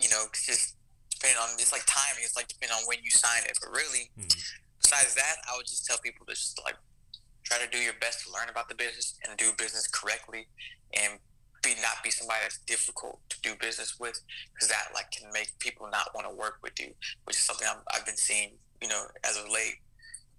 you 0.00 0.08
know, 0.10 0.24
just 0.32 0.76
depending 1.10 1.38
on 1.40 1.56
it's 1.56 1.72
like 1.72 1.84
timing. 1.86 2.22
It's 2.22 2.36
like 2.36 2.48
depending 2.48 2.76
on 2.76 2.84
when 2.86 2.98
you 3.02 3.10
sign 3.10 3.42
it. 3.48 3.58
But 3.60 3.72
really, 3.72 4.12
mm-hmm. 4.18 4.28
besides 4.80 5.14
that, 5.14 5.36
I 5.48 5.56
would 5.56 5.66
just 5.66 5.86
tell 5.86 5.98
people 5.98 6.26
to 6.26 6.34
just 6.34 6.60
like 6.64 6.76
try 7.44 7.58
to 7.58 7.68
do 7.70 7.78
your 7.78 7.94
best 8.00 8.26
to 8.26 8.32
learn 8.32 8.48
about 8.50 8.68
the 8.68 8.74
business 8.74 9.16
and 9.24 9.36
do 9.38 9.52
business 9.56 9.86
correctly, 9.86 10.46
and 10.92 11.18
be 11.62 11.74
not 11.80 12.02
be 12.04 12.10
somebody 12.10 12.40
that's 12.42 12.58
difficult 12.66 13.18
to 13.30 13.40
do 13.40 13.54
business 13.60 13.98
with 13.98 14.20
because 14.54 14.68
that 14.68 14.88
like 14.94 15.10
can 15.10 15.30
make 15.32 15.50
people 15.58 15.88
not 15.90 16.10
want 16.14 16.28
to 16.28 16.34
work 16.34 16.58
with 16.62 16.78
you, 16.78 16.92
which 17.24 17.36
is 17.36 17.42
something 17.42 17.66
i 17.66 17.96
have 17.96 18.06
been 18.06 18.16
seeing, 18.16 18.50
you 18.82 18.88
know, 18.88 19.04
as 19.24 19.36
of 19.36 19.48
late. 19.50 19.80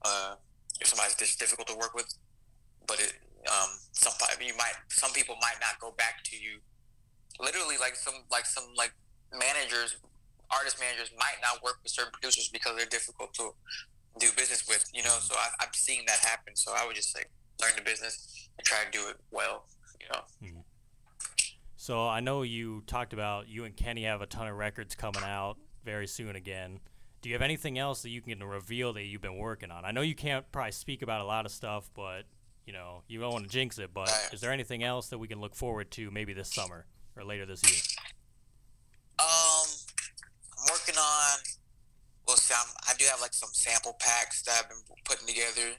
Uh, 0.06 0.36
if 0.80 0.88
somebody's 0.88 1.16
just 1.16 1.40
difficult 1.40 1.68
to 1.68 1.76
work 1.76 1.96
with, 1.96 2.14
but 2.88 3.00
it, 3.00 3.14
um, 3.46 3.70
some 3.92 4.14
you 4.42 4.54
might 4.58 4.74
some 4.90 5.12
people 5.12 5.36
might 5.42 5.58
not 5.62 5.80
go 5.80 5.94
back 5.98 6.24
to 6.26 6.36
you. 6.36 6.60
Literally, 7.40 7.78
like 7.80 7.96
some 7.96 8.16
like 8.32 8.46
some 8.46 8.66
like 8.76 8.94
managers, 9.32 9.98
artist 10.52 10.80
managers 10.80 11.12
might 11.18 11.38
not 11.42 11.64
work 11.64 11.80
with 11.84 11.92
certain 11.92 12.12
producers 12.12 12.50
because 12.50 12.76
they're 12.76 12.86
difficult 12.86 13.34
to 13.36 13.52
do 14.20 14.28
business 14.36 14.66
with. 14.68 14.90
You 14.94 15.04
know, 15.04 15.16
so 15.22 15.36
I, 15.36 15.48
I'm 15.62 15.74
seeing 15.74 16.04
that 16.08 16.20
happen. 16.20 16.56
So 16.56 16.74
I 16.76 16.86
would 16.86 16.96
just 16.96 17.14
say 17.14 17.24
learn 17.62 17.72
the 17.76 17.84
business 17.84 18.50
and 18.58 18.66
try 18.66 18.80
to 18.84 18.92
do 18.92 19.08
it 19.10 19.18
well. 19.32 19.66
You 20.00 20.08
know. 20.14 20.22
Mm-hmm. 20.44 20.62
So 21.76 22.08
I 22.08 22.20
know 22.20 22.42
you 22.42 22.84
talked 22.86 23.14
about 23.14 23.48
you 23.48 23.64
and 23.64 23.76
Kenny 23.76 24.04
have 24.04 24.22
a 24.22 24.26
ton 24.26 24.48
of 24.48 24.58
records 24.58 24.96
coming 24.96 25.24
out 25.24 25.58
very 25.86 26.08
soon 26.08 26.36
again. 26.36 26.80
Do 27.22 27.30
you 27.30 27.36
have 27.36 27.42
anything 27.42 27.80
else 27.80 28.02
that 28.02 28.10
you 28.10 28.22
can 28.22 28.44
reveal 28.44 28.94
that 28.94 29.04
you've 29.04 29.22
been 29.22 29.38
working 29.38 29.72
on? 29.72 29.86
I 29.86 29.92
know 29.92 30.02
you 30.02 30.14
can't 30.14 30.52
probably 30.52 30.72
speak 30.72 31.02
about 31.02 31.22
a 31.22 31.24
lot 31.24 31.46
of 31.46 31.52
stuff, 31.52 31.90
but 31.96 32.24
you 32.68 32.74
know 32.74 33.02
you 33.08 33.20
don't 33.20 33.32
want 33.32 33.46
to 33.46 33.50
jinx 33.50 33.80
it. 33.80 33.90
But 33.94 34.12
is 34.32 34.42
there 34.42 34.52
anything 34.52 34.84
else 34.84 35.08
that 35.08 35.18
we 35.18 35.28
can 35.28 35.42
look 35.42 35.56
forward 35.56 35.90
to 35.92 36.12
maybe 36.12 36.34
this 36.34 36.54
summer 36.54 36.86
or 37.16 37.24
later 37.24 37.48
this 37.48 37.64
year? 37.64 37.82
Um, 39.20 39.68
I'm 40.54 40.68
working 40.70 40.96
on. 40.98 41.40
Well, 42.28 42.38
see, 42.38 42.54
I'm, 42.54 42.68
I 42.88 42.94
do 43.00 43.06
have 43.10 43.22
like 43.22 43.34
some 43.34 43.50
sample 43.54 43.96
packs 44.00 44.44
that 44.44 44.60
I've 44.60 44.70
been 44.70 44.84
putting 45.06 45.26
together, 45.26 45.74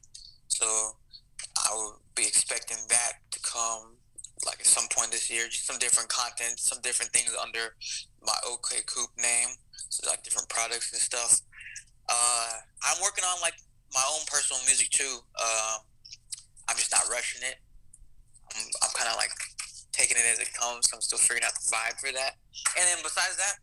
so 0.49 0.67
I 1.69 1.75
will 1.75 2.01
be 2.17 2.23
expecting 2.23 2.79
that 2.89 3.13
to 3.31 3.41
come 3.41 3.99
like 4.47 4.61
at 4.61 4.67
some 4.67 4.89
point 4.89 5.11
this 5.11 5.31
year, 5.31 5.47
just 5.49 5.67
some 5.67 5.79
different 5.79 6.09
content, 6.09 6.59
some 6.59 6.81
different 6.81 7.13
things 7.13 7.35
under 7.43 7.75
my 8.25 8.35
OK 8.49 8.77
Coop 8.87 9.11
name, 9.19 9.49
so 9.91 10.09
like 10.09 10.23
different 10.23 10.49
products 10.49 10.93
and 10.93 11.01
stuff. 11.01 11.41
Uh, 12.09 12.51
I'm 12.83 13.03
working 13.03 13.25
on 13.25 13.41
like 13.43 13.55
my 13.93 14.03
own 14.15 14.21
personal 14.27 14.63
music 14.67 14.91
too. 14.91 15.19
Just 15.39 15.88
rushing 17.11 17.43
it. 17.43 17.59
I'm, 18.55 18.65
I'm 18.83 18.93
kind 18.95 19.11
of 19.11 19.17
like 19.17 19.33
taking 19.93 20.17
it 20.17 20.27
as 20.31 20.39
it 20.39 20.53
comes. 20.55 20.89
I'm 20.93 21.01
still 21.01 21.19
figuring 21.19 21.45
out 21.45 21.57
the 21.57 21.69
vibe 21.69 21.99
for 22.01 22.13
that. 22.13 22.39
And 22.77 22.85
then 22.87 23.01
besides 23.03 23.37
that, 23.37 23.61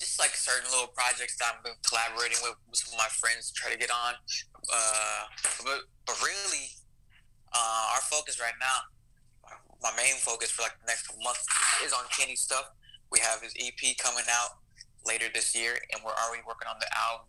just 0.00 0.18
like 0.18 0.34
certain 0.34 0.66
little 0.74 0.90
projects 0.90 1.38
that 1.38 1.54
I've 1.54 1.62
been 1.62 1.78
collaborating 1.86 2.42
with, 2.42 2.58
with 2.66 2.80
some 2.82 2.94
of 2.94 2.98
my 2.98 3.10
friends 3.22 3.50
to 3.50 3.54
try 3.54 3.70
to 3.70 3.78
get 3.78 3.90
on. 3.90 4.18
Uh, 4.66 5.22
but, 5.62 5.86
but 6.06 6.16
really, 6.20 6.74
uh, 7.54 7.94
our 7.94 8.02
focus 8.10 8.40
right 8.40 8.56
now 8.58 8.92
my 9.82 9.90
main 9.96 10.14
focus 10.22 10.50
for 10.50 10.62
like 10.62 10.78
the 10.80 10.86
next 10.86 11.10
month 11.22 11.42
is 11.84 11.92
on 11.92 12.04
Kenny 12.16 12.36
stuff. 12.36 12.70
We 13.10 13.18
have 13.18 13.42
his 13.42 13.52
EP 13.58 13.98
coming 13.98 14.24
out 14.30 14.62
later 15.04 15.26
this 15.34 15.54
year, 15.54 15.74
and 15.92 16.02
we're 16.04 16.14
already 16.14 16.42
working 16.46 16.68
on 16.70 16.76
the 16.78 16.86
album 16.96 17.26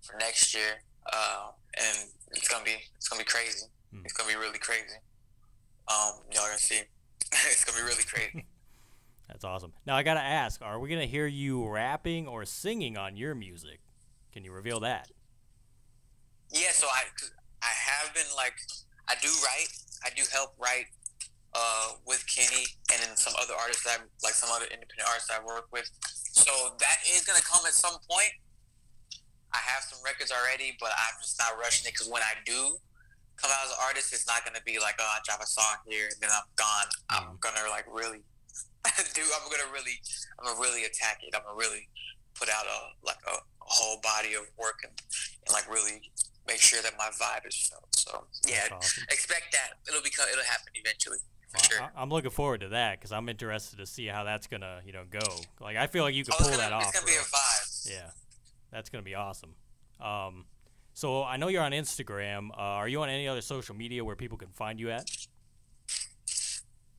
for 0.00 0.16
next 0.18 0.54
year. 0.54 0.80
Uh, 1.12 1.50
and 1.76 2.08
it's 2.32 2.48
gonna 2.48 2.64
be 2.64 2.76
it's 2.96 3.08
gonna 3.08 3.20
be 3.20 3.28
crazy. 3.28 3.66
Hmm. 3.92 4.00
It's 4.04 4.12
gonna 4.12 4.30
be 4.30 4.36
really 4.36 4.58
crazy. 4.58 4.98
Um, 5.88 6.20
y'all 6.32 6.46
gonna 6.46 6.58
see. 6.58 6.80
it's 7.32 7.64
gonna 7.64 7.78
be 7.78 7.84
really 7.84 8.04
crazy. 8.04 8.44
That's 9.28 9.44
awesome. 9.44 9.72
Now 9.86 9.96
I 9.96 10.02
gotta 10.02 10.20
ask: 10.20 10.60
Are 10.62 10.78
we 10.78 10.88
gonna 10.88 11.06
hear 11.06 11.26
you 11.26 11.68
rapping 11.68 12.26
or 12.26 12.44
singing 12.44 12.96
on 12.96 13.16
your 13.16 13.34
music? 13.34 13.80
Can 14.32 14.44
you 14.44 14.52
reveal 14.52 14.80
that? 14.80 15.10
Yeah, 16.52 16.72
so 16.72 16.86
I 16.86 17.02
I 17.62 17.72
have 17.72 18.14
been 18.14 18.28
like 18.36 18.54
I 19.08 19.14
do 19.20 19.28
write. 19.44 19.68
I 20.04 20.10
do 20.14 20.22
help 20.32 20.54
write 20.58 20.86
uh, 21.54 21.92
with 22.06 22.24
Kenny 22.28 22.66
and 22.92 23.02
then 23.02 23.16
some 23.16 23.32
other 23.40 23.54
artists 23.58 23.84
that 23.84 24.00
I, 24.00 24.02
like 24.22 24.34
some 24.34 24.50
other 24.52 24.66
independent 24.66 25.08
artists 25.08 25.30
I 25.32 25.44
work 25.44 25.66
with. 25.72 25.90
So 26.32 26.76
that 26.78 26.96
is 27.08 27.24
gonna 27.24 27.44
come 27.44 27.64
at 27.66 27.72
some 27.72 27.96
point. 28.08 28.32
I 29.52 29.58
have 29.64 29.82
some 29.84 29.98
records 30.04 30.30
already, 30.30 30.76
but 30.78 30.92
I'm 30.92 31.16
just 31.20 31.40
not 31.40 31.58
rushing 31.58 31.88
it 31.88 31.94
because 31.94 32.08
when 32.08 32.22
I 32.22 32.36
do 32.44 32.76
come 33.40 33.50
out 33.54 33.64
as 33.64 33.70
an 33.70 33.80
artist, 33.86 34.12
it's 34.12 34.26
not 34.26 34.44
gonna 34.44 34.62
be 34.66 34.78
like, 34.78 34.98
oh, 34.98 35.06
I 35.06 35.18
drop 35.24 35.40
a 35.40 35.46
song 35.46 35.78
here 35.86 36.10
and 36.10 36.18
then 36.20 36.30
I'm 36.30 36.46
gone. 36.58 36.88
I'm 37.10 37.22
mm-hmm. 37.22 37.40
gonna 37.40 37.70
like 37.70 37.86
really 37.86 38.22
do. 39.14 39.22
I'm 39.22 39.46
gonna 39.50 39.70
really, 39.72 39.96
I'm 40.38 40.46
gonna 40.46 40.60
really 40.60 40.84
attack 40.84 41.22
it. 41.22 41.34
I'm 41.34 41.42
gonna 41.46 41.56
really 41.56 41.88
put 42.34 42.48
out 42.48 42.66
a 42.66 42.78
like 43.06 43.22
a, 43.26 43.38
a 43.38 43.68
whole 43.70 44.00
body 44.02 44.34
of 44.34 44.46
work 44.58 44.82
and, 44.82 44.92
and 45.46 45.52
like 45.52 45.70
really 45.70 46.02
make 46.46 46.58
sure 46.58 46.82
that 46.82 46.94
my 46.98 47.10
vibe 47.14 47.46
is 47.46 47.56
felt. 47.70 47.86
So 47.94 48.24
yeah, 48.46 48.74
awesome. 48.74 49.04
expect 49.10 49.52
that. 49.52 49.78
It'll 49.88 50.02
become. 50.02 50.26
It'll 50.32 50.44
happen 50.44 50.72
eventually. 50.74 51.18
Sure. 51.62 51.80
I, 51.96 52.02
am 52.02 52.10
looking 52.10 52.30
forward 52.30 52.60
to 52.60 52.68
that 52.68 52.98
because 52.98 53.10
I'm 53.10 53.28
interested 53.28 53.78
to 53.78 53.86
see 53.86 54.06
how 54.06 54.24
that's 54.24 54.46
gonna, 54.46 54.80
you 54.84 54.92
know, 54.92 55.04
go. 55.08 55.20
Like 55.60 55.76
I 55.76 55.86
feel 55.86 56.04
like 56.04 56.14
you 56.14 56.24
could 56.24 56.34
oh, 56.34 56.42
pull 56.42 56.50
gonna, 56.50 56.58
that 56.58 56.72
off. 56.72 56.82
It's 56.82 57.00
gonna 57.00 57.06
be 57.06 57.12
a 57.12 57.20
vibe. 57.20 57.90
Yeah, 57.90 58.10
that's 58.70 58.90
gonna 58.90 59.02
be 59.02 59.14
awesome. 59.14 59.54
Um, 60.00 60.44
so 60.98 61.22
I 61.22 61.36
know 61.36 61.46
you're 61.46 61.62
on 61.62 61.70
Instagram. 61.70 62.50
Uh, 62.50 62.82
are 62.82 62.88
you 62.88 63.00
on 63.02 63.08
any 63.08 63.28
other 63.28 63.40
social 63.40 63.76
media 63.76 64.04
where 64.04 64.16
people 64.16 64.36
can 64.36 64.48
find 64.50 64.80
you 64.80 64.90
at? 64.90 65.08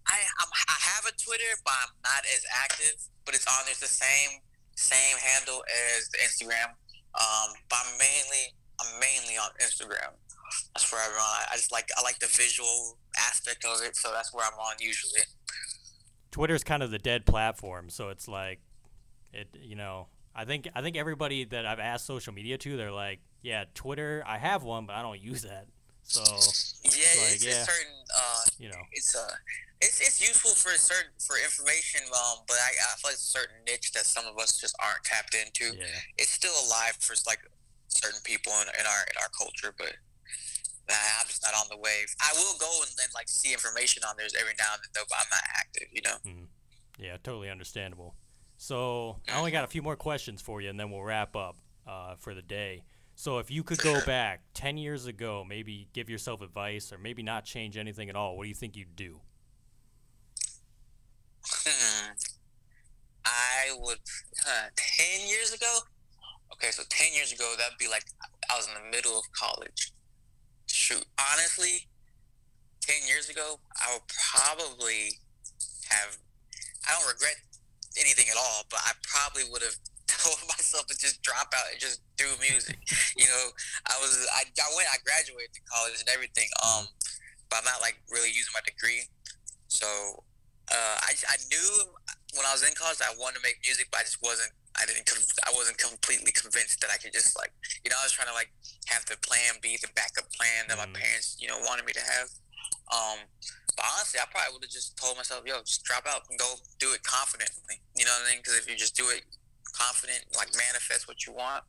I 0.07 0.15
I'm, 0.39 0.49
i 0.69 0.77
have 0.95 1.03
a 1.05 1.12
Twitter, 1.19 1.51
but 1.65 1.73
I'm 1.83 1.93
not 2.03 2.23
as 2.33 2.45
active. 2.63 2.95
But 3.25 3.35
it's 3.35 3.45
on. 3.45 3.65
There's 3.65 3.79
the 3.79 3.88
same 3.88 4.39
same 4.75 5.17
handle 5.19 5.62
as 5.91 6.07
the 6.09 6.17
Instagram. 6.19 6.71
Um, 7.19 7.49
but 7.69 7.79
I'm 7.83 7.97
mainly 7.97 8.55
I'm 8.79 8.99
mainly 9.01 9.35
on 9.35 9.49
Instagram 9.62 10.15
that's 10.73 10.91
where 10.91 11.01
I'm 11.01 11.12
on. 11.12 11.47
I 11.51 11.55
just 11.55 11.71
like 11.71 11.89
I 11.97 12.01
like 12.01 12.19
the 12.19 12.27
visual 12.27 12.97
aspect 13.17 13.65
of 13.65 13.81
it, 13.83 13.95
so 13.95 14.12
that's 14.13 14.33
where 14.33 14.45
I'm 14.45 14.57
on 14.59 14.75
usually. 14.79 15.21
Twitter's 16.31 16.63
kind 16.63 16.83
of 16.83 16.91
the 16.91 16.99
dead 16.99 17.25
platform, 17.25 17.89
so 17.89 18.09
it's 18.09 18.27
like 18.27 18.59
it. 19.33 19.47
You 19.59 19.75
know, 19.75 20.07
I 20.35 20.45
think 20.45 20.67
I 20.75 20.81
think 20.81 20.95
everybody 20.95 21.45
that 21.45 21.65
I've 21.65 21.79
asked 21.79 22.05
social 22.05 22.33
media 22.33 22.57
to, 22.57 22.77
they're 22.77 22.91
like, 22.91 23.19
yeah, 23.41 23.65
Twitter. 23.73 24.23
I 24.25 24.37
have 24.37 24.63
one, 24.63 24.85
but 24.85 24.95
I 24.95 25.01
don't 25.01 25.19
use 25.19 25.43
that. 25.43 25.67
So 26.03 26.21
yeah, 26.21 26.37
it's, 26.37 27.21
like, 27.21 27.35
it's 27.35 27.45
yeah, 27.45 27.63
certain. 27.63 27.93
Uh, 28.15 28.43
you 28.57 28.69
know, 28.69 28.81
it's 28.93 29.15
uh, 29.15 29.29
it's, 29.81 30.01
it's 30.01 30.19
useful 30.21 30.51
for 30.51 30.75
certain 30.77 31.11
for 31.19 31.37
information, 31.37 32.01
um, 32.09 32.43
but 32.47 32.57
I, 32.57 32.69
I 32.71 32.95
feel 32.97 33.09
like 33.09 33.19
it's 33.19 33.29
a 33.29 33.39
certain 33.39 33.55
niche 33.65 33.91
that 33.93 34.05
some 34.05 34.25
of 34.25 34.37
us 34.37 34.57
just 34.57 34.75
aren't 34.83 35.03
tapped 35.03 35.35
into. 35.35 35.77
Yeah. 35.77 35.85
It's 36.17 36.31
still 36.31 36.56
alive 36.67 36.97
for 36.99 37.15
like 37.27 37.39
certain 37.87 38.19
people 38.23 38.54
in, 38.62 38.67
in 38.79 38.85
our 38.85 39.01
in 39.06 39.15
our 39.21 39.29
culture, 39.37 39.73
but 39.77 39.93
I'm 40.89 41.27
just 41.27 41.43
not 41.43 41.54
on 41.54 41.67
the 41.69 41.77
wave. 41.77 42.10
I 42.21 42.33
will 42.33 42.58
go 42.58 42.69
and 42.81 42.89
then 42.97 43.08
like 43.13 43.29
see 43.29 43.54
information 43.54 44.04
on 44.08 44.15
there 44.17 44.25
every 44.39 44.58
now 44.58 44.73
and 44.73 44.81
then, 44.81 44.91
though, 44.95 45.08
but 45.10 45.17
I'm 45.21 45.29
not 45.29 45.45
active, 45.58 45.87
you 45.93 46.01
know. 46.01 46.17
Mm. 46.25 46.47
Yeah, 46.97 47.17
totally 47.23 47.49
understandable. 47.49 48.15
So 48.62 49.15
I 49.33 49.39
only 49.39 49.51
got 49.51 49.63
a 49.63 49.67
few 49.67 49.81
more 49.81 49.95
questions 49.95 50.41
for 50.41 50.62
you, 50.62 50.69
and 50.69 50.79
then 50.79 50.91
we'll 50.91 51.01
wrap 51.01 51.35
up 51.35 51.55
uh, 51.87 52.15
for 52.15 52.33
the 52.35 52.41
day. 52.41 52.83
So 53.15 53.39
if 53.39 53.49
you 53.49 53.63
could 53.63 53.79
go 53.79 53.99
back 54.05 54.41
ten 54.53 54.77
years 54.77 55.05
ago, 55.05 55.45
maybe 55.47 55.87
give 55.93 56.10
yourself 56.10 56.41
advice, 56.41 56.91
or 56.93 56.97
maybe 56.97 57.23
not 57.23 57.45
change 57.45 57.77
anything 57.77 58.10
at 58.10 58.15
all, 58.15 58.37
what 58.37 58.43
do 58.43 58.49
you 58.49 58.55
think 58.55 58.75
you'd 58.75 58.95
do? 58.95 59.21
Hmm. 61.47 62.12
I 63.25 63.75
would 63.79 63.99
huh, 64.43 64.69
ten 64.75 65.27
years 65.27 65.53
ago. 65.53 65.79
Okay, 66.53 66.71
so 66.71 66.83
ten 66.89 67.13
years 67.13 67.31
ago, 67.31 67.55
that'd 67.57 67.77
be 67.79 67.87
like 67.87 68.03
I 68.51 68.57
was 68.57 68.67
in 68.67 68.73
the 68.73 68.91
middle 68.95 69.17
of 69.17 69.23
college 69.31 69.93
shoot, 70.71 71.05
honestly, 71.31 71.87
10 72.81 73.07
years 73.07 73.29
ago, 73.29 73.60
I 73.77 73.93
would 73.93 74.07
probably 74.07 75.19
have, 75.89 76.17
I 76.87 76.97
don't 76.97 77.07
regret 77.07 77.35
anything 77.98 78.27
at 78.29 78.37
all, 78.37 78.65
but 78.69 78.79
I 78.85 78.94
probably 79.02 79.44
would 79.50 79.62
have 79.63 79.75
told 80.08 80.37
myself 80.50 80.85
to 80.87 80.98
just 80.98 81.21
drop 81.21 81.54
out 81.56 81.71
and 81.71 81.79
just 81.79 82.02
do 82.17 82.25
music. 82.42 82.77
You 83.17 83.25
know, 83.25 83.46
I 83.87 83.96
was 84.02 84.13
I, 84.33 84.46
I 84.46 84.67
went 84.75 84.90
I 84.92 84.98
graduated 85.06 85.54
to 85.54 85.62
college 85.69 85.98
and 86.00 86.10
everything. 86.10 86.50
Um, 86.62 86.85
but 87.50 87.60
I'm 87.62 87.65
not 87.65 87.81
like 87.81 87.98
really 88.13 88.29
using 88.29 88.54
my 88.54 88.62
degree. 88.62 89.10
So 89.67 89.87
uh, 90.69 90.98
I 91.02 91.13
I 91.29 91.37
knew 91.50 91.69
when 92.37 92.46
I 92.46 92.54
was 92.54 92.62
in 92.62 92.73
college 92.77 93.02
I 93.02 93.13
wanted 93.17 93.42
to 93.42 93.44
make 93.46 93.58
music, 93.65 93.90
but 93.90 94.02
I 94.02 94.04
just 94.04 94.21
wasn't. 94.21 94.54
I 94.77 94.85
didn't. 94.85 95.10
I 95.44 95.52
wasn't 95.58 95.77
completely 95.81 96.31
convinced 96.31 96.79
that 96.81 96.94
I 96.94 96.98
could 97.02 97.12
just 97.12 97.33
like 97.37 97.52
you 97.83 97.90
know 97.90 97.98
I 98.00 98.06
was 98.06 98.13
trying 98.13 98.29
to 98.29 98.37
like 98.37 98.54
have 98.87 99.06
the 99.10 99.17
plan 99.25 99.58
B, 99.62 99.77
the 99.81 99.90
backup 99.98 100.29
plan 100.37 100.69
that 100.69 100.77
my 100.77 100.85
Mhm. 100.85 100.94
parents 100.94 101.35
you 101.42 101.48
know 101.50 101.58
wanted 101.65 101.85
me 101.85 101.94
to 101.94 102.06
have. 102.06 102.29
Um, 102.94 103.19
but 103.80 103.88
honestly, 103.96 104.19
I 104.19 104.27
probably 104.27 104.52
would 104.60 104.67
have 104.67 104.75
just 104.75 105.00
told 105.00 105.15
myself, 105.15 105.48
"Yo, 105.48 105.56
just 105.63 105.88
drop 105.88 106.04
out 106.04 106.27
and 106.27 106.36
go 106.36 106.60
do 106.84 106.92
it 106.92 107.00
confidently." 107.08 107.80
You 107.96 108.04
know 108.04 108.12
what 108.12 108.27
I 108.27 108.36
mean? 108.36 108.44
Because 108.44 108.60
if 108.60 108.67
you 108.67 108.75
just 108.75 108.96
do 109.00 109.08
it 109.08 109.23
confident, 109.71 110.27
like 110.36 110.52
manifest 110.60 111.08
what 111.08 111.23
you 111.23 111.32
want, 111.32 111.63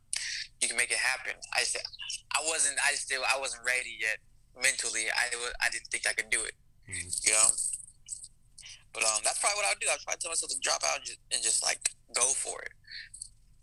you 0.59 0.67
can 0.67 0.75
make 0.75 0.91
it 0.91 0.99
happen. 0.99 1.39
I 1.55 1.63
said, 1.63 1.87
I 2.35 2.43
wasn't. 2.43 2.75
I 2.83 2.99
still. 2.99 3.23
I 3.23 3.39
wasn't 3.39 3.63
ready 3.63 3.95
yet 3.95 4.19
mentally. 4.59 5.07
I 5.07 5.31
I 5.63 5.71
didn't 5.71 5.87
think 5.87 6.03
I 6.03 6.11
could 6.11 6.27
do 6.29 6.43
it. 6.43 6.55
Mhm. 6.91 7.07
You 7.23 7.31
know. 7.31 7.47
But 8.91 9.07
um, 9.07 9.23
that's 9.23 9.39
probably 9.39 9.63
what 9.63 9.65
I 9.65 9.71
would 9.71 9.79
do. 9.79 9.87
I'd 9.87 10.03
probably 10.03 10.19
tell 10.19 10.31
myself 10.35 10.51
to 10.51 10.59
drop 10.59 10.83
out 10.83 10.99
and 10.99 11.05
just, 11.07 11.19
and 11.31 11.39
just 11.39 11.63
like 11.63 11.95
go 12.11 12.27
for 12.35 12.59
it. 12.67 12.75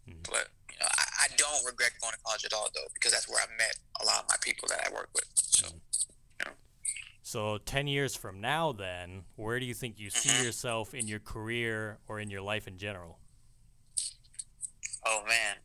Mhm. 0.09 0.25
But 0.25 0.49
you 0.73 0.79
know, 0.81 0.89
I, 0.89 1.05
I 1.25 1.37
don't 1.37 1.61
regret 1.69 1.93
going 2.01 2.17
to 2.17 2.21
college 2.25 2.45
at 2.49 2.55
all 2.57 2.71
though, 2.73 2.89
because 2.95 3.13
that's 3.13 3.29
where 3.29 3.45
I 3.45 3.49
met 3.61 3.77
a 4.01 4.07
lot 4.09 4.25
of 4.25 4.27
my 4.33 4.41
people 4.41 4.69
that 4.73 4.89
I 4.89 4.95
work 4.95 5.11
with. 5.13 5.29
So. 7.29 7.59
So, 7.59 7.59
10 7.59 7.87
years 7.87 8.15
from 8.17 8.41
now, 8.41 8.73
then, 8.73 9.25
where 9.37 9.61
do 9.61 9.67
you 9.67 9.75
think 9.75 9.99
you 9.99 10.09
see 10.09 10.31
Mhm. 10.31 10.45
yourself 10.45 10.95
in 10.95 11.07
your 11.07 11.21
career 11.21 11.99
or 12.09 12.21
in 12.21 12.31
your 12.31 12.41
life 12.41 12.67
in 12.67 12.79
general? 12.79 13.21
Oh 15.05 15.23
man, 15.27 15.59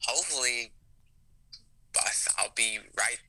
hopefully, 0.00 0.72
I'll 2.38 2.50
be 2.50 2.80
right 2.98 3.20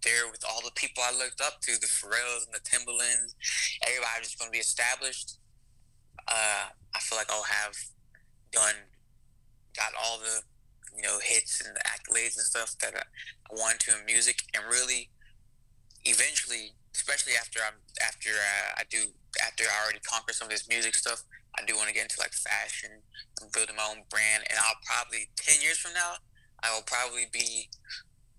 there 0.00 0.30
with 0.30 0.44
all 0.46 0.62
the 0.62 0.70
people 0.70 1.02
I 1.02 1.10
looked 1.10 1.42
up 1.42 1.60
to, 1.62 1.78
the 1.78 1.86
Pharrells 1.86 2.46
and 2.46 2.54
the 2.54 2.60
Timbalands. 2.60 3.34
Everybody's 3.82 4.28
just 4.28 4.38
gonna 4.38 4.50
be 4.50 4.58
established. 4.58 5.38
Uh, 6.26 6.70
I 6.94 7.00
feel 7.00 7.18
like 7.18 7.30
I'll 7.30 7.42
have 7.42 7.76
done, 8.50 8.76
got 9.76 9.92
all 9.94 10.18
the, 10.18 10.42
you 10.96 11.02
know, 11.02 11.18
hits 11.18 11.60
and 11.60 11.76
the 11.76 11.80
accolades 11.80 12.36
and 12.36 12.46
stuff 12.46 12.76
that 12.78 12.96
I, 12.96 13.02
I 13.50 13.54
wanted 13.54 13.80
to 13.80 13.98
in 13.98 14.06
music, 14.06 14.42
and 14.54 14.64
really, 14.64 15.10
eventually, 16.06 16.74
especially 16.96 17.34
after 17.38 17.60
I'm 17.60 17.76
after 18.00 18.30
uh, 18.32 18.80
I 18.80 18.82
do 18.88 19.12
after 19.44 19.64
I 19.64 19.84
already 19.84 20.00
conquer 20.00 20.32
some 20.32 20.46
of 20.48 20.52
this 20.52 20.68
music 20.68 20.94
stuff, 20.96 21.22
I 21.58 21.64
do 21.64 21.76
want 21.76 21.88
to 21.88 21.94
get 21.94 22.02
into 22.08 22.16
like 22.18 22.32
fashion 22.32 22.90
and 23.40 23.52
building 23.52 23.76
my 23.76 23.84
own 23.84 24.02
brand. 24.08 24.44
And 24.48 24.58
I'll 24.58 24.80
probably 24.84 25.28
ten 25.36 25.60
years 25.60 25.78
from 25.78 25.92
now, 25.92 26.14
I 26.62 26.74
will 26.74 26.82
probably 26.82 27.26
be 27.32 27.68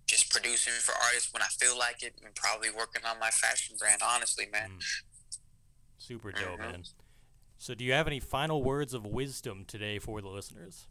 just 0.06 0.30
producing 0.32 0.72
for 0.80 0.94
artists 1.04 1.32
when 1.32 1.42
I 1.42 1.50
feel 1.60 1.78
like 1.78 2.02
it, 2.02 2.14
and 2.24 2.34
probably 2.34 2.70
working 2.70 3.02
on 3.04 3.20
my 3.20 3.30
fashion 3.30 3.76
brand. 3.78 4.00
Honestly, 4.02 4.46
man. 4.50 4.78
Super 5.98 6.32
dope, 6.32 6.58
Mhm. 6.58 6.72
man. 6.72 6.84
So, 7.58 7.74
do 7.74 7.84
you 7.84 7.92
have 7.92 8.06
any 8.06 8.20
final 8.20 8.62
words 8.62 8.94
of 8.94 9.04
wisdom 9.04 9.64
today 9.66 9.98
for 9.98 10.20
the 10.22 10.28
listeners? 10.28 10.86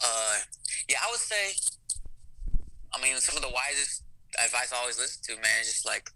Uh, 0.00 0.38
yeah, 0.88 0.98
I 1.02 1.10
would 1.10 1.20
say. 1.20 1.54
I 2.92 3.02
mean, 3.02 3.20
some 3.20 3.36
of 3.36 3.42
the 3.42 3.50
wisest 3.50 4.02
advice 4.36 4.72
I 4.72 4.78
always 4.78 4.98
listen 4.98 5.22
to, 5.28 5.42
man, 5.42 5.58
is 5.60 5.72
just 5.72 5.86
like 5.86 6.10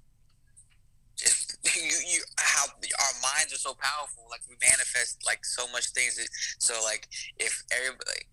just 1.17 1.59
you, 1.77 1.97
you 2.07 2.21
how 2.39 2.67
our 2.67 3.15
minds 3.23 3.53
are 3.53 3.61
so 3.61 3.75
powerful. 3.75 4.27
Like 4.31 4.41
we 4.49 4.57
manifest 4.61 5.23
like 5.27 5.45
so 5.45 5.67
much 5.73 5.91
things. 5.93 6.19
So 6.59 6.75
like 6.85 7.09
if 7.39 7.63
everybody. 7.73 8.29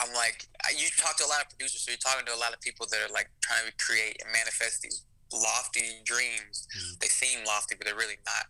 I'm 0.00 0.14
like, 0.14 0.48
you 0.72 0.88
talk 0.96 1.18
to 1.18 1.26
a 1.26 1.28
lot 1.28 1.44
of 1.44 1.52
producers, 1.52 1.84
so 1.84 1.92
you're 1.92 2.00
talking 2.00 2.24
to 2.24 2.32
a 2.32 2.40
lot 2.40 2.54
of 2.54 2.60
people 2.64 2.86
that 2.88 2.96
are 3.04 3.12
like 3.12 3.28
trying 3.44 3.68
to 3.68 3.72
create 3.76 4.16
and 4.24 4.32
manifest 4.32 4.80
these 4.80 5.04
lofty 5.30 6.00
dreams. 6.04 6.66
Mm-hmm. 6.72 7.04
They 7.04 7.08
seem 7.08 7.44
lofty, 7.44 7.76
but 7.76 7.84
they're 7.84 8.00
really 8.00 8.16
not. 8.24 8.48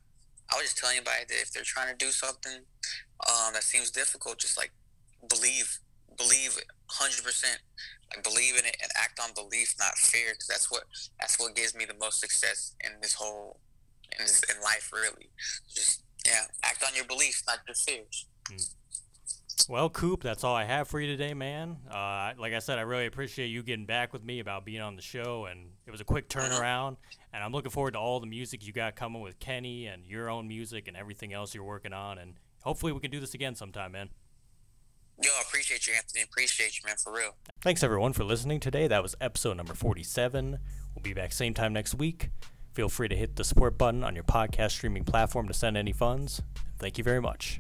I 0.53 0.57
was 0.57 0.71
just 0.71 0.79
telling 0.79 0.97
anybody 0.97 1.27
that 1.29 1.41
if 1.43 1.51
they're 1.51 1.67
trying 1.67 1.91
to 1.91 1.99
do 1.99 2.11
something 2.11 2.63
um, 3.27 3.53
that 3.55 3.63
seems 3.63 3.91
difficult, 3.91 4.39
just 4.39 4.57
like 4.57 4.71
believe, 5.29 5.79
believe 6.17 6.59
100% 6.91 7.59
and 8.15 8.23
believe 8.23 8.57
in 8.57 8.65
it 8.65 8.77
and 8.83 8.91
act 8.97 9.21
on 9.21 9.31
belief, 9.35 9.75
not 9.79 9.97
fear, 9.97 10.33
because 10.33 10.49
that's 10.49 10.71
what 10.71 10.85
that's 11.19 11.39
what 11.39 11.55
gives 11.55 11.75
me 11.75 11.85
the 11.85 11.95
most 11.95 12.21
success 12.21 12.75
in 12.85 12.93
this 13.01 13.15
whole 13.15 13.61
in, 14.19 14.25
this, 14.25 14.43
in 14.55 14.61
life, 14.63 14.91
really. 14.93 15.31
Just 15.73 16.03
yeah, 16.27 16.45
act 16.63 16.85
on 16.85 16.95
your 16.95 17.05
beliefs, 17.05 17.43
not 17.47 17.59
your 17.67 17.75
fears. 17.75 18.27
Mm. 18.51 18.75
Well, 19.69 19.91
Coop, 19.91 20.23
that's 20.23 20.43
all 20.43 20.55
I 20.55 20.65
have 20.65 20.89
for 20.89 21.01
you 21.01 21.07
today, 21.07 21.35
man. 21.35 21.77
Uh, 21.89 22.33
like 22.39 22.53
I 22.53 22.59
said, 22.59 22.79
I 22.79 22.83
really 22.83 23.07
appreciate 23.07 23.49
you 23.49 23.63
getting 23.63 23.87
back 23.87 24.13
with 24.13 24.25
me 24.25 24.41
about 24.41 24.65
being 24.65 24.81
on 24.81 24.97
the 24.97 25.03
show, 25.03 25.47
and 25.47 25.69
it 25.87 25.91
was 25.91 26.01
a 26.01 26.05
quick 26.05 26.27
uh-huh. 26.35 26.49
turnaround. 26.49 26.97
And 27.33 27.45
I'm 27.45 27.53
looking 27.53 27.71
forward 27.71 27.93
to 27.93 27.99
all 27.99 28.19
the 28.19 28.27
music 28.27 28.67
you 28.67 28.73
got 28.73 28.97
coming 28.97 29.23
with 29.23 29.39
Kenny 29.39 29.87
and 29.87 30.05
your 30.05 30.29
own 30.29 30.49
music 30.49 30.89
and 30.89 30.97
everything 30.97 31.33
else 31.33 31.55
you're 31.55 31.63
working 31.63 31.93
on. 31.93 32.19
And 32.19 32.35
hopefully, 32.63 32.93
we 32.93 33.01
can 33.01 33.11
do 33.11 33.21
this 33.21 33.35
again 33.35 33.55
sometime, 33.55 33.93
man. 33.93 34.09
Yo, 35.23 35.31
I 35.31 35.43
appreciate 35.47 35.87
you, 35.87 35.93
Anthony. 35.95 36.23
Appreciate 36.23 36.79
you, 36.79 36.83
man, 36.87 36.97
for 36.97 37.13
real. 37.13 37.35
Thanks 37.61 37.83
everyone 37.83 38.15
for 38.15 38.25
listening 38.25 38.59
today. 38.59 38.89
That 38.89 39.03
was 39.03 39.15
episode 39.21 39.57
number 39.59 39.75
47. 39.75 40.59
We'll 40.95 41.03
be 41.03 41.13
back 41.13 41.33
same 41.33 41.53
time 41.53 41.75
next 41.75 41.95
week. 41.95 42.31
Feel 42.73 42.89
free 42.89 43.09
to 43.09 43.17
hit 43.17 43.37
the 43.37 43.45
support 43.45 43.77
button 43.77 44.03
on 44.03 44.15
your 44.15 44.25
podcast 44.25 44.71
streaming 44.71 45.05
platform 45.05 45.47
to 45.49 45.55
send 45.55 45.77
any 45.77 45.93
funds. 45.93 46.41
Thank 46.79 46.97
you 46.97 47.05
very 47.05 47.21
much. 47.21 47.59